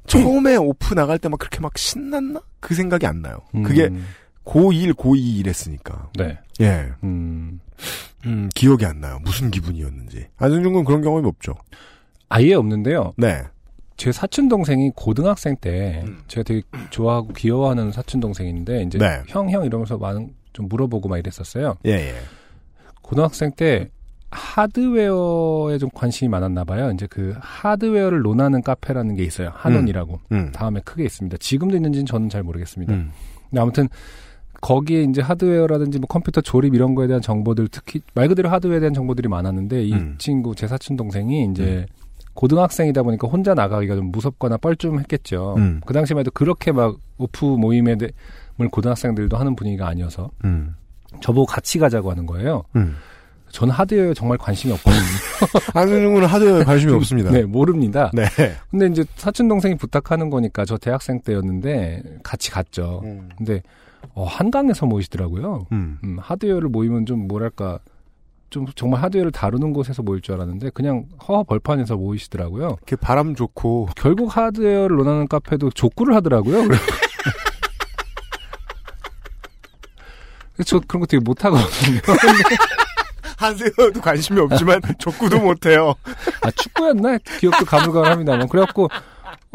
처음에 0.06 0.56
오프 0.56 0.94
나갈 0.94 1.20
때 1.20 1.28
막 1.28 1.38
그렇게 1.40 1.60
막 1.60 1.78
신났나? 1.78 2.40
그 2.62 2.74
생각이 2.76 3.06
안 3.06 3.22
나요. 3.22 3.40
그게 3.66 3.86
음. 3.88 4.06
고1, 4.46 4.94
고2 4.94 5.40
이랬으니까. 5.40 6.10
네. 6.18 6.38
예. 6.62 6.90
음. 7.04 7.60
음, 8.26 8.50
기억이 8.56 8.86
안 8.86 9.00
나요. 9.00 9.20
무슨 9.24 9.52
기분이었는지. 9.52 10.28
안승준 10.38 10.74
군 10.74 10.84
그런 10.84 11.02
경험이 11.02 11.28
없죠. 11.28 11.54
아예 12.30 12.54
없는데요. 12.54 13.14
네. 13.18 13.44
제 13.96 14.12
사촌 14.12 14.48
동생이 14.48 14.92
고등학생 14.96 15.56
때 15.56 16.04
음. 16.06 16.20
제가 16.28 16.44
되게 16.44 16.62
좋아하고 16.92 17.30
귀여워하는 17.34 17.92
사촌 17.92 18.20
동생인데 18.20 18.84
이제 18.84 18.98
네. 18.98 19.24
형 19.28 19.50
형 19.50 19.66
이러면서 19.66 19.98
많은 19.98 20.34
좀 20.54 20.68
물어보고 20.68 21.10
막 21.10 21.18
이랬었어요. 21.18 21.78
예, 21.86 21.92
예. 21.92 22.16
고등학생 23.02 23.52
때 23.56 23.90
하드웨어에 24.32 25.78
좀 25.78 25.90
관심이 25.94 26.28
많았나 26.30 26.64
봐요. 26.66 26.92
이제 26.92 27.08
그 27.10 27.34
하드웨어를 27.40 28.22
논하는 28.22 28.62
카페라는 28.62 29.16
게 29.16 29.24
있어요. 29.24 29.52
한원이라고. 29.54 30.20
음. 30.32 30.52
다음에 30.52 30.82
크게 30.84 31.04
있습니다. 31.06 31.38
지금도 31.38 31.76
있는지는 31.78 32.06
저는 32.06 32.30
잘 32.30 32.44
모르겠습니다. 32.44 32.94
음. 32.94 33.12
근데 33.50 33.62
아무튼 33.62 33.88
거기에 34.68 35.04
이제 35.04 35.22
하드웨어라든지 35.22 35.98
뭐 35.98 36.08
컴퓨터 36.08 36.42
조립 36.42 36.76
이런 36.76 36.94
거에 36.94 37.08
대한 37.08 37.22
정보들 37.22 37.70
특히 37.72 38.02
말 38.14 38.28
그대로 38.28 38.50
하드웨어에 38.50 38.82
대한 38.82 38.94
정보들이 38.94 39.30
많았는데 39.30 39.86
이 39.86 39.94
음. 39.94 40.16
친구 40.18 40.56
제 40.56 40.68
사촌 40.68 40.98
동생이 40.98 41.48
이제 41.52 41.86
고등학생이다 42.34 43.02
보니까 43.02 43.30
혼자 43.30 43.54
나가기가 43.54 43.96
좀 43.96 44.12
무섭거나 44.12 44.58
뻘쭘했겠죠. 44.58 45.56
음. 45.58 45.82
그 45.86 45.94
당시만 45.94 46.20
해도 46.20 46.32
그렇게 46.34 46.74
막 46.74 46.98
오프 47.18 47.46
모임에 47.46 47.96
대- 47.96 48.10
을 48.60 48.70
고등학생들도 48.70 49.38
하는 49.38 49.56
분위기가 49.56 49.88
아니어서 49.88 50.32
음. 50.44 50.76
저보고 51.22 51.46
같이 51.46 51.80
가자고 51.80 52.12
하는 52.12 52.26
거예요. 52.26 52.64
음. 52.76 52.96
저는 53.52 53.72
하드웨어에 53.74 54.16
정말 54.16 54.38
관심이 54.38 54.74
없거든요. 54.74 56.12
군은 56.12 56.26
하드웨어에 56.26 56.64
관심이 56.66 56.92
없습니다. 56.92 57.32
네, 57.32 57.44
모릅니다. 57.44 58.12
네. 58.14 58.26
근데 58.70 58.88
이제 58.88 59.06
사촌 59.16 59.48
동생이 59.48 59.76
부탁하는 59.76 60.30
거니까 60.30 60.66
저 60.66 60.78
대학생 60.78 61.22
때였는데 61.22 62.02
같이 62.24 62.52
갔죠. 62.52 63.02
음. 63.06 63.30
근데 63.38 63.62
어, 64.18 64.26
한강에서 64.26 64.88
모이시더라고요. 64.88 65.68
음. 65.72 66.00
음, 66.04 66.18
하드웨어를 66.20 66.70
모이면 66.70 67.06
좀 67.06 67.28
뭐랄까 67.28 67.78
좀 68.50 68.66
정말 68.76 69.04
하드웨어를 69.04 69.32
다루는 69.32 69.74
곳에서 69.74 70.02
모일 70.02 70.22
줄 70.22 70.34
알았는데 70.34 70.72
그냥 70.72 71.06
허허 71.28 71.44
벌판에서 71.44 71.98
모이시더라고요. 71.98 72.66
이렇게 72.66 72.96
바람 72.96 73.36
좋고 73.36 73.90
결국 73.96 74.36
하드웨어를 74.36 74.98
논하는 74.98 75.28
카페도 75.28 75.70
족구를 75.70 76.16
하더라고요. 76.16 76.68
저 80.66 80.80
그런 80.88 81.02
거 81.02 81.06
되게 81.06 81.24
못하거든요. 81.24 82.00
하드웨어도 83.38 84.02
관심이 84.02 84.40
없지만 84.40 84.82
족구도 84.98 85.42
못해요. 85.42 85.94
아, 86.42 86.50
축구였나? 86.50 87.20
기억도 87.40 87.66
가물가물합니다만. 87.66 88.48
그래갖고, 88.48 88.90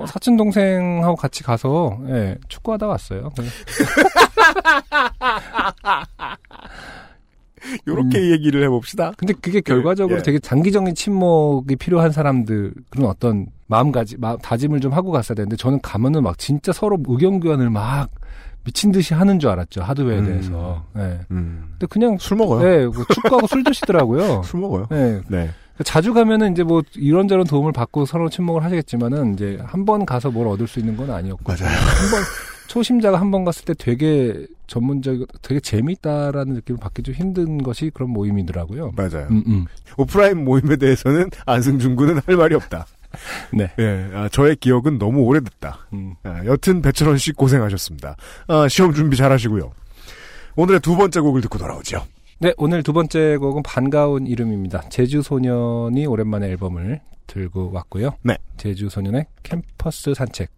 어, 0.03 0.07
사촌 0.07 0.37
동생하고 0.37 1.17
같이 1.17 1.43
가서, 1.43 1.99
예, 2.09 2.37
축구하다 2.49 2.87
왔어요. 2.87 3.31
요렇게 7.87 8.33
얘기를 8.33 8.65
해봅시다. 8.65 9.13
근데 9.17 9.33
그게 9.41 9.61
결과적으로 9.61 10.19
예. 10.19 10.23
되게 10.23 10.41
장기적인 10.41 10.97
침묵이 10.97 11.77
필요한 11.77 12.11
사람들, 12.11 12.75
그런 12.91 13.09
어떤 13.09 13.47
마음가짐, 13.69 14.19
마, 14.21 14.37
다짐을 14.37 14.81
좀 14.81 14.93
하고 14.93 15.13
갔어야 15.13 15.37
되는데, 15.37 15.55
저는 15.57 15.81
가면은 15.81 16.25
막 16.25 16.39
진짜 16.39 16.73
서로 16.73 16.99
의견 17.07 17.39
교환을 17.39 17.71
막 17.71 18.11
미친 18.65 18.91
듯이 18.93 19.15
하는 19.15 19.39
줄 19.39 19.51
알았죠. 19.51 19.83
하드웨어에 19.83 20.19
음. 20.19 20.27
대해서. 20.27 20.85
예. 20.97 21.21
음. 21.31 21.69
근데 21.73 21.87
그냥, 21.87 22.19
술 22.19 22.37
먹어요. 22.37 22.69
예, 22.69 22.87
그 22.87 23.05
축구하고 23.15 23.47
술 23.47 23.63
드시더라고요. 23.65 24.43
술 24.45 24.61
먹어요. 24.61 24.89
예, 24.93 25.21
네. 25.29 25.51
자주 25.83 26.13
가면은 26.15 26.53
이제 26.53 26.63
뭐 26.63 26.83
이런저런 26.95 27.47
도움을 27.47 27.73
받고 27.73 28.07
서로 28.07 28.29
침묵을 28.29 28.63
하시겠지만은 28.65 29.35
이제 29.35 29.59
한 29.65 29.85
번 29.85 30.07
가서 30.07 30.31
뭘 30.31 30.47
얻을 30.49 30.67
수 30.69 30.79
있는 30.79 30.97
건 30.97 31.11
아니었고 31.11 31.43
맞아요. 31.45 31.75
한번 31.75 32.23
초심자가 32.69 33.21
한 33.21 33.31
번 33.31 33.45
갔을 33.45 33.65
때 33.65 33.75
되게 33.75 34.47
전문적 34.67 35.27
되게 35.43 35.61
재밌다라는 35.61 36.55
느낌을 36.55 36.79
받기 36.81 37.03
좀 37.03 37.15
힘든 37.15 37.63
것이 37.63 37.91
그런 37.93 38.11
모임이더라고요. 38.11 38.93
맞아요. 38.97 39.27
음, 39.31 39.43
음. 39.47 39.65
오프라인 39.97 40.45
모임에 40.45 40.77
대해서는 40.77 41.31
안승준 41.47 41.97
군은 41.97 42.21
할 42.25 42.37
말이 42.37 42.55
없다. 42.55 42.87
네. 43.53 43.71
예, 43.79 44.09
아, 44.15 44.29
저의 44.31 44.57
기억은 44.57 44.99
너무 44.99 45.21
오래됐다. 45.23 45.87
음. 45.93 46.15
아, 46.23 46.43
여튼 46.47 46.81
배철원 46.81 47.19
씨 47.19 47.33
고생하셨습니다. 47.33 48.17
아, 48.49 48.69
시험 48.69 48.95
준비 48.95 49.17
잘 49.17 49.31
하시고요. 49.33 49.71
오늘의 50.57 50.81
두 50.81 50.97
번째 50.97 51.21
곡을 51.21 51.43
듣고 51.43 51.59
돌아오죠. 51.59 52.07
네, 52.43 52.53
오늘 52.57 52.83
두 52.83 52.93
번째 52.93 53.37
곡은 53.37 53.63
반가운 53.63 54.27
이름입니다. 54.27 54.89
제주 54.89 55.23
소년이 55.23 56.07
오랜만에 56.07 56.49
앨범을 56.49 57.01
들고 57.29 57.71
왔고요. 57.71 58.17
네. 58.25 58.37
제주 58.57 58.89
소년의 58.89 59.27
캠퍼스 59.45 60.13
산책. 60.13 60.51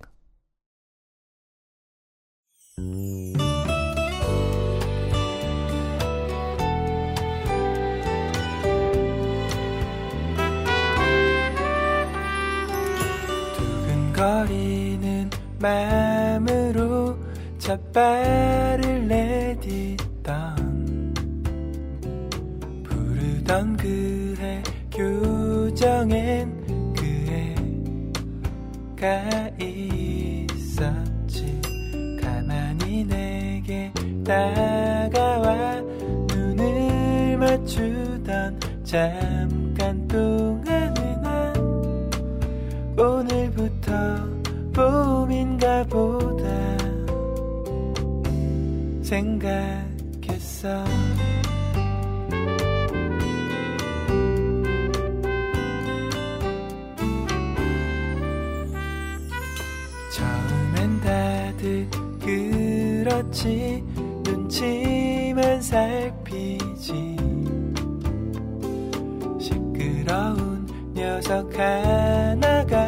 두근거리는 14.14 15.28
마음으로 15.60 17.18
첫 17.58 17.92
발을 17.92 19.06
내딛던 19.06 20.53
부르 20.53 20.53
던 23.46 23.76
그의 23.76 24.62
교정엔 24.90 26.64
그애가 28.96 29.50
있었지. 29.60 31.60
가만히 32.20 33.04
내게 33.04 33.92
다가와 34.24 35.80
눈을 36.28 37.36
맞추던 37.38 38.58
잠깐 38.84 40.08
동안의 40.08 41.18
난 41.22 41.54
오늘부터 42.98 43.92
봄인가 44.72 45.84
보다 45.84 46.44
생각했어 49.02 50.84
다들 61.64 61.88
그렇지. 62.20 63.82
눈치만 64.22 65.62
살피지. 65.62 67.16
시끄러운 69.40 70.66
녀석 70.94 71.50
하나가 71.58 72.86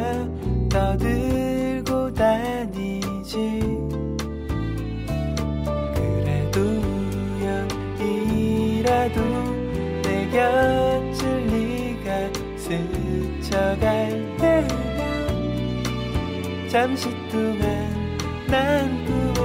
떠들고 0.69 2.13
다니지. 2.13 3.61
그래도 5.95 6.61
우연이라도 7.99 9.19
내 10.03 10.29
곁을 10.29 11.47
네가 11.47 12.29
스쳐갈래면 13.39 14.67
잠시 16.69 17.09
동안 17.31 17.86
난 18.49 19.36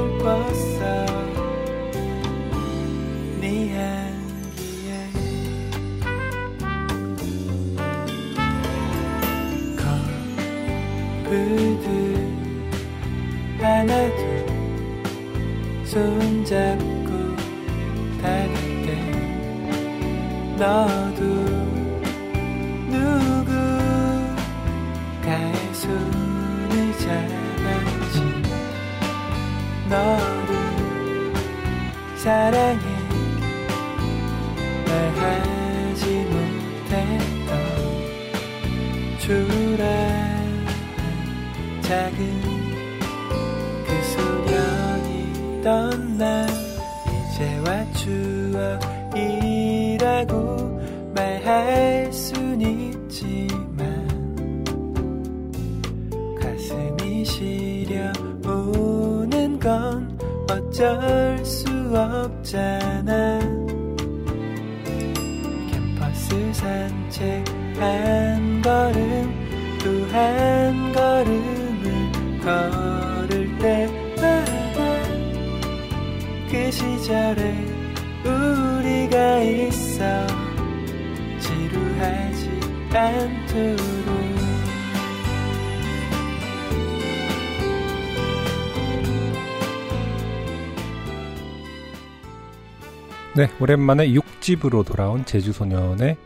네, 93.42 93.50
오랜만에 93.58 94.08
6집으로 94.10 94.86
돌아온 94.86 95.24
제주소년의 95.24 96.16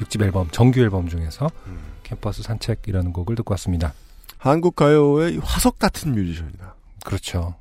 6집 0.00 0.22
앨범, 0.22 0.48
정규 0.50 0.80
앨범 0.80 1.06
중에서 1.06 1.50
캠퍼스 2.04 2.42
산책이라는 2.42 3.12
곡을 3.12 3.36
듣고 3.36 3.52
왔습니다. 3.52 3.92
한국 4.38 4.74
가요의 4.74 5.40
화석 5.42 5.78
같은 5.78 6.12
뮤지션이다. 6.12 6.74
그렇죠. 7.04 7.54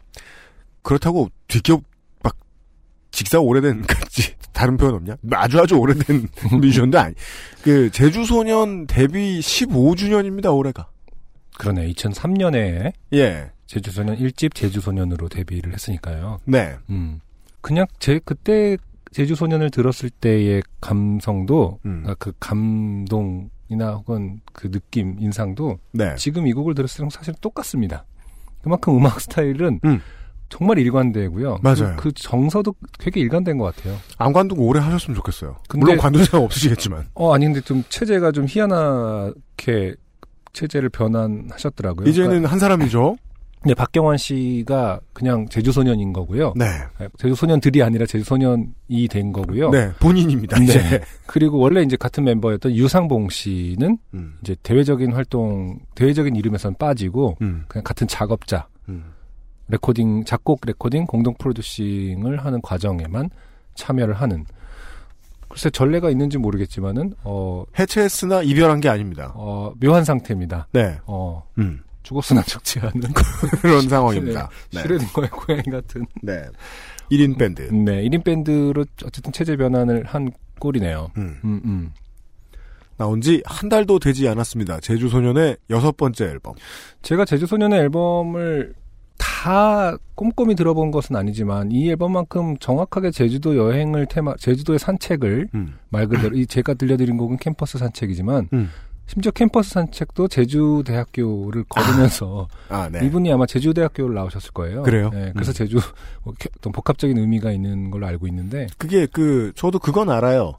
그렇다고 0.84 1.28
뒷격 1.50 1.84
막 2.24 2.38
직사 3.12 3.42
오래된 3.42 3.82
같지 3.88 4.36
다른 4.54 4.78
표현 4.78 4.94
없냐? 4.94 5.18
아주 5.34 5.60
아주 5.60 5.76
오래된 5.76 6.30
뮤지션도 6.62 6.98
아니. 6.98 7.14
그 7.64 7.92
제주 7.92 8.24
소년 8.24 8.88
데뷔 8.88 9.42
15주년입니다 9.42 10.56
올해가. 10.56 10.88
그러네. 11.58 11.92
2003년에 11.92 12.94
예. 13.16 13.52
제주소년 13.68 14.18
1집 14.18 14.56
제주소년으로 14.56 15.28
데뷔를 15.28 15.74
했으니까요. 15.74 16.40
네. 16.46 16.78
음. 16.90 17.20
그냥 17.62 17.86
제 18.00 18.20
그때 18.24 18.78
제주 19.12 19.36
소년을 19.36 19.70
들었을 19.72 20.10
때의 20.10 20.64
감성도 20.80 21.80
음. 21.86 22.04
아, 22.08 22.16
그 22.18 22.32
감동이나 22.40 23.94
혹은 23.98 24.42
그 24.54 24.70
느낌, 24.72 25.18
인상도 25.20 25.78
네. 25.92 26.16
지금 26.16 26.48
이 26.48 26.54
곡을 26.54 26.74
들었을 26.76 26.98
때랑 26.98 27.10
사실 27.10 27.34
똑같습니다. 27.42 28.06
그만큼 28.62 28.96
음악 28.98 29.20
스타일은 29.22 29.80
음. 29.86 30.00
정말 30.50 30.80
일관되고요. 30.80 31.60
맞아요. 31.62 31.96
그, 31.96 32.04
그 32.04 32.12
정서도 32.14 32.76
되게 33.00 33.22
일관된 33.22 33.58
것 33.58 33.74
같아요. 33.76 33.98
안 34.18 34.34
관두고 34.34 34.66
오래 34.66 34.80
하셨으면 34.82 35.16
좋겠어요. 35.16 35.56
근데- 35.70 35.86
물론 35.86 35.98
관둔 35.98 36.26
사람 36.26 36.44
없으시겠지만. 36.44 37.08
어, 37.16 37.34
아니, 37.34 37.46
근데 37.46 37.62
좀 37.62 37.84
체제가 37.88 38.32
좀 38.34 38.46
희한하게 38.48 39.96
체제를 40.54 40.90
변환하셨더라고요. 40.90 42.08
이제는 42.10 42.46
한 42.46 42.60
사람이죠. 42.60 43.16
네, 43.64 43.76
박경환 43.76 44.18
씨가 44.18 45.00
그냥 45.14 45.48
제주소년인 45.48 46.14
거고요. 46.14 46.54
네. 46.56 46.66
제주소년들이 47.18 47.84
아니라 47.84 48.08
제주소년이 48.08 49.08
된 49.10 49.32
거고요. 49.32 49.70
네. 49.70 49.92
본인입니다. 50.00 50.58
네. 50.58 50.66
이제. 50.66 51.02
그리고 51.28 51.60
원래 51.60 51.84
이제 51.84 51.96
같은 51.96 52.24
멤버였던 52.24 52.76
유상봉 52.76 53.30
씨는 53.30 54.00
음. 54.16 54.38
이제 54.42 54.56
대외적인 54.64 55.14
활동, 55.14 55.80
대외적인 55.94 56.36
이름에선 56.36 56.76
빠지고 56.80 57.38
음. 57.42 57.66
그냥 57.68 57.84
같은 57.84 58.08
작업자, 58.08 58.68
음. 58.90 59.14
레코딩, 59.68 60.26
작곡 60.26 60.62
레코딩, 60.66 61.06
공동 61.06 61.36
프로듀싱을 61.36 62.44
하는 62.44 62.62
과정에만 62.62 63.30
참여를 63.76 64.16
하는. 64.16 64.46
글쎄 65.48 65.70
전례가 65.70 66.10
있는지 66.10 66.38
모르겠지만은 66.38 67.14
어, 67.24 67.66
해체했으나 67.78 68.42
이별한 68.42 68.80
게 68.80 68.90
아닙니다. 68.90 69.34
어 69.36 69.74
묘한 69.82 70.06
상태입니다. 70.06 70.68
네. 70.72 70.98
어 71.06 71.44
음. 71.58 71.82
죽었으나 72.04 72.42
죽지 72.44 72.80
않은 72.80 72.94
그런 73.62 73.88
상황입니다. 73.88 74.50
네. 74.74 74.82
슈뢰딩거의 74.82 75.30
고양이 75.30 75.64
같은. 75.64 76.06
네. 76.22 76.44
1인 77.12 77.38
밴드. 77.38 77.62
네, 77.64 78.04
1인 78.04 78.24
밴드로 78.24 78.86
어쨌든 79.06 79.32
체제 79.34 79.56
변환을 79.58 80.06
한 80.06 80.32
꼴이네요. 80.60 81.12
음. 81.18 81.38
음, 81.44 81.62
음. 81.66 81.92
나온 82.98 83.20
지 83.20 83.42
한 83.46 83.68
달도 83.68 84.00
되지 84.00 84.28
않았습니다. 84.30 84.80
제주소년의 84.80 85.58
여섯 85.72 85.98
번째 85.98 86.26
앨범. 86.26 86.54
제가 87.02 87.26
제주소년의 87.26 87.80
앨범을 87.80 88.76
다 89.18 89.96
꼼꼼히 90.16 90.56
들어본 90.56 90.92
것은 90.92 91.16
아니지만 91.16 91.72
이 91.72 91.90
앨범만큼 91.90 92.58
정확하게 92.58 93.12
제주도 93.12 93.58
여행을 93.58 94.06
테마, 94.08 94.36
제주도의 94.38 94.78
산책을 94.80 95.50
음. 95.56 95.76
말 95.90 96.08
그대로 96.08 96.36
이 96.36 96.46
제가 96.46 96.74
들려드린 96.76 97.18
곡은 97.18 97.38
캠퍼스 97.38 97.78
산책이지만 97.78 98.50
음. 98.54 98.70
심지어 99.12 99.32
캠퍼스 99.34 99.72
산책도 99.72 100.30
제주대학교를 100.30 101.66
걸으면서 101.68 102.48
아, 102.70 102.88
네. 102.90 103.06
이분이 103.06 103.30
아마 103.34 103.46
제주대학교를 103.46 104.16
나오셨을 104.16 104.52
거예요. 104.54 104.84
그래요? 104.84 105.10
네, 105.12 105.34
그래서 105.34 105.52
음. 105.52 105.54
제주 105.54 105.80
뭐 106.24 106.34
어떤 106.58 106.72
복합적인 106.72 107.18
의미가 107.18 107.52
있는 107.52 107.92
걸로 107.92 108.08
알고 108.08 108.26
있는데 108.28 108.68
그게 108.78 109.06
그 109.12 109.52
저도 109.56 109.80
그건 109.80 110.10
알아요. 110.10 110.54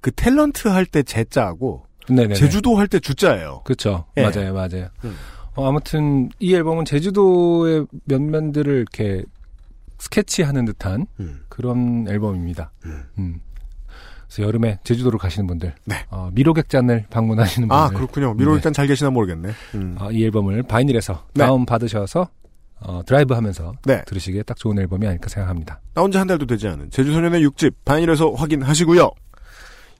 그 0.00 0.12
탤런트 0.12 0.68
할 0.68 0.86
때 0.86 1.02
제자하고 1.02 1.86
네네 2.08 2.34
제주도 2.34 2.76
할 2.76 2.86
때 2.86 3.00
주자예요. 3.00 3.62
그렇죠. 3.64 4.04
예. 4.16 4.22
맞아요, 4.22 4.54
맞아요. 4.54 4.88
음. 5.04 5.16
어, 5.56 5.68
아무튼 5.68 6.28
이 6.38 6.54
앨범은 6.54 6.84
제주도의 6.84 7.84
면면들을 8.04 8.72
이렇게 8.76 9.24
스케치하는 9.98 10.66
듯한 10.66 11.08
음. 11.18 11.40
그런 11.48 12.06
앨범입니다. 12.08 12.70
음. 13.18 13.40
음. 14.28 14.30
그래서 14.30 14.42
여름에 14.46 14.78
제주도로 14.84 15.18
가시는 15.18 15.46
분들, 15.46 15.74
네. 15.86 16.04
어, 16.10 16.30
미로객잔을 16.34 17.06
방문하시는 17.10 17.68
분들, 17.68 17.82
아 17.84 17.88
그렇군요. 17.88 18.34
미로 18.34 18.58
네. 18.60 18.70
잘 18.72 18.86
계시나 18.86 19.10
모르겠네. 19.10 19.50
음. 19.74 19.96
어, 19.98 20.10
이 20.10 20.24
앨범을 20.24 20.62
바이닐에서 20.64 21.24
네. 21.34 21.44
다운 21.44 21.64
받으셔서 21.64 22.28
어, 22.80 23.02
드라이브하면서 23.06 23.72
네. 23.86 24.02
들으시기에 24.06 24.42
딱 24.44 24.56
좋은 24.56 24.78
앨범이 24.78 25.06
아닐까 25.06 25.28
생각합니다. 25.28 25.80
나온 25.94 26.12
지 26.12 26.18
한 26.18 26.26
달도 26.26 26.46
되지 26.46 26.68
않은 26.68 26.90
제주소년의 26.90 27.44
6집 27.48 27.72
바인일에서 27.84 28.32
확인하시고요. 28.32 29.10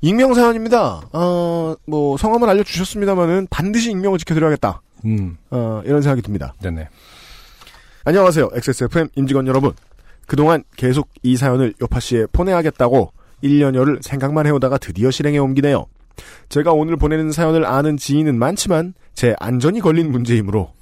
익명 0.03 0.33
사연입니다. 0.35 1.03
어, 1.13 1.75
뭐 1.87 2.17
성함을 2.17 2.49
알려주셨습니다만은 2.51 3.49
반드시 3.51 3.91
익명을 3.91 4.19
지켜드려야겠다. 4.19 4.81
음, 5.07 5.37
어, 5.51 5.83
이런 5.85 6.03
생각이 6.03 6.23
듭니다. 6.23 6.55
네네. 6.61 6.89
안녕하세요. 8.05 8.51
XSFM 8.53 9.09
임직원 9.17 9.47
여러분. 9.49 9.73
그동안 10.27 10.63
계속 10.77 11.09
이 11.23 11.37
사연을 11.37 11.75
요파 11.83 11.99
씨에 12.01 12.27
보내야겠다고 12.33 13.13
1년여를 13.43 14.03
생각만 14.03 14.47
해오다가 14.47 14.79
드디어 14.79 15.11
실행에 15.11 15.39
옮기네요. 15.39 15.87
제가 16.49 16.73
오늘 16.73 16.97
보내는 16.97 17.33
사연을 17.33 17.65
아는 17.65 17.97
지인은 17.97 18.39
많지만 18.39 18.95
제 19.15 19.35
안전이 19.39 19.81
걸린 19.81 20.11
문제이므로 20.11 20.73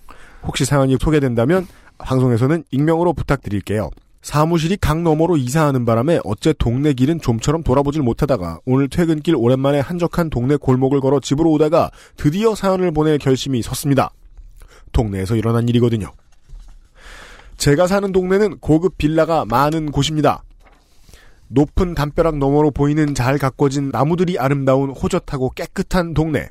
혹시 0.45 0.65
사연이 0.65 0.97
소개된다면 1.01 1.67
방송에서는 1.99 2.65
익명으로 2.71 3.13
부탁드릴게요. 3.13 3.91
사무실이 4.23 4.79
강 4.79 5.05
너머로 5.05 5.37
이사하는 5.37 5.85
바람에 5.85 6.19
어째 6.25 6.53
동네 6.59 6.95
길은 6.95 7.21
좀처럼 7.21 7.63
돌아보질 7.63 8.03
못하다가 8.03 8.59
오늘 8.65 8.89
퇴근길 8.89 9.37
오랜만에 9.37 9.79
한적한 9.79 10.31
동네 10.31 10.57
골목을 10.57 11.01
걸어 11.01 11.21
집으로 11.21 11.53
오다가 11.53 11.91
드디어 12.17 12.55
사연을 12.55 12.91
보낼 12.91 13.19
결심이 13.19 13.63
섰습니다. 13.63 14.11
동네에서 14.93 15.37
일어난 15.37 15.69
일이거든요. 15.69 16.11
제가 17.57 17.87
사는 17.87 18.11
동네는 18.11 18.59
고급 18.59 18.99
빌라가 18.99 19.45
많은 19.45 19.93
곳입니다. 19.93 20.43
높은 21.49 21.95
담벼락 21.95 22.39
너머로 22.39 22.71
보이는 22.71 23.15
잘 23.15 23.39
가꿔진 23.39 23.91
나무들이 23.91 24.39
아름다운 24.39 24.91
호젓하고 24.91 25.51
깨끗한 25.51 26.15
동네. 26.15 26.49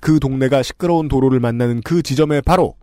그 0.00 0.20
동네가 0.20 0.62
시끄러운 0.62 1.08
도로를 1.08 1.40
만나는 1.40 1.80
그 1.82 2.02
지점에 2.02 2.40
바로 2.40 2.74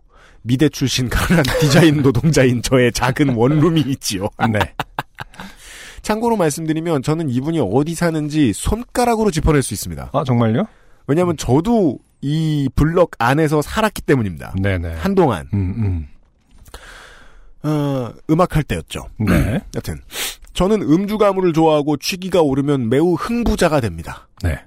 미대 0.42 0.68
출신 0.68 1.08
가난한 1.08 1.44
디자인 1.60 2.02
노동자인 2.02 2.62
저의 2.62 2.92
작은 2.92 3.34
원룸이 3.34 3.80
있지요. 3.82 4.28
네. 4.52 4.58
참고로 6.02 6.36
말씀드리면 6.36 7.02
저는 7.02 7.28
이분이 7.28 7.60
어디 7.60 7.94
사는지 7.94 8.52
손가락으로 8.54 9.30
짚어낼 9.30 9.62
수 9.62 9.74
있습니다. 9.74 10.10
아 10.12 10.24
정말요? 10.24 10.66
왜냐하면 11.06 11.36
저도 11.36 11.98
이 12.22 12.68
블럭 12.74 13.10
안에서 13.18 13.60
살았기 13.60 14.02
때문입니다. 14.02 14.54
네네. 14.60 14.94
한동안 14.94 15.48
음, 15.52 16.06
어, 17.62 18.12
음악할 18.30 18.62
때였죠. 18.62 19.06
음. 19.20 19.26
네. 19.26 19.60
여튼 19.74 20.00
저는 20.52 20.82
음주 20.82 21.18
가무를 21.18 21.52
좋아하고 21.52 21.96
취기가 21.96 22.42
오르면 22.42 22.88
매우 22.88 23.14
흥부자가 23.14 23.80
됩니다. 23.80 24.28
네. 24.42 24.60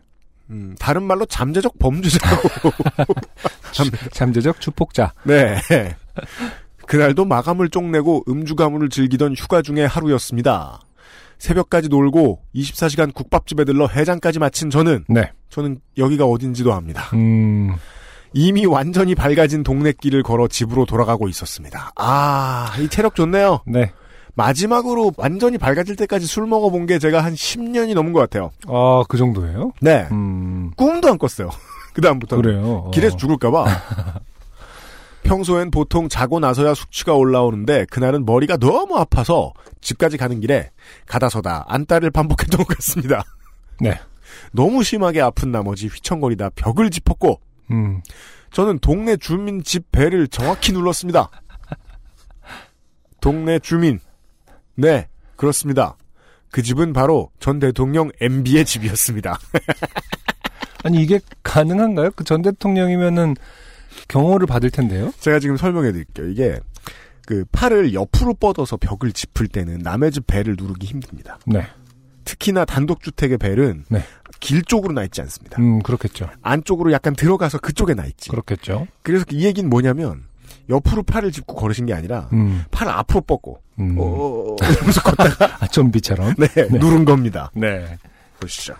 음, 0.49 0.75
다른 0.79 1.03
말로 1.03 1.25
잠재적 1.25 1.79
범죄자고. 1.79 2.49
잠 4.11 4.33
재적 4.33 4.59
주폭자. 4.61 5.13
네. 5.23 5.57
그날도 6.85 7.25
마감을 7.25 7.69
쪽내고 7.69 8.25
음주 8.27 8.55
가무를 8.55 8.89
즐기던 8.89 9.33
휴가 9.35 9.61
중에 9.61 9.85
하루였습니다. 9.85 10.79
새벽까지 11.39 11.89
놀고 11.89 12.41
24시간 12.55 13.13
국밥집에 13.13 13.65
들러 13.65 13.87
해장까지 13.87 14.39
마친 14.39 14.69
저는 14.69 15.05
네. 15.09 15.31
저는 15.49 15.79
여기가 15.97 16.25
어딘지도 16.25 16.73
압니다. 16.73 17.09
음, 17.13 17.73
이미 18.33 18.65
완전히 18.65 19.13
밝아진 19.15 19.63
동네 19.63 19.91
길을 19.91 20.23
걸어 20.23 20.47
집으로 20.47 20.85
돌아가고 20.85 21.27
있었습니다. 21.27 21.91
아, 21.95 22.73
이 22.79 22.87
체력 22.87 23.15
좋네요. 23.15 23.61
네. 23.65 23.91
마지막으로 24.35 25.11
완전히 25.17 25.57
밝아질 25.57 25.95
때까지 25.95 26.25
술 26.25 26.47
먹어본 26.47 26.85
게 26.87 26.99
제가 26.99 27.23
한 27.23 27.33
10년이 27.33 27.93
넘은 27.93 28.13
것 28.13 28.19
같아요. 28.19 28.51
아, 28.67 29.03
그 29.07 29.17
정도예요? 29.17 29.71
네. 29.81 30.07
음, 30.11 30.71
꿈도 30.75 31.09
안 31.09 31.17
꿨어요. 31.17 31.49
그 31.93 32.01
다음부터. 32.01 32.37
그래요. 32.37 32.83
어. 32.87 32.91
길에서 32.91 33.15
죽을까봐. 33.15 33.65
평소엔 35.23 35.71
보통 35.71 36.09
자고 36.09 36.39
나서야 36.39 36.73
숙취가 36.73 37.13
올라오는데 37.13 37.85
그날은 37.85 38.25
머리가 38.25 38.57
너무 38.57 38.97
아파서 38.97 39.53
집까지 39.79 40.17
가는 40.17 40.39
길에 40.41 40.69
가다서다 41.05 41.65
안달을 41.67 42.11
반복했던 42.11 42.57
것 42.65 42.67
같습니다. 42.75 43.23
네. 43.79 43.97
너무 44.51 44.83
심하게 44.83 45.21
아픈 45.21 45.51
나머지 45.51 45.87
휘청거리다 45.87 46.49
벽을 46.55 46.89
짚었고 46.89 47.39
음, 47.71 48.01
저는 48.51 48.79
동네 48.79 49.15
주민 49.15 49.63
집 49.63 49.91
배를 49.91 50.27
정확히 50.27 50.73
눌렀습니다. 50.73 51.29
동네 53.21 53.59
주민. 53.59 53.99
네, 54.75 55.07
그렇습니다. 55.35 55.95
그 56.51 56.61
집은 56.61 56.93
바로 56.93 57.31
전 57.39 57.59
대통령 57.59 58.11
MB의 58.21 58.65
집이었습니다. 58.65 59.39
아니, 60.83 61.01
이게 61.01 61.19
가능한가요? 61.43 62.11
그 62.11 62.23
전 62.23 62.41
대통령이면은 62.41 63.35
경호를 64.07 64.47
받을 64.47 64.69
텐데요? 64.69 65.11
제가 65.19 65.39
지금 65.39 65.55
설명해 65.57 65.91
드릴게요. 65.91 66.27
이게 66.27 66.59
그 67.25 67.45
팔을 67.51 67.93
옆으로 67.93 68.33
뻗어서 68.33 68.75
벽을 68.77 69.13
짚을 69.13 69.47
때는 69.47 69.79
남의 69.79 70.11
집 70.11 70.27
배를 70.27 70.55
누르기 70.59 70.87
힘듭니다. 70.87 71.39
네. 71.45 71.65
특히나 72.25 72.65
단독주택의 72.65 73.37
벨은 73.37 73.85
네. 73.89 74.03
길 74.39 74.61
쪽으로 74.63 74.93
나 74.93 75.03
있지 75.03 75.21
않습니다. 75.21 75.61
음, 75.61 75.81
그렇겠죠. 75.83 76.29
안쪽으로 76.41 76.91
약간 76.91 77.15
들어가서 77.15 77.59
그쪽에 77.59 77.93
나 77.93 78.05
있지. 78.05 78.29
그렇겠죠. 78.29 78.87
그래서 79.03 79.25
이 79.31 79.45
얘기는 79.45 79.69
뭐냐면 79.69 80.23
옆으로 80.69 81.03
팔을 81.03 81.31
짚고 81.31 81.55
걸으신 81.55 81.85
게 81.85 81.93
아니라 81.93 82.29
음, 82.33 82.63
팔을 82.71 82.91
앞으로 82.91 83.21
뻗고 83.21 83.61
음. 83.79 83.95
어, 83.99 84.55
이러면서 84.61 85.01
걷다가 85.03 85.57
아, 85.59 85.67
좀비처럼. 85.67 86.35
네, 86.37 86.47
누른 86.69 87.05
겁니다. 87.05 87.51
네. 87.55 87.97
보시죠. 88.39 88.75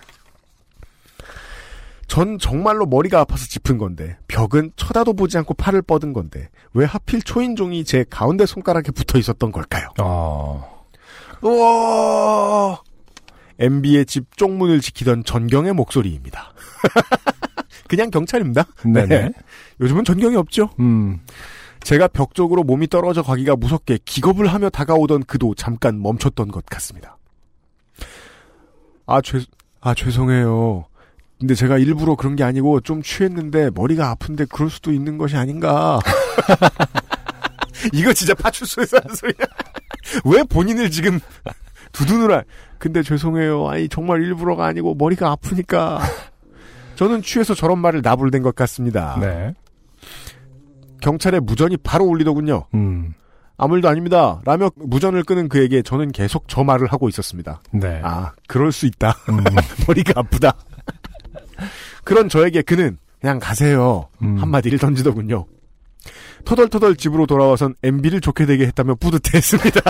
전 2.07 2.37
정말로 2.37 2.85
머리가 2.85 3.21
아파서 3.21 3.47
짚은 3.47 3.77
건데 3.77 4.17
벽은 4.27 4.73
쳐다도 4.75 5.13
보지 5.13 5.37
않고 5.39 5.55
팔을 5.55 5.81
뻗은 5.81 6.13
건데 6.13 6.49
왜 6.73 6.85
하필 6.85 7.21
초인종이 7.23 7.83
제 7.85 8.05
가운데 8.07 8.45
손가락에 8.45 8.91
붙어 8.91 9.17
있었던 9.17 9.51
걸까요? 9.51 9.87
아, 9.97 10.63
우와! 11.41 12.81
MB의 13.59 14.05
집 14.05 14.37
쪽문을 14.37 14.81
지키던 14.81 15.23
전경의 15.23 15.73
목소리입니다. 15.73 16.53
그냥 17.87 18.09
경찰입니다. 18.09 18.65
네네. 18.85 19.31
요즘은 19.81 20.03
전경이 20.05 20.35
없죠. 20.35 20.69
음, 20.79 21.19
제가 21.83 22.07
벽 22.07 22.33
쪽으로 22.33 22.63
몸이 22.63 22.87
떨어져 22.87 23.21
가기가 23.21 23.55
무섭게 23.55 23.99
기겁을 24.05 24.47
하며 24.47 24.69
다가오던 24.69 25.23
그도 25.25 25.53
잠깐 25.55 26.01
멈췄던 26.01 26.49
것 26.49 26.65
같습니다. 26.65 27.17
아, 29.05 29.21
죄, 29.21 29.39
아, 29.81 29.93
죄송해요. 29.93 30.85
근데 31.39 31.55
제가 31.55 31.77
일부러 31.77 32.15
그런 32.15 32.37
게 32.37 32.43
아니고 32.43 32.79
좀 32.79 33.01
취했는데 33.01 33.69
머리가 33.75 34.09
아픈데 34.11 34.45
그럴 34.45 34.69
수도 34.69 34.93
있는 34.93 35.17
것이 35.17 35.35
아닌가. 35.35 35.99
이거 37.91 38.13
진짜 38.13 38.33
파출소에서 38.33 38.97
하는 38.97 39.13
소리야. 39.15 39.35
왜 40.23 40.43
본인을 40.43 40.89
지금 40.89 41.19
두두누라. 41.91 42.43
근데 42.77 43.03
죄송해요. 43.03 43.67
아니, 43.67 43.89
정말 43.89 44.21
일부러가 44.21 44.65
아니고 44.65 44.95
머리가 44.95 45.31
아프니까. 45.31 46.01
저는 46.95 47.21
취해서 47.23 47.53
저런 47.53 47.79
말을 47.79 48.01
나불댄 48.01 48.41
것 48.41 48.55
같습니다. 48.55 49.17
네. 49.19 49.53
경찰에 51.03 51.41
무전이 51.41 51.77
바로 51.77 52.05
울리더군요. 52.05 52.65
음, 52.73 53.13
아무 53.57 53.75
일도 53.75 53.89
아닙니다. 53.89 54.41
라며 54.45 54.71
무전을 54.75 55.23
끄는 55.23 55.49
그에게 55.49 55.81
저는 55.81 56.13
계속 56.13 56.45
저 56.47 56.63
말을 56.63 56.87
하고 56.87 57.09
있었습니다. 57.09 57.61
네. 57.71 57.99
아, 58.03 58.31
그럴 58.47 58.71
수 58.71 58.85
있다. 58.85 59.09
음, 59.29 59.43
머리가 59.85 60.21
아프다. 60.21 60.53
그런 62.05 62.29
저에게 62.29 62.61
그는 62.61 62.97
그냥 63.19 63.37
가세요. 63.39 64.07
음. 64.21 64.37
한마디를 64.37 64.79
던지더군요. 64.79 65.45
터덜터덜 66.45 66.95
집으로 66.95 67.25
돌아와선 67.25 67.75
MB를 67.83 68.21
좋게 68.21 68.45
되게 68.45 68.65
했다며 68.65 68.95
뿌듯해했습니다. 68.95 69.81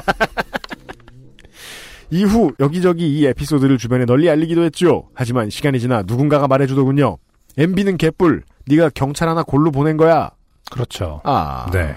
이후 2.09 2.53
여기저기 2.59 3.19
이 3.19 3.25
에피소드를 3.25 3.77
주변에 3.77 4.05
널리 4.05 4.29
알리기도 4.29 4.63
했죠. 4.63 5.09
하지만 5.13 5.49
시간이 5.51 5.79
지나 5.79 6.03
누군가가 6.05 6.47
말해주더군요. 6.47 7.17
MB는 7.57 7.97
개뿔. 7.97 8.43
네가 8.67 8.89
경찰 8.95 9.29
하나 9.29 9.43
골로 9.43 9.71
보낸 9.71 9.97
거야. 9.97 10.31
그렇죠. 10.71 11.21
아. 11.23 11.69
네. 11.71 11.95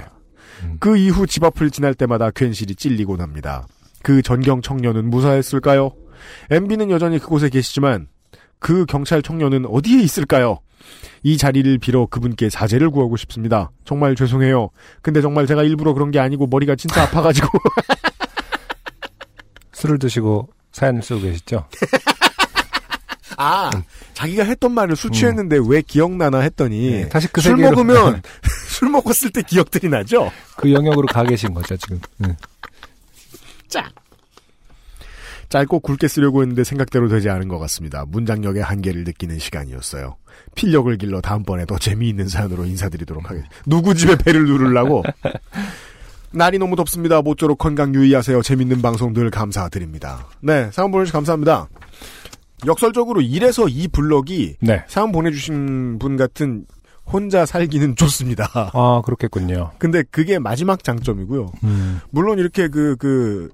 그 0.80 0.96
이후 0.96 1.26
집 1.26 1.44
앞을 1.44 1.70
지날 1.70 1.94
때마다 1.94 2.30
괜시리 2.30 2.74
찔리곤 2.74 3.20
합니다. 3.20 3.66
그 4.02 4.22
전경 4.22 4.62
청년은 4.62 5.10
무사했을까요? 5.10 5.92
MB는 6.50 6.90
여전히 6.90 7.18
그곳에 7.18 7.48
계시지만 7.48 8.08
그 8.58 8.86
경찰 8.86 9.22
청년은 9.22 9.66
어디에 9.66 10.00
있을까요? 10.00 10.60
이 11.22 11.36
자리를 11.36 11.78
빌어 11.78 12.06
그분께 12.06 12.48
자제를 12.48 12.90
구하고 12.90 13.16
싶습니다. 13.16 13.70
정말 13.84 14.14
죄송해요. 14.14 14.70
근데 15.02 15.20
정말 15.20 15.46
제가 15.46 15.62
일부러 15.62 15.92
그런 15.92 16.10
게 16.10 16.18
아니고 16.20 16.46
머리가 16.46 16.76
진짜 16.76 17.02
아파가지고 17.02 17.48
술을 19.72 19.98
드시고 19.98 20.48
사연을 20.72 21.02
쓰고 21.02 21.20
계시죠? 21.22 21.68
아 23.36 23.70
자기가 24.14 24.44
했던 24.44 24.72
말을 24.72 24.96
술 24.96 25.10
취했는데 25.12 25.58
왜 25.68 25.82
기억나나 25.82 26.38
했더니 26.40 26.90
네, 26.90 27.08
다시 27.08 27.28
그 27.28 27.40
술 27.40 27.56
먹으면 27.56 28.22
술 28.68 28.88
먹었을 28.90 29.30
때 29.30 29.42
기억들이 29.42 29.88
나죠. 29.88 30.30
그 30.56 30.72
영역으로 30.72 31.06
가 31.06 31.22
계신 31.24 31.52
거죠, 31.54 31.76
지금. 31.76 32.00
음. 32.24 32.34
짜. 33.68 33.88
짧고 35.48 35.78
굵게 35.80 36.08
쓰려고 36.08 36.42
했는데 36.42 36.64
생각대로 36.64 37.08
되지 37.08 37.30
않은 37.30 37.46
것 37.48 37.58
같습니다. 37.60 38.04
문장력의 38.08 38.62
한계를 38.62 39.04
느끼는 39.04 39.38
시간이었어요. 39.38 40.16
필력을 40.56 40.94
길러 40.98 41.20
다음번에 41.20 41.66
더 41.66 41.78
재미있는 41.78 42.26
사연으로 42.28 42.64
인사드리도록 42.64 43.24
하겠습니다. 43.30 43.54
누구 43.64 43.94
집에 43.94 44.16
배를 44.16 44.44
누르려고? 44.44 45.04
날이 46.32 46.58
너무 46.58 46.74
덥습니다. 46.76 47.22
모쪼록 47.22 47.58
건강 47.58 47.94
유의하세요. 47.94 48.42
재밌는 48.42 48.82
방송 48.82 49.12
늘 49.14 49.30
감사드립니다. 49.30 50.26
네, 50.40 50.68
사연 50.72 50.90
보내주셔서 50.90 51.16
감사합니다. 51.18 51.68
역설적으로 52.64 53.20
1에서 53.20 53.66
2 53.70 53.88
블럭이 53.88 54.56
네. 54.60 54.84
사연 54.88 55.12
보내주신 55.12 55.98
분 55.98 56.16
같은 56.16 56.64
혼자 57.04 57.46
살기는 57.46 57.94
좋습니다. 57.96 58.48
아, 58.72 59.02
그렇겠군요. 59.04 59.72
근데 59.78 60.02
그게 60.10 60.38
마지막 60.38 60.82
장점이고요. 60.82 61.52
음. 61.64 62.00
물론 62.10 62.38
이렇게 62.38 62.68
그, 62.68 62.96
그, 62.98 63.50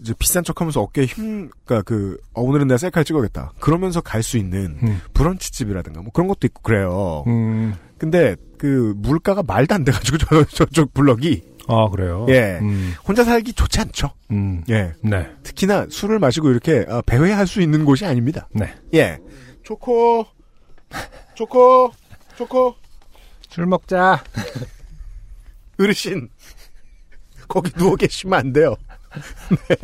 이제 0.00 0.14
비싼 0.18 0.44
척 0.44 0.60
하면서 0.60 0.80
어깨에 0.80 1.06
힘, 1.06 1.48
그니까 1.64 1.82
그, 1.82 2.16
어, 2.34 2.42
오늘은 2.42 2.66
내가 2.68 2.78
셀카를 2.78 3.04
찍어야겠다. 3.04 3.52
그러면서 3.60 4.00
갈 4.00 4.22
수 4.22 4.36
있는 4.36 4.76
음. 4.82 5.00
브런치 5.14 5.50
집이라든가 5.52 6.02
뭐 6.02 6.10
그런 6.12 6.28
것도 6.28 6.46
있고 6.46 6.62
그래요. 6.62 7.24
음. 7.26 7.74
근데 7.98 8.36
그 8.58 8.94
물가가 8.96 9.42
말도 9.44 9.74
안 9.74 9.84
돼가지고 9.84 10.18
저, 10.18 10.44
저쪽 10.44 10.92
블럭이, 10.94 11.42
아, 11.68 11.88
그래요? 11.90 12.26
예. 12.28 12.58
음. 12.60 12.94
혼자 13.06 13.24
살기 13.24 13.52
좋지 13.52 13.80
않죠. 13.80 14.10
음. 14.30 14.64
예. 14.68 14.92
네. 15.02 15.28
특히나 15.42 15.86
술을 15.90 16.18
마시고 16.18 16.50
이렇게 16.50 16.84
어, 16.88 17.02
배회할 17.06 17.46
수 17.46 17.60
있는 17.60 17.84
곳이 17.84 18.04
아닙니다. 18.04 18.48
네. 18.52 18.72
예. 18.94 19.18
초코, 19.62 20.26
초코, 21.34 21.92
초코, 22.36 22.74
술 23.48 23.66
먹자. 23.66 24.22
어르신. 25.78 26.28
거기 27.48 27.70
누워 27.72 27.96
계시면 27.96 28.38
안 28.38 28.52
돼요. 28.52 28.76
네. 29.68 29.76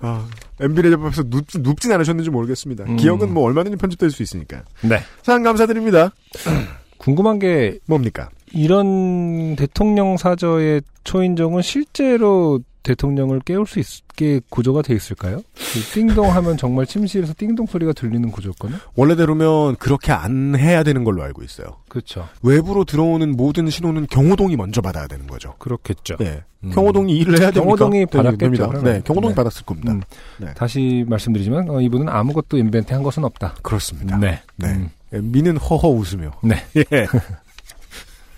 아, 0.00 0.28
MB 0.60 0.82
레저법에서 0.82 1.24
눕지, 1.26 1.60
눕진 1.60 1.92
않으셨는지 1.92 2.30
모르겠습니다. 2.30 2.84
음. 2.84 2.96
기억은 2.96 3.32
뭐 3.32 3.44
얼마든지 3.44 3.78
편집될 3.78 4.10
수 4.10 4.22
있으니까. 4.22 4.62
네. 4.82 5.00
사연 5.22 5.42
감사드립니다. 5.42 6.12
궁금한 6.98 7.38
게 7.38 7.78
뭡니까? 7.86 8.28
이런 8.54 9.56
대통령 9.56 10.16
사저의 10.16 10.82
초인종은 11.04 11.62
실제로 11.62 12.60
대통령을 12.82 13.40
깨울 13.40 13.66
수 13.66 13.78
있게 13.78 14.40
구조가 14.50 14.82
돼 14.82 14.94
있을까요? 14.94 15.40
그 15.54 15.80
띵동 15.92 16.34
하면 16.34 16.56
정말 16.56 16.84
침실에서 16.84 17.32
띵동 17.36 17.66
소리가 17.66 17.92
들리는 17.92 18.30
구조였거든요? 18.30 18.78
원래대로면 18.96 19.76
그렇게 19.76 20.12
안 20.12 20.56
해야 20.58 20.82
되는 20.82 21.04
걸로 21.04 21.22
알고 21.22 21.42
있어요. 21.44 21.76
그렇죠. 21.88 22.28
외부로 22.42 22.84
들어오는 22.84 23.36
모든 23.36 23.70
신호는 23.70 24.08
경호동이 24.08 24.56
먼저 24.56 24.80
받아야 24.80 25.06
되는 25.06 25.26
거죠. 25.26 25.54
그렇겠죠. 25.58 26.16
네. 26.16 26.42
음. 26.64 26.70
경호동이 26.70 27.16
일을 27.18 27.40
해야 27.40 27.50
됩니까? 27.50 27.62
경호동이 27.62 27.98
네, 28.00 28.06
받았겠죠, 28.06 28.38
됩니다. 28.38 28.66
네, 28.82 29.00
경호동이 29.04 29.32
네. 29.32 29.36
받았을 29.36 29.64
겁니다. 29.64 29.92
음. 29.92 30.00
네. 30.38 30.54
다시 30.54 31.04
말씀드리지만 31.08 31.70
어, 31.70 31.80
이분은 31.80 32.08
아무것도 32.08 32.58
인벤트 32.58 32.92
한 32.92 33.02
것은 33.02 33.24
없다. 33.24 33.54
그렇습니다. 33.62 34.16
네. 34.18 34.42
네. 34.56 34.68
음. 34.68 34.90
미는 35.30 35.56
허허 35.56 35.88
웃으며. 35.88 36.32
네. 36.42 36.56
예. 36.92 37.06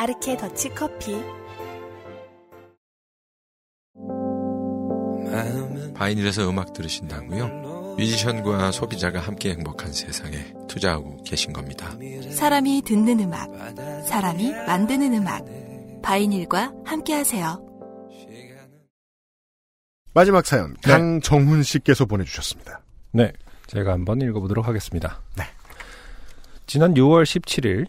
아르케 0.00 0.34
더치 0.38 0.70
커피. 0.70 1.14
바이닐에서 5.94 6.48
음악 6.48 6.72
들으신다고요? 6.72 7.96
뮤지션과 7.98 8.72
소비자가 8.72 9.20
함께 9.20 9.50
행복한 9.50 9.92
세상에 9.92 10.54
투자하고 10.68 11.22
계신 11.24 11.52
겁니다. 11.52 11.94
사람이 12.32 12.80
듣는 12.80 13.20
음악. 13.20 13.50
사람이 14.06 14.52
만드는 14.66 15.12
음악. 15.12 15.44
바이닐과 16.02 16.72
함께하세요. 16.86 17.62
마지막 20.14 20.46
사연 20.46 20.76
네. 20.82 20.92
강정훈 20.92 21.62
씨께서 21.62 22.06
보내주셨습니다. 22.06 22.80
네, 23.12 23.34
제가 23.66 23.92
한번 23.92 24.22
읽어보도록 24.22 24.66
하겠습니다. 24.66 25.20
네. 25.36 25.44
지난 26.66 26.94
6월 26.94 27.24
17일 27.24 27.86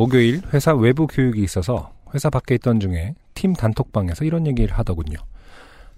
목요일 0.00 0.40
회사 0.54 0.74
외부 0.74 1.06
교육이 1.06 1.42
있어서 1.42 1.92
회사 2.14 2.30
밖에 2.30 2.54
있던 2.54 2.80
중에 2.80 3.14
팀 3.34 3.52
단톡방에서 3.52 4.24
이런 4.24 4.46
얘기를 4.46 4.78
하더군요. 4.78 5.18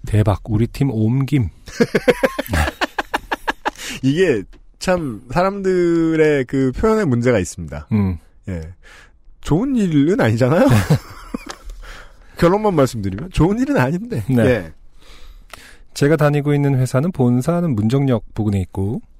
대박, 0.05 0.41
우리 0.49 0.67
팀 0.67 0.91
옮김. 0.91 1.47
이게 4.03 4.43
참 4.77 5.21
사람들의 5.31 6.43
그 6.45 6.73
표현에 6.75 7.05
문제가 7.05 7.39
있습니다. 7.39 7.87
음, 7.93 8.17
예. 8.49 8.73
좋은 9.39 9.77
일은 9.77 10.19
아니잖아요. 10.19 10.67
결론만 12.37 12.73
말씀드리면 12.73 13.29
좋은 13.31 13.57
일은 13.57 13.77
아닌데. 13.77 14.25
네. 14.27 14.43
예. 14.43 14.73
제가 15.93 16.17
다니고 16.17 16.53
있는 16.53 16.77
회사는 16.77 17.13
본사는 17.13 17.73
문정역 17.73 18.33
부근에 18.33 18.59
있고 18.59 18.99
예, 18.99 19.12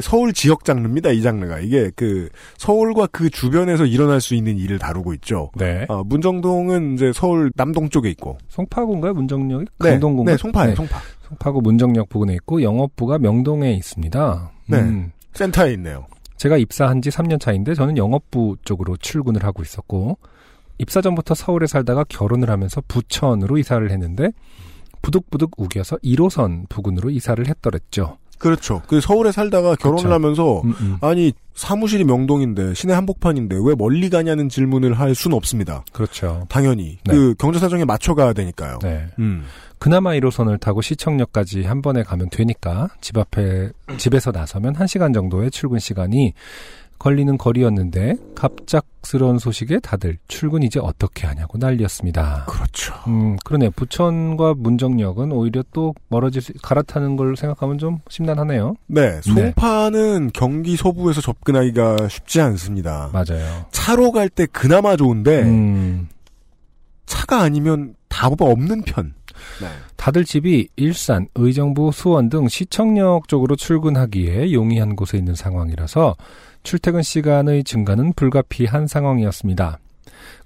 서울 0.00 0.32
지역 0.32 0.64
장르입니다. 0.64 1.10
이 1.10 1.22
장르가 1.22 1.60
이게 1.60 1.90
그 1.94 2.28
서울과 2.58 3.08
그 3.12 3.30
주변에서 3.30 3.86
일어날 3.86 4.20
수 4.20 4.34
있는 4.34 4.56
일을 4.56 4.78
다루고 4.78 5.14
있죠. 5.14 5.50
네. 5.56 5.86
어, 5.88 6.02
문정동은 6.04 6.94
이제 6.94 7.12
서울 7.14 7.50
남동 7.54 7.88
쪽에 7.88 8.10
있고. 8.10 8.38
송파구인가요? 8.48 9.14
문정역이? 9.14 9.64
네, 9.80 9.90
강동구인가요? 9.90 10.36
네, 10.36 10.40
송파예요, 10.40 10.70
네, 10.70 10.76
송파. 10.76 11.00
송파구 11.28 11.60
문정역 11.62 12.08
부근에 12.08 12.34
있고 12.34 12.62
영업부가 12.62 13.18
명동에 13.18 13.72
있습니다. 13.72 14.50
네. 14.66 14.80
음, 14.80 15.12
센터에 15.32 15.72
있네요. 15.74 16.06
제가 16.36 16.56
입사한 16.56 17.00
지 17.00 17.10
3년 17.10 17.40
차인데 17.40 17.74
저는 17.74 17.96
영업부 17.96 18.56
쪽으로 18.64 18.96
출근을 18.96 19.44
하고 19.44 19.62
있었고 19.62 20.18
입사 20.78 21.00
전부터 21.00 21.34
서울에 21.34 21.66
살다가 21.66 22.04
결혼을 22.08 22.50
하면서 22.50 22.82
부천으로 22.88 23.58
이사를 23.58 23.90
했는데 23.90 24.30
부득부득 25.02 25.52
우겨서 25.56 25.96
1호선 25.98 26.68
부근으로 26.68 27.10
이사를 27.10 27.46
했더랬죠. 27.46 28.18
그렇죠. 28.38 28.82
그 28.86 29.00
서울에 29.00 29.32
살다가 29.32 29.76
결혼을 29.76 30.04
그쵸. 30.04 30.12
하면서 30.12 30.60
음, 30.62 30.74
음. 30.80 30.98
아니 31.00 31.32
사무실이 31.54 32.04
명동인데 32.04 32.74
시내 32.74 32.92
한복판인데 32.92 33.56
왜 33.64 33.74
멀리 33.76 34.10
가냐는 34.10 34.48
질문을 34.48 34.98
할 34.98 35.14
수는 35.14 35.36
없습니다. 35.36 35.84
그렇죠. 35.92 36.46
당연히 36.48 36.98
네. 37.04 37.14
그 37.14 37.34
경제 37.38 37.58
사정에 37.58 37.84
맞춰 37.84 38.14
가야 38.14 38.32
되니까요. 38.32 38.78
네. 38.82 39.06
음. 39.18 39.44
그나마 39.78 40.12
1호선을 40.12 40.58
타고 40.60 40.80
시청역까지 40.80 41.64
한 41.64 41.82
번에 41.82 42.02
가면 42.02 42.30
되니까 42.30 42.88
집 43.00 43.18
앞에 43.18 43.70
집에서 43.98 44.30
나서면 44.30 44.74
1시간 44.74 45.12
정도의 45.12 45.50
출근 45.50 45.78
시간이 45.78 46.32
걸리는 47.04 47.36
거리였는데 47.36 48.16
갑작스러운 48.34 49.38
소식에 49.38 49.78
다들 49.80 50.16
출근 50.26 50.62
이제 50.62 50.80
어떻게 50.80 51.26
하냐고 51.26 51.58
난리였습니다. 51.58 52.46
그렇죠. 52.48 52.94
음, 53.08 53.36
그러네. 53.44 53.68
부천과 53.76 54.54
문정역은 54.56 55.30
오히려 55.30 55.62
또 55.74 55.94
멀어질 56.08 56.40
수, 56.40 56.54
갈아타는 56.62 57.16
걸 57.16 57.36
생각하면 57.36 57.76
좀 57.76 57.98
심란하네요. 58.08 58.76
네, 58.86 59.20
송파는 59.20 60.30
경기 60.32 60.76
서부에서 60.76 61.20
접근하기가 61.20 62.08
쉽지 62.08 62.40
않습니다. 62.40 63.10
맞아요. 63.12 63.66
차로 63.70 64.10
갈 64.10 64.30
때 64.30 64.46
그나마 64.46 64.96
좋은데 64.96 65.42
음, 65.42 66.08
차가 67.04 67.42
아니면 67.42 67.96
답 68.08 68.40
없는 68.40 68.80
편. 68.82 69.12
네. 69.60 69.68
다들 69.96 70.24
집이 70.24 70.68
일산, 70.76 71.28
의정부, 71.34 71.92
수원 71.92 72.30
등 72.30 72.48
시청역 72.48 73.28
쪽으로 73.28 73.56
출근하기에 73.56 74.52
용이한 74.52 74.96
곳에 74.96 75.18
있는 75.18 75.34
상황이라서 75.34 76.16
출퇴근 76.64 77.02
시간의 77.02 77.62
증가는 77.62 78.12
불가피한 78.14 78.88
상황이었습니다. 78.88 79.78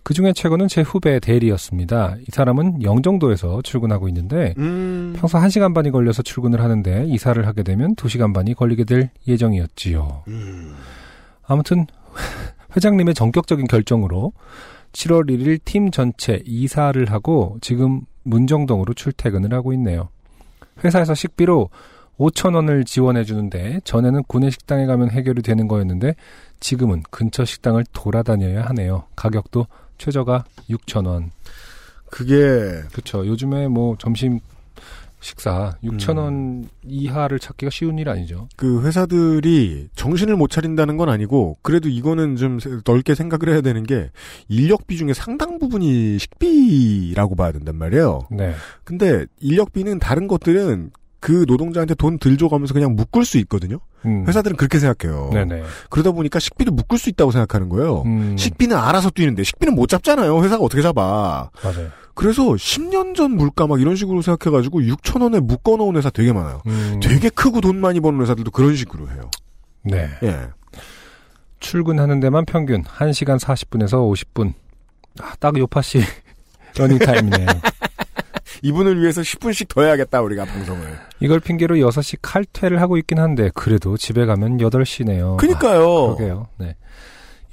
그 0.03 0.15
중에 0.15 0.33
최고는 0.33 0.69
제 0.69 0.83
후배 0.83 1.21
대리였습니다. 1.21 2.17
이 2.21 2.25
사람은 2.31 2.83
영종도에서 2.83 3.63
출근하고 3.63 4.09
있는데 4.09 4.55
음, 4.59 5.15
평소 5.17 5.39
1시간 5.39 5.75
반이 5.75 5.91
걸려서 5.91 6.23
출근을 6.23 6.61
하는데 6.61 7.05
이사를 7.07 7.47
하게 7.47 7.63
되면 7.63 7.95
2시간 7.95 8.35
반이 8.35 8.55
걸리게 8.55 8.85
될 8.85 9.11
예정이었지요. 9.27 10.25
음. 10.29 10.75
아무튼 11.47 11.87
회장님의 12.77 13.15
전격적인 13.15 13.67
결정으로 13.67 14.33
7월 14.93 15.31
1일 15.31 15.61
팀 15.65 15.91
전체 15.91 16.43
이사를 16.45 17.05
하고 17.13 17.59
지금 17.61 18.03
문정동으로 18.25 18.95
출퇴근을 18.95 19.55
하고 19.55 19.73
있네요. 19.75 20.09
회사에서 20.83 21.15
식비로 21.15 21.71
5천 22.19 22.55
원을 22.55 22.85
지원해 22.85 23.25
주는데 23.25 23.81
전에는 23.85 24.25
구내 24.25 24.51
식당에 24.51 24.87
가면 24.87 25.11
해결이 25.11 25.43
되는 25.43 25.69
거였는데 25.69 26.15
지금은 26.61 27.03
근처 27.11 27.45
식당을 27.45 27.85
돌아다녀야 27.93 28.63
하네요. 28.67 29.05
가격도 29.17 29.67
최저가 29.99 30.45
6천 30.69 31.07
원. 31.07 31.31
그게 32.11 32.37
그렇죠. 32.93 33.27
요즘에 33.27 33.69
뭐 33.69 33.97
점심 33.99 34.41
식사 35.21 35.77
6천 35.83 36.17
원 36.17 36.69
이하를 36.85 37.39
찾기가 37.41 37.71
쉬운 37.71 37.99
일 37.99 38.09
아니죠. 38.09 38.49
그 38.57 38.83
회사들이 38.85 39.89
정신을 39.97 40.37
못 40.37 40.49
차린다는 40.49 40.97
건 40.97 41.09
아니고 41.09 41.59
그래도 41.63 41.89
이거는 41.89 42.37
좀 42.37 42.61
세- 42.61 42.71
넓게 42.85 43.15
생각을 43.17 43.53
해야 43.53 43.61
되는 43.61 43.83
게 43.83 44.11
인력비 44.49 44.97
중에 44.97 45.13
상당 45.15 45.59
부분이 45.59 46.19
식비라고 46.21 47.35
봐야 47.35 47.51
된단 47.53 47.75
말이에요. 47.77 48.29
네. 48.31 48.55
근데 48.85 49.27
인력비는 49.41 49.99
다른 49.99 50.29
것들은 50.29 50.91
그 51.21 51.45
노동자한테 51.49 51.95
돈 51.95 52.19
들 52.19 52.37
줘가면서 52.37 52.75
그냥 52.75 52.95
묶을 52.95 53.25
수 53.25 53.39
있거든요. 53.39 53.79
음. 54.07 54.25
회사들은 54.29 54.57
그렇게 54.57 54.79
생각해요. 54.79 55.31
네네. 55.33 55.63
그러다 55.91 56.13
보니까 56.13 56.39
식비도 56.39 56.71
묶을 56.73 56.97
수 56.99 57.09
있다고 57.11 57.31
생각하는 57.33 57.69
거예요. 57.69 58.03
음. 58.07 58.37
식비는 58.37 58.77
알아서 58.77 59.11
뛰는데 59.11 59.43
식비는 59.43 59.75
못 59.75 59.89
잡잖아요. 59.89 60.43
회사가 60.43 60.63
어떻게 60.65 60.81
잡아. 60.83 61.51
맞아요. 61.63 61.89
그래서 62.15 62.43
10년 62.45 63.15
전 63.15 63.33
물가 63.33 63.67
막 63.67 63.81
이런 63.81 63.95
식으로 63.97 64.23
생각해가지고 64.23 64.81
6천 64.81 65.23
원에 65.23 65.39
묶어놓은 65.41 65.97
회사 65.97 66.11
되게 66.11 66.33
많아요. 66.33 66.63
음. 66.67 67.01
되게 67.03 67.29
크고 67.29 67.61
돈 67.61 67.81
많이 67.81 68.01
버는 68.01 68.21
회사들도 68.21 68.51
그런 68.51 68.75
식으로 68.77 69.09
해요. 69.11 69.31
네. 69.83 70.09
예. 70.23 70.49
출근하는 71.61 72.21
데만 72.21 72.45
평균 72.45 72.83
1시간 72.85 73.39
40분에서 73.41 73.95
50분. 74.13 74.53
아, 75.21 75.33
딱 75.41 75.57
요파 75.59 75.83
씨 75.83 76.01
러닝타임이네요. 76.79 77.47
이분을 78.63 79.01
위해서 79.01 79.21
10분씩 79.21 79.69
더 79.69 79.83
해야겠다, 79.83 80.21
우리가 80.23 80.45
방송을. 80.45 80.99
이걸 81.21 81.41
핑계로 81.41 81.77
6시 81.77 82.19
칼퇴를 82.23 82.81
하고 82.81 82.97
있긴 82.97 83.19
한데 83.19 83.51
그래도 83.55 83.97
집에 83.97 84.27
가면 84.27 84.59
8시네요. 84.59 85.37
그니까요. 85.37 86.17
그러게요. 86.17 86.47
네. 86.59 86.75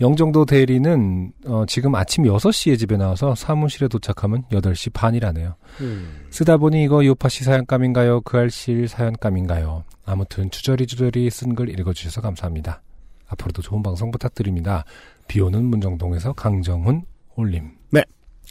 영종도 0.02 0.46
대리는 0.46 1.32
어, 1.46 1.64
지금 1.68 1.96
아침 1.96 2.26
6시에 2.26 2.78
집에 2.78 2.98
나와서 2.98 3.34
사무실에 3.34 3.88
도착하면 3.88 4.44
8시 4.52 4.92
반이라네요. 4.92 5.56
음. 5.80 6.26
쓰다 6.32 6.58
보니 6.58 6.84
이거 6.84 7.06
요파씨 7.06 7.46
사연감인가요? 7.46 8.22
그 8.22 8.38
알실 8.38 8.90
사연감인가요? 8.90 9.86
아무튼 10.06 10.52
주저리 10.52 10.86
주저리 10.86 11.30
쓴 11.30 11.56
글 11.56 11.70
읽어주셔서 11.80 12.20
감사합니다. 12.22 12.82
앞으로도 13.28 13.62
좋은 13.62 13.82
방송 13.82 14.12
부탁드립니다. 14.12 14.84
비오는 15.30 15.64
문정동에서 15.64 16.34
강정훈 16.34 17.04
올림. 17.38 17.72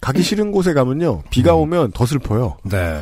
가기 0.04 0.22
싫은 0.22 0.52
곳에 0.52 0.74
가면요, 0.74 1.22
비가 1.30 1.54
음. 1.54 1.60
오면 1.60 1.92
더 1.92 2.04
슬퍼요. 2.04 2.58
네. 2.64 3.00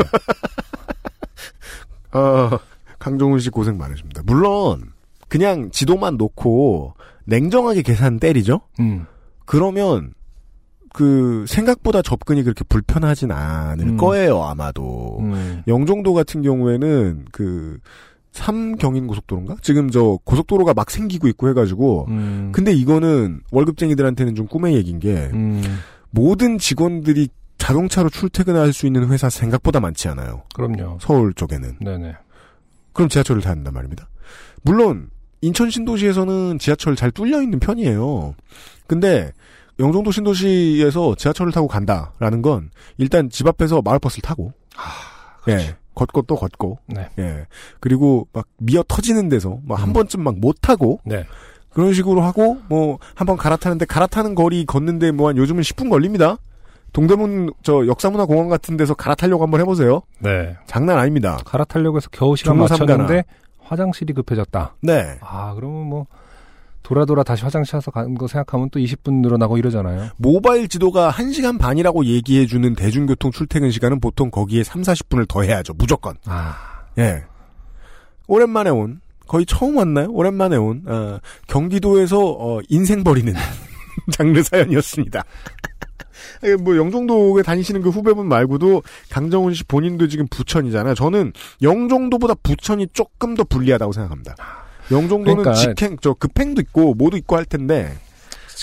어, 2.14 2.50
강종훈 3.00 3.40
씨 3.40 3.50
고생 3.50 3.76
많으십니다. 3.76 4.22
물론, 4.24 4.92
그냥 5.26 5.72
지도만 5.72 6.16
놓고 6.16 6.94
냉정하게 7.24 7.82
계산 7.82 8.20
때리죠? 8.20 8.61
음. 8.78 9.07
그러면, 9.46 10.14
그, 10.94 11.44
생각보다 11.48 12.03
접근이 12.03 12.44
그렇게 12.44 12.62
불편하진 12.68 13.32
않을 13.32 13.84
음. 13.84 13.96
거예요, 13.96 14.40
아마도. 14.44 15.18
음. 15.22 15.64
영종도 15.66 16.14
같은 16.14 16.42
경우에는 16.42 17.24
그 17.32 17.80
삼경인 18.30 19.09
고속도로인가? 19.09 19.57
지금 19.61 19.90
저 19.90 20.20
고속도로가 20.22 20.72
막 20.72 20.88
생기고 20.88 21.26
있고 21.26 21.48
해가지고 21.48 22.07
음. 22.11 22.53
근데 22.53 22.72
이거는 22.72 23.40
월급쟁이들한테는 23.50 24.36
좀 24.36 24.46
꿈의 24.46 24.74
얘기인 24.76 25.00
게 25.00 25.30
음. 25.34 25.62
모든 26.12 26.58
직원들이 26.58 27.28
자동차로 27.58 28.10
출퇴근할 28.10 28.72
수 28.72 28.86
있는 28.86 29.08
회사 29.10 29.28
생각보다 29.30 29.80
많지 29.80 30.08
않아요. 30.08 30.42
그럼요. 30.54 30.98
서울 31.00 31.32
쪽에는. 31.34 31.78
네네. 31.80 32.14
그럼 32.92 33.08
지하철을 33.08 33.42
타야 33.42 33.54
된단 33.54 33.72
말입니다. 33.72 34.08
물론 34.62 35.10
인천 35.40 35.70
신도시에서는 35.70 36.58
지하철 36.58 36.94
잘 36.96 37.10
뚫려 37.10 37.42
있는 37.42 37.58
편이에요. 37.58 38.34
근데 38.86 39.32
영종도 39.78 40.10
신도시에서 40.10 41.14
지하철을 41.16 41.52
타고 41.52 41.66
간다라는 41.66 42.42
건 42.42 42.70
일단 42.98 43.30
집 43.30 43.46
앞에서 43.46 43.80
마을버스를 43.82 44.22
타고 44.22 44.52
예. 45.48 45.76
걷고 45.94 46.22
또 46.22 46.36
걷고. 46.36 46.78
네. 46.86 47.08
예. 47.18 47.46
그리고 47.80 48.28
막 48.32 48.46
미어 48.58 48.84
터지는 48.86 49.28
데서 49.28 49.58
막한 49.64 49.88
음. 49.90 49.92
번쯤 49.92 50.22
막 50.22 50.34
못 50.36 50.56
타고 50.60 51.00
네. 51.04 51.24
그런 51.75 51.93
식으로 51.95 52.20
하고 52.23 52.59
뭐 52.68 52.99
한번 53.14 53.37
갈아타는데 53.37 53.87
갈아타는 53.87 54.35
거리 54.35 54.64
걷는데 54.66 55.11
뭐 55.12 55.29
한 55.29 55.37
요즘은 55.37 55.62
10분 55.62 55.89
걸립니다. 55.91 56.37
동대문 56.93 57.53
저 57.62 57.87
역사문화공원 57.87 58.49
같은 58.49 58.77
데서 58.77 58.95
갈아타려고 58.95 59.43
한번 59.43 59.61
해보세요. 59.61 60.03
네. 60.18 60.57
장난 60.66 60.99
아닙니다. 60.99 61.39
갈아타려고 61.45 61.97
해서 61.97 62.09
겨우 62.12 62.37
시간. 62.37 62.59
맞췄는데 62.59 63.25
화장실이 63.61 64.12
급해졌다. 64.12 64.75
네. 64.83 65.16
아, 65.23 65.55
그러면 65.55 65.87
뭐 65.87 66.07
돌아 66.83 67.05
돌아 67.07 67.23
다시 67.23 67.45
화장실 67.45 67.73
가서 67.73 67.91
가는 67.91 68.14
거 68.14 68.27
생각하면 68.27 68.68
또 68.70 68.79
20분 68.81 69.23
늘어나고 69.23 69.57
이러잖아요. 69.57 70.11
모바일 70.18 70.68
지도가 70.68 71.11
1시간 71.12 71.59
반이라고 71.59 72.05
얘기해주는 72.05 72.75
대중교통 72.75 73.31
출퇴근 73.31 73.70
시간은 73.70 74.01
보통 74.01 74.31
거기에 74.31 74.62
3, 74.64 74.83
40분을 74.83 75.27
더 75.29 75.43
해야죠. 75.43 75.73
무조건. 75.75 76.16
아, 76.27 76.57
예. 76.99 77.23
오랜만에 78.27 78.70
온, 78.70 79.01
거의 79.33 79.47
처음 79.47 79.78
왔나요? 79.78 80.09
오랜만에 80.11 80.57
온, 80.57 80.83
어, 80.87 81.18
경기도에서, 81.47 82.20
어, 82.20 82.61
인생 82.68 83.03
버리는 83.03 83.33
장르 84.12 84.43
사연이었습니다. 84.43 85.24
예, 86.45 86.55
뭐, 86.57 86.76
영종도에 86.76 87.43
다니시는 87.43 87.80
그 87.80 87.89
후배분 87.89 88.26
말고도 88.28 88.83
강정훈 89.09 89.55
씨 89.55 89.64
본인도 89.64 90.09
지금 90.09 90.26
부천이잖아요. 90.28 90.95
저는 90.95 91.33
영종도보다 91.62 92.35
부천이 92.43 92.89
조금 92.93 93.35
더 93.35 93.43
불리하다고 93.45 93.93
생각합니다. 93.93 94.35
영종도는 94.91 95.45
그러니까- 95.45 95.55
직행, 95.55 95.97
저 96.03 96.12
급행도 96.12 96.61
있고, 96.61 96.93
뭐도 96.93 97.16
있고 97.16 97.35
할 97.35 97.47
텐데, 97.47 97.97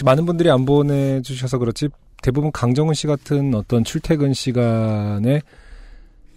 많은 0.05 0.27
분들이 0.27 0.51
안 0.51 0.65
보내주셔서 0.65 1.57
그렇지 1.57 1.89
대부분 2.21 2.51
강정훈 2.51 2.93
씨 2.93 3.07
같은 3.07 3.55
어떤 3.55 3.83
출퇴근 3.83 4.35
시간에 4.35 5.41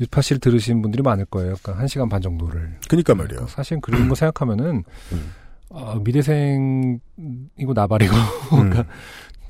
유파씨를 0.02 0.40
들으신 0.40 0.82
분들이 0.82 1.02
많을 1.02 1.24
거예요. 1.26 1.54
그러니까 1.62 1.84
1시간 1.84 2.10
반 2.10 2.20
정도를. 2.20 2.76
그니까 2.88 3.14
말이에요. 3.14 3.28
그러니까 3.36 3.54
사실 3.54 3.80
그런 3.80 4.08
거 4.08 4.14
생각하면은 4.14 4.84
음. 5.12 5.32
어, 5.70 5.98
미대생이고 6.04 7.72
나발이고 7.74 8.14
그러니까 8.50 8.84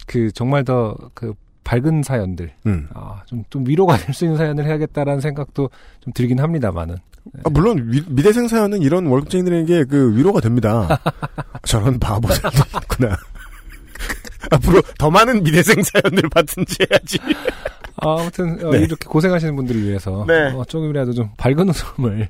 그 0.06 0.30
정말 0.32 0.64
더 0.64 0.96
그 1.14 1.34
밝은 1.64 2.02
사연들 2.02 2.52
음. 2.66 2.88
아, 2.92 3.22
좀, 3.26 3.44
좀 3.48 3.64
위로가 3.66 3.96
될 3.96 4.12
수 4.12 4.24
있는 4.24 4.36
사연을 4.36 4.64
해야겠다라는 4.66 5.20
생각도 5.20 5.70
좀 6.00 6.12
들긴 6.12 6.40
합니다만은 6.40 6.96
아, 7.44 7.50
물론 7.50 7.88
위- 7.92 8.02
미대생 8.08 8.48
사연은 8.48 8.82
이런 8.82 9.06
월급쟁이들에게 9.06 9.84
그 9.84 10.16
위로가 10.16 10.40
됩니다. 10.40 10.88
저런 11.64 12.00
바보들도 12.00 12.48
있구나. 12.82 13.16
앞으로 14.50 14.82
더 14.98 15.08
많은 15.08 15.44
미대생 15.44 15.80
사연을 15.84 16.22
받든지 16.30 16.78
해야지. 16.90 17.18
아, 17.96 18.20
아무튼 18.20 18.64
어, 18.64 18.70
네. 18.70 18.78
이렇게 18.78 19.06
고생하시는 19.06 19.54
분들을 19.56 19.82
위해서 19.82 20.24
네. 20.26 20.52
어, 20.52 20.64
조금이라도 20.64 21.12
좀 21.12 21.30
밝은 21.36 21.68
웃음을 21.68 22.28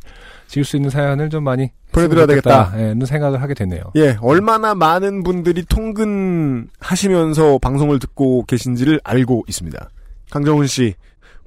지을 0.48 0.64
수 0.64 0.76
있는 0.76 0.90
사연을 0.90 1.30
좀 1.30 1.44
많이 1.44 1.70
보내드려야 1.92 2.24
했으면 2.24 2.42
되겠다. 2.42 2.64
좋겠다. 2.66 2.82
예, 2.82 2.94
는 2.94 3.06
생각을 3.06 3.40
하게 3.40 3.54
되네요. 3.54 3.80
예, 3.96 4.16
얼마나 4.20 4.74
많은 4.74 5.22
분들이 5.22 5.64
통근하시면서 5.64 7.58
방송을 7.58 7.98
듣고 7.98 8.44
계신지를 8.44 9.00
알고 9.02 9.44
있습니다. 9.48 9.88
강정훈 10.30 10.66
씨, 10.66 10.94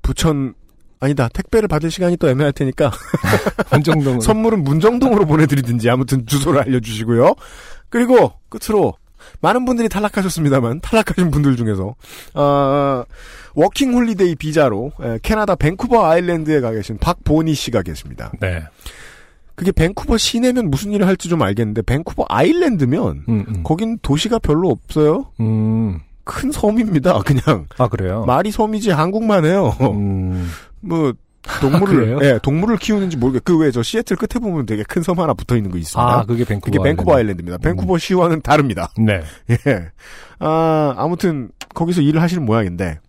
부천, 0.01 0.55
아니다, 0.99 1.27
택배를 1.29 1.67
받을 1.67 1.91
시간이 1.91 2.17
또 2.17 2.29
애매할 2.29 2.51
테니까 2.53 2.91
원정동 3.71 4.21
선물은 4.21 4.63
문정동으로 4.63 5.25
보내드리든지 5.25 5.89
아무튼 5.89 6.25
주소를 6.25 6.61
알려주시고요. 6.61 7.35
그리고 7.89 8.33
끝으로 8.49 8.93
많은 9.41 9.65
분들이 9.65 9.89
탈락하셨습니다만 9.89 10.81
탈락하신 10.81 11.31
분들 11.31 11.55
중에서 11.57 11.95
어, 12.33 13.03
워킹 13.55 13.93
홀리데이 13.93 14.35
비자로 14.35 14.91
에, 15.01 15.19
캐나다 15.23 15.55
밴쿠버 15.55 16.05
아일랜드에 16.05 16.59
가 16.61 16.71
계신 16.71 16.97
박보니 16.97 17.53
씨가 17.53 17.81
계십니다. 17.81 18.31
네. 18.39 18.63
그게 19.55 19.71
밴쿠버 19.71 20.17
시내면 20.17 20.69
무슨 20.69 20.91
일을 20.91 21.07
할지 21.07 21.29
좀 21.29 21.41
알겠는데 21.41 21.81
밴쿠버 21.83 22.25
아일랜드면 22.27 23.23
음, 23.29 23.45
음. 23.47 23.63
거긴 23.63 23.97
도시가 24.01 24.39
별로 24.39 24.69
없어요. 24.69 25.31
음. 25.39 25.99
큰 26.25 26.51
섬입니다. 26.51 27.19
그냥 27.19 27.67
아 27.77 27.87
그래요. 27.87 28.25
말이 28.25 28.51
섬이지 28.51 28.91
한국만 28.91 29.45
해요. 29.45 29.75
음. 29.81 30.49
뭐 30.81 31.13
동물을 31.61 31.95
그래요? 31.95 32.19
예, 32.23 32.39
동물을 32.41 32.77
키우는지 32.77 33.15
모르겠. 33.17 33.43
그 33.45 33.55
외에 33.57 33.69
저 33.71 33.83
시애틀 33.83 34.17
끝에 34.17 34.41
보면 34.41 34.65
되게 34.65 34.81
큰 34.83 35.03
섬 35.03 35.19
하나 35.19 35.33
붙어 35.35 35.55
있는 35.55 35.69
거 35.71 35.77
있습니다. 35.77 36.01
아 36.03 36.25
그게 36.25 36.43
밴쿠버. 36.43 36.65
그게 36.65 36.79
밴쿠버 36.83 37.11
아일랜드. 37.11 37.43
아일랜드입니다. 37.43 37.57
밴쿠버 37.59 37.97
시와는 37.99 38.41
다릅니다. 38.41 38.91
네. 38.97 39.21
예. 39.51 39.85
아, 40.39 40.95
아무튼 40.97 41.49
거기서 41.75 42.01
일을 42.01 42.21
하시는 42.21 42.43
모양인데 42.43 42.99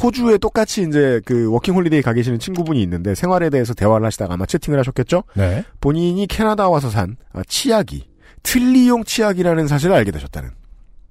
호주에 0.00 0.38
똑같이 0.38 0.82
이제 0.82 1.20
그 1.24 1.50
워킹 1.50 1.74
홀리데이 1.74 2.02
가 2.02 2.12
계시는 2.12 2.38
친구분이 2.38 2.80
있는데 2.82 3.14
생활에 3.16 3.50
대해서 3.50 3.74
대화를 3.74 4.06
하시다가 4.06 4.34
아마 4.34 4.46
채팅을 4.46 4.78
하셨겠죠? 4.78 5.24
네. 5.34 5.64
본인이 5.80 6.26
캐나다 6.28 6.68
와서 6.68 6.90
산 6.90 7.16
아, 7.32 7.42
치약이 7.48 8.08
틀니용 8.44 9.02
치약이라는 9.04 9.66
사실을 9.66 9.96
알게 9.96 10.12
되셨다는. 10.12 10.50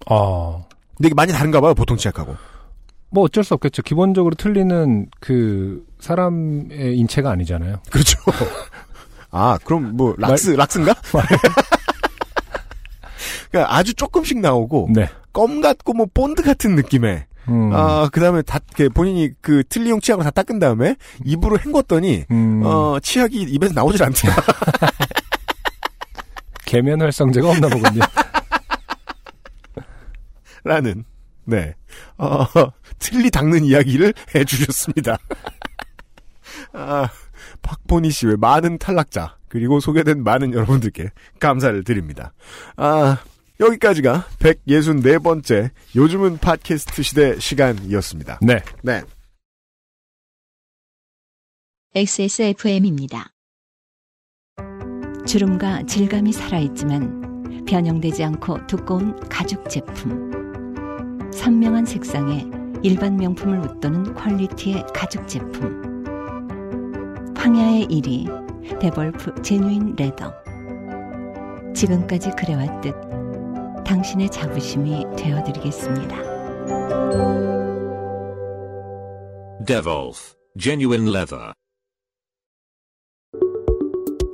어. 0.09 0.65
근데 0.95 1.07
이게 1.07 1.15
많이 1.15 1.33
다른가 1.33 1.59
봐요, 1.59 1.73
보통 1.73 1.97
치약하고. 1.97 2.35
뭐 3.09 3.25
어쩔 3.25 3.43
수 3.43 3.53
없겠죠. 3.53 3.81
기본적으로 3.83 4.35
틀니는 4.35 5.07
그 5.19 5.83
사람의 5.99 6.97
인체가 6.97 7.29
아니잖아요. 7.31 7.81
그렇죠. 7.91 8.17
아, 9.29 9.57
그럼 9.63 9.95
뭐 9.95 10.15
락스 10.17 10.51
락스인가? 10.51 10.95
그러니까 13.51 13.75
아주 13.75 13.93
조금씩 13.93 14.39
나오고 14.39 14.89
네. 14.93 15.09
껌 15.33 15.61
같고 15.61 15.93
뭐 15.93 16.05
본드 16.13 16.43
같은 16.43 16.75
느낌의 16.75 17.25
음. 17.49 17.71
아, 17.73 18.07
그 18.11 18.21
다음에 18.21 18.41
다, 18.41 18.59
본인이 18.93 19.31
그 19.41 19.63
틀리용 19.67 19.99
치약을 19.99 20.23
다 20.23 20.31
닦은 20.31 20.59
다음에 20.59 20.95
입으로 21.25 21.57
헹궜더니, 21.57 22.25
음. 22.31 22.61
어, 22.63 22.97
치약이 23.01 23.41
입에서 23.41 23.73
나오질 23.73 24.01
않더라. 24.01 24.33
계면 26.65 27.01
활성제가 27.01 27.49
없나 27.49 27.67
보군요. 27.67 27.99
라는, 30.63 31.03
네. 31.43 31.75
어, 32.17 32.45
틀리 32.99 33.29
닦는 33.29 33.65
이야기를 33.65 34.13
해주셨습니다. 34.33 35.17
아, 36.71 37.09
박보니 37.61 38.09
씨 38.11 38.27
외 38.27 38.37
많은 38.37 38.77
탈락자, 38.77 39.35
그리고 39.49 39.81
소개된 39.81 40.23
많은 40.23 40.53
여러분들께 40.53 41.09
감사를 41.39 41.83
드립니다. 41.83 42.31
아, 42.77 43.17
여기까지가 43.63 44.25
164번째 44.39 45.69
요즘은 45.95 46.37
팟캐스트 46.39 47.01
시대 47.01 47.39
시간이었습니다. 47.39 48.39
네. 48.41 48.61
네. 48.81 49.01
XSFM입니다. 51.95 53.29
주름과 55.25 55.83
질감이 55.83 56.33
살아있지만 56.33 57.63
변형되지 57.65 58.23
않고 58.25 58.67
두꺼운 58.67 59.17
가죽 59.29 59.69
제품. 59.69 61.31
선명한 61.31 61.85
색상에 61.85 62.45
일반 62.83 63.15
명품을 63.15 63.59
웃도는 63.59 64.15
퀄리티의 64.15 64.83
가죽 64.93 65.25
제품. 65.27 66.03
황야의 67.37 67.85
1위 67.87 68.79
데볼프 68.79 69.41
제뉴인 69.41 69.95
레더. 69.95 70.33
지금까지 71.73 72.31
그래왔듯 72.31 73.22
당신의 73.83 74.29
자부심이 74.29 75.05
되어드리겠습니다. 75.17 76.15
Devolf 79.65 80.35
Genuine 80.59 81.09
Leather. 81.09 81.53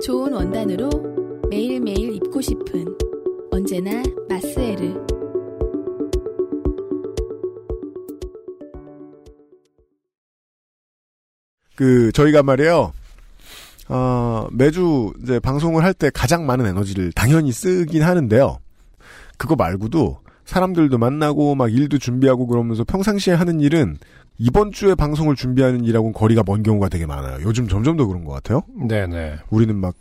좋은 0.02 0.32
원단으로 0.32 0.88
매일매일 1.50 2.14
입고 2.16 2.40
싶은 2.40 2.84
언제나 3.50 4.02
마스에르. 4.28 4.94
그 11.76 12.12
저희가 12.12 12.42
말이에요. 12.42 12.92
어, 13.88 14.46
매주 14.52 15.12
이제 15.22 15.40
방송을 15.40 15.82
할 15.82 15.94
때 15.94 16.10
가장 16.10 16.46
많은 16.46 16.66
에너지를 16.66 17.12
당연히 17.12 17.52
쓰긴 17.52 18.02
하는데요. 18.02 18.58
그거 19.40 19.56
말고도 19.56 20.18
사람들도 20.44 20.98
만나고 20.98 21.54
막 21.54 21.72
일도 21.72 21.96
준비하고 21.96 22.46
그러면서 22.46 22.84
평상시에 22.84 23.32
하는 23.32 23.60
일은 23.60 23.96
이번 24.36 24.70
주에 24.70 24.94
방송을 24.94 25.34
준비하는 25.34 25.82
일하고는 25.82 26.12
거리가 26.12 26.42
먼 26.44 26.62
경우가 26.62 26.90
되게 26.90 27.06
많아요. 27.06 27.38
요즘 27.42 27.66
점점 27.66 27.96
더 27.96 28.04
그런 28.04 28.24
것 28.24 28.32
같아요. 28.32 28.62
네네. 28.76 29.38
우리는 29.48 29.74
막 29.74 29.94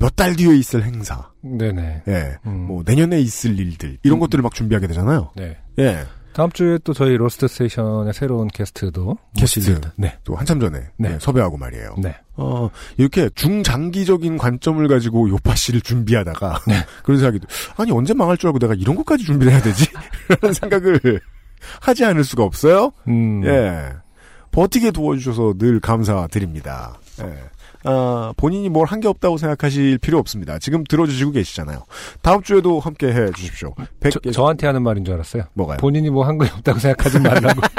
몇 0.00 0.14
달 0.14 0.36
뒤에 0.36 0.54
있을 0.56 0.84
행사, 0.84 1.28
네네. 1.40 2.02
예, 2.06 2.36
음. 2.46 2.66
뭐 2.68 2.82
내년에 2.86 3.20
있을 3.20 3.58
일들 3.58 3.98
이런 4.04 4.18
음. 4.18 4.20
것들을 4.20 4.42
막 4.42 4.54
준비하게 4.54 4.86
되잖아요. 4.86 5.32
네. 5.34 5.56
예, 5.80 6.04
다음 6.38 6.52
주에 6.52 6.78
또 6.84 6.92
저희 6.94 7.16
로스트 7.16 7.48
스테이션의 7.48 8.14
새로운 8.14 8.46
게스트도 8.46 9.18
게스트. 9.36 9.80
네. 9.96 10.16
또 10.22 10.36
한참 10.36 10.60
전에 10.60 10.84
네. 10.96 11.14
예, 11.14 11.18
섭외하고 11.18 11.56
말이에요. 11.56 11.96
네. 11.98 12.14
어, 12.36 12.70
이렇게 12.96 13.28
중장기적인 13.34 14.38
관점을 14.38 14.86
가지고 14.86 15.28
요파 15.30 15.56
씨를 15.56 15.80
준비하다가, 15.80 16.60
네. 16.68 16.74
그런 17.02 17.18
생각이, 17.18 17.40
들- 17.40 17.48
아니, 17.76 17.90
언제 17.90 18.14
망할 18.14 18.36
줄 18.36 18.46
알고 18.50 18.60
내가 18.60 18.74
이런 18.74 18.94
것까지 18.94 19.24
준비를 19.24 19.52
해야 19.52 19.60
되지? 19.60 19.86
라는 20.40 20.52
생각을 20.54 21.00
하지 21.82 22.04
않을 22.04 22.22
수가 22.22 22.44
없어요? 22.44 22.92
음. 23.08 23.42
예. 23.44 23.88
버티게 24.52 24.92
도와주셔서 24.92 25.54
늘 25.58 25.80
감사드립니다. 25.80 27.00
예. 27.20 27.34
어, 27.84 28.32
본인이 28.36 28.68
뭘 28.68 28.86
한 28.86 29.00
게 29.00 29.06
없다고 29.08 29.36
생각하실 29.38 29.98
필요 29.98 30.18
없습니다. 30.18 30.58
지금 30.58 30.82
들어주시고 30.84 31.30
계시잖아요. 31.32 31.84
다음 32.22 32.42
주에도 32.42 32.80
함께 32.80 33.08
해 33.12 33.30
주십시오. 33.32 33.74
백- 34.00 34.10
저, 34.12 34.30
저한테 34.30 34.66
하는 34.66 34.82
말인 34.82 35.04
줄 35.04 35.14
알았어요. 35.14 35.44
뭐가요? 35.54 35.76
본인이 35.78 36.10
뭐한거 36.10 36.44
없다고 36.46 36.78
생각하지 36.78 37.20
말라고. 37.20 37.60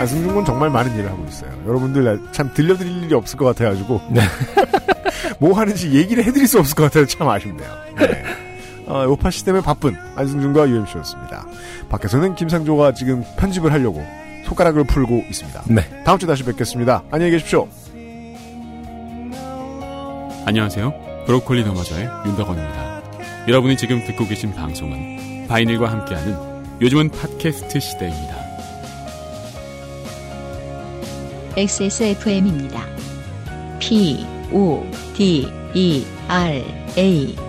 안승준 0.00 0.32
군 0.34 0.44
정말 0.44 0.70
많은 0.70 0.94
일을 0.96 1.10
하고 1.10 1.24
있어요. 1.28 1.50
여러분들 1.66 2.20
참 2.32 2.52
들려드릴 2.54 3.04
일이 3.04 3.14
없을 3.14 3.36
것 3.36 3.44
같아가지고 3.46 4.00
뭐 5.40 5.52
하는지 5.58 5.92
얘기를 5.92 6.22
해드릴 6.24 6.46
수 6.46 6.58
없을 6.60 6.76
것 6.76 6.84
같아서 6.84 7.06
참 7.06 7.28
아쉽네요. 7.28 7.68
네. 7.98 8.22
어, 8.86 9.06
오파 9.08 9.30
씨 9.30 9.44
때문에 9.44 9.62
바쁜 9.64 9.96
안승준과 10.16 10.68
UMC였습니다. 10.68 11.46
밖에서는 11.88 12.36
김상조가 12.36 12.94
지금 12.94 13.24
편집을 13.38 13.72
하려고 13.72 14.06
손가락을 14.48 14.84
풀고 14.84 15.24
있습니다. 15.28 15.64
네. 15.68 16.04
다음 16.04 16.18
주 16.18 16.26
다시 16.26 16.42
뵙겠습니다. 16.42 17.02
안녕히 17.10 17.32
계십시오. 17.32 17.68
안녕하세요. 20.46 21.24
브로콜리 21.26 21.64
너마저의 21.64 22.08
윤덕원입니다. 22.26 23.02
여러분이 23.48 23.76
지금 23.76 24.04
듣고 24.06 24.26
계신 24.26 24.54
방송은 24.54 25.46
바이닐과 25.48 25.90
함께하는 25.90 26.36
요즘은 26.80 27.10
팟캐스트 27.10 27.80
시대입니다. 27.80 28.36
XSFM입니다. 31.56 32.86
P, 33.80 34.24
O, 34.52 34.84
D, 35.14 35.48
E, 35.74 36.06
R, 36.28 36.64
A. 36.96 37.47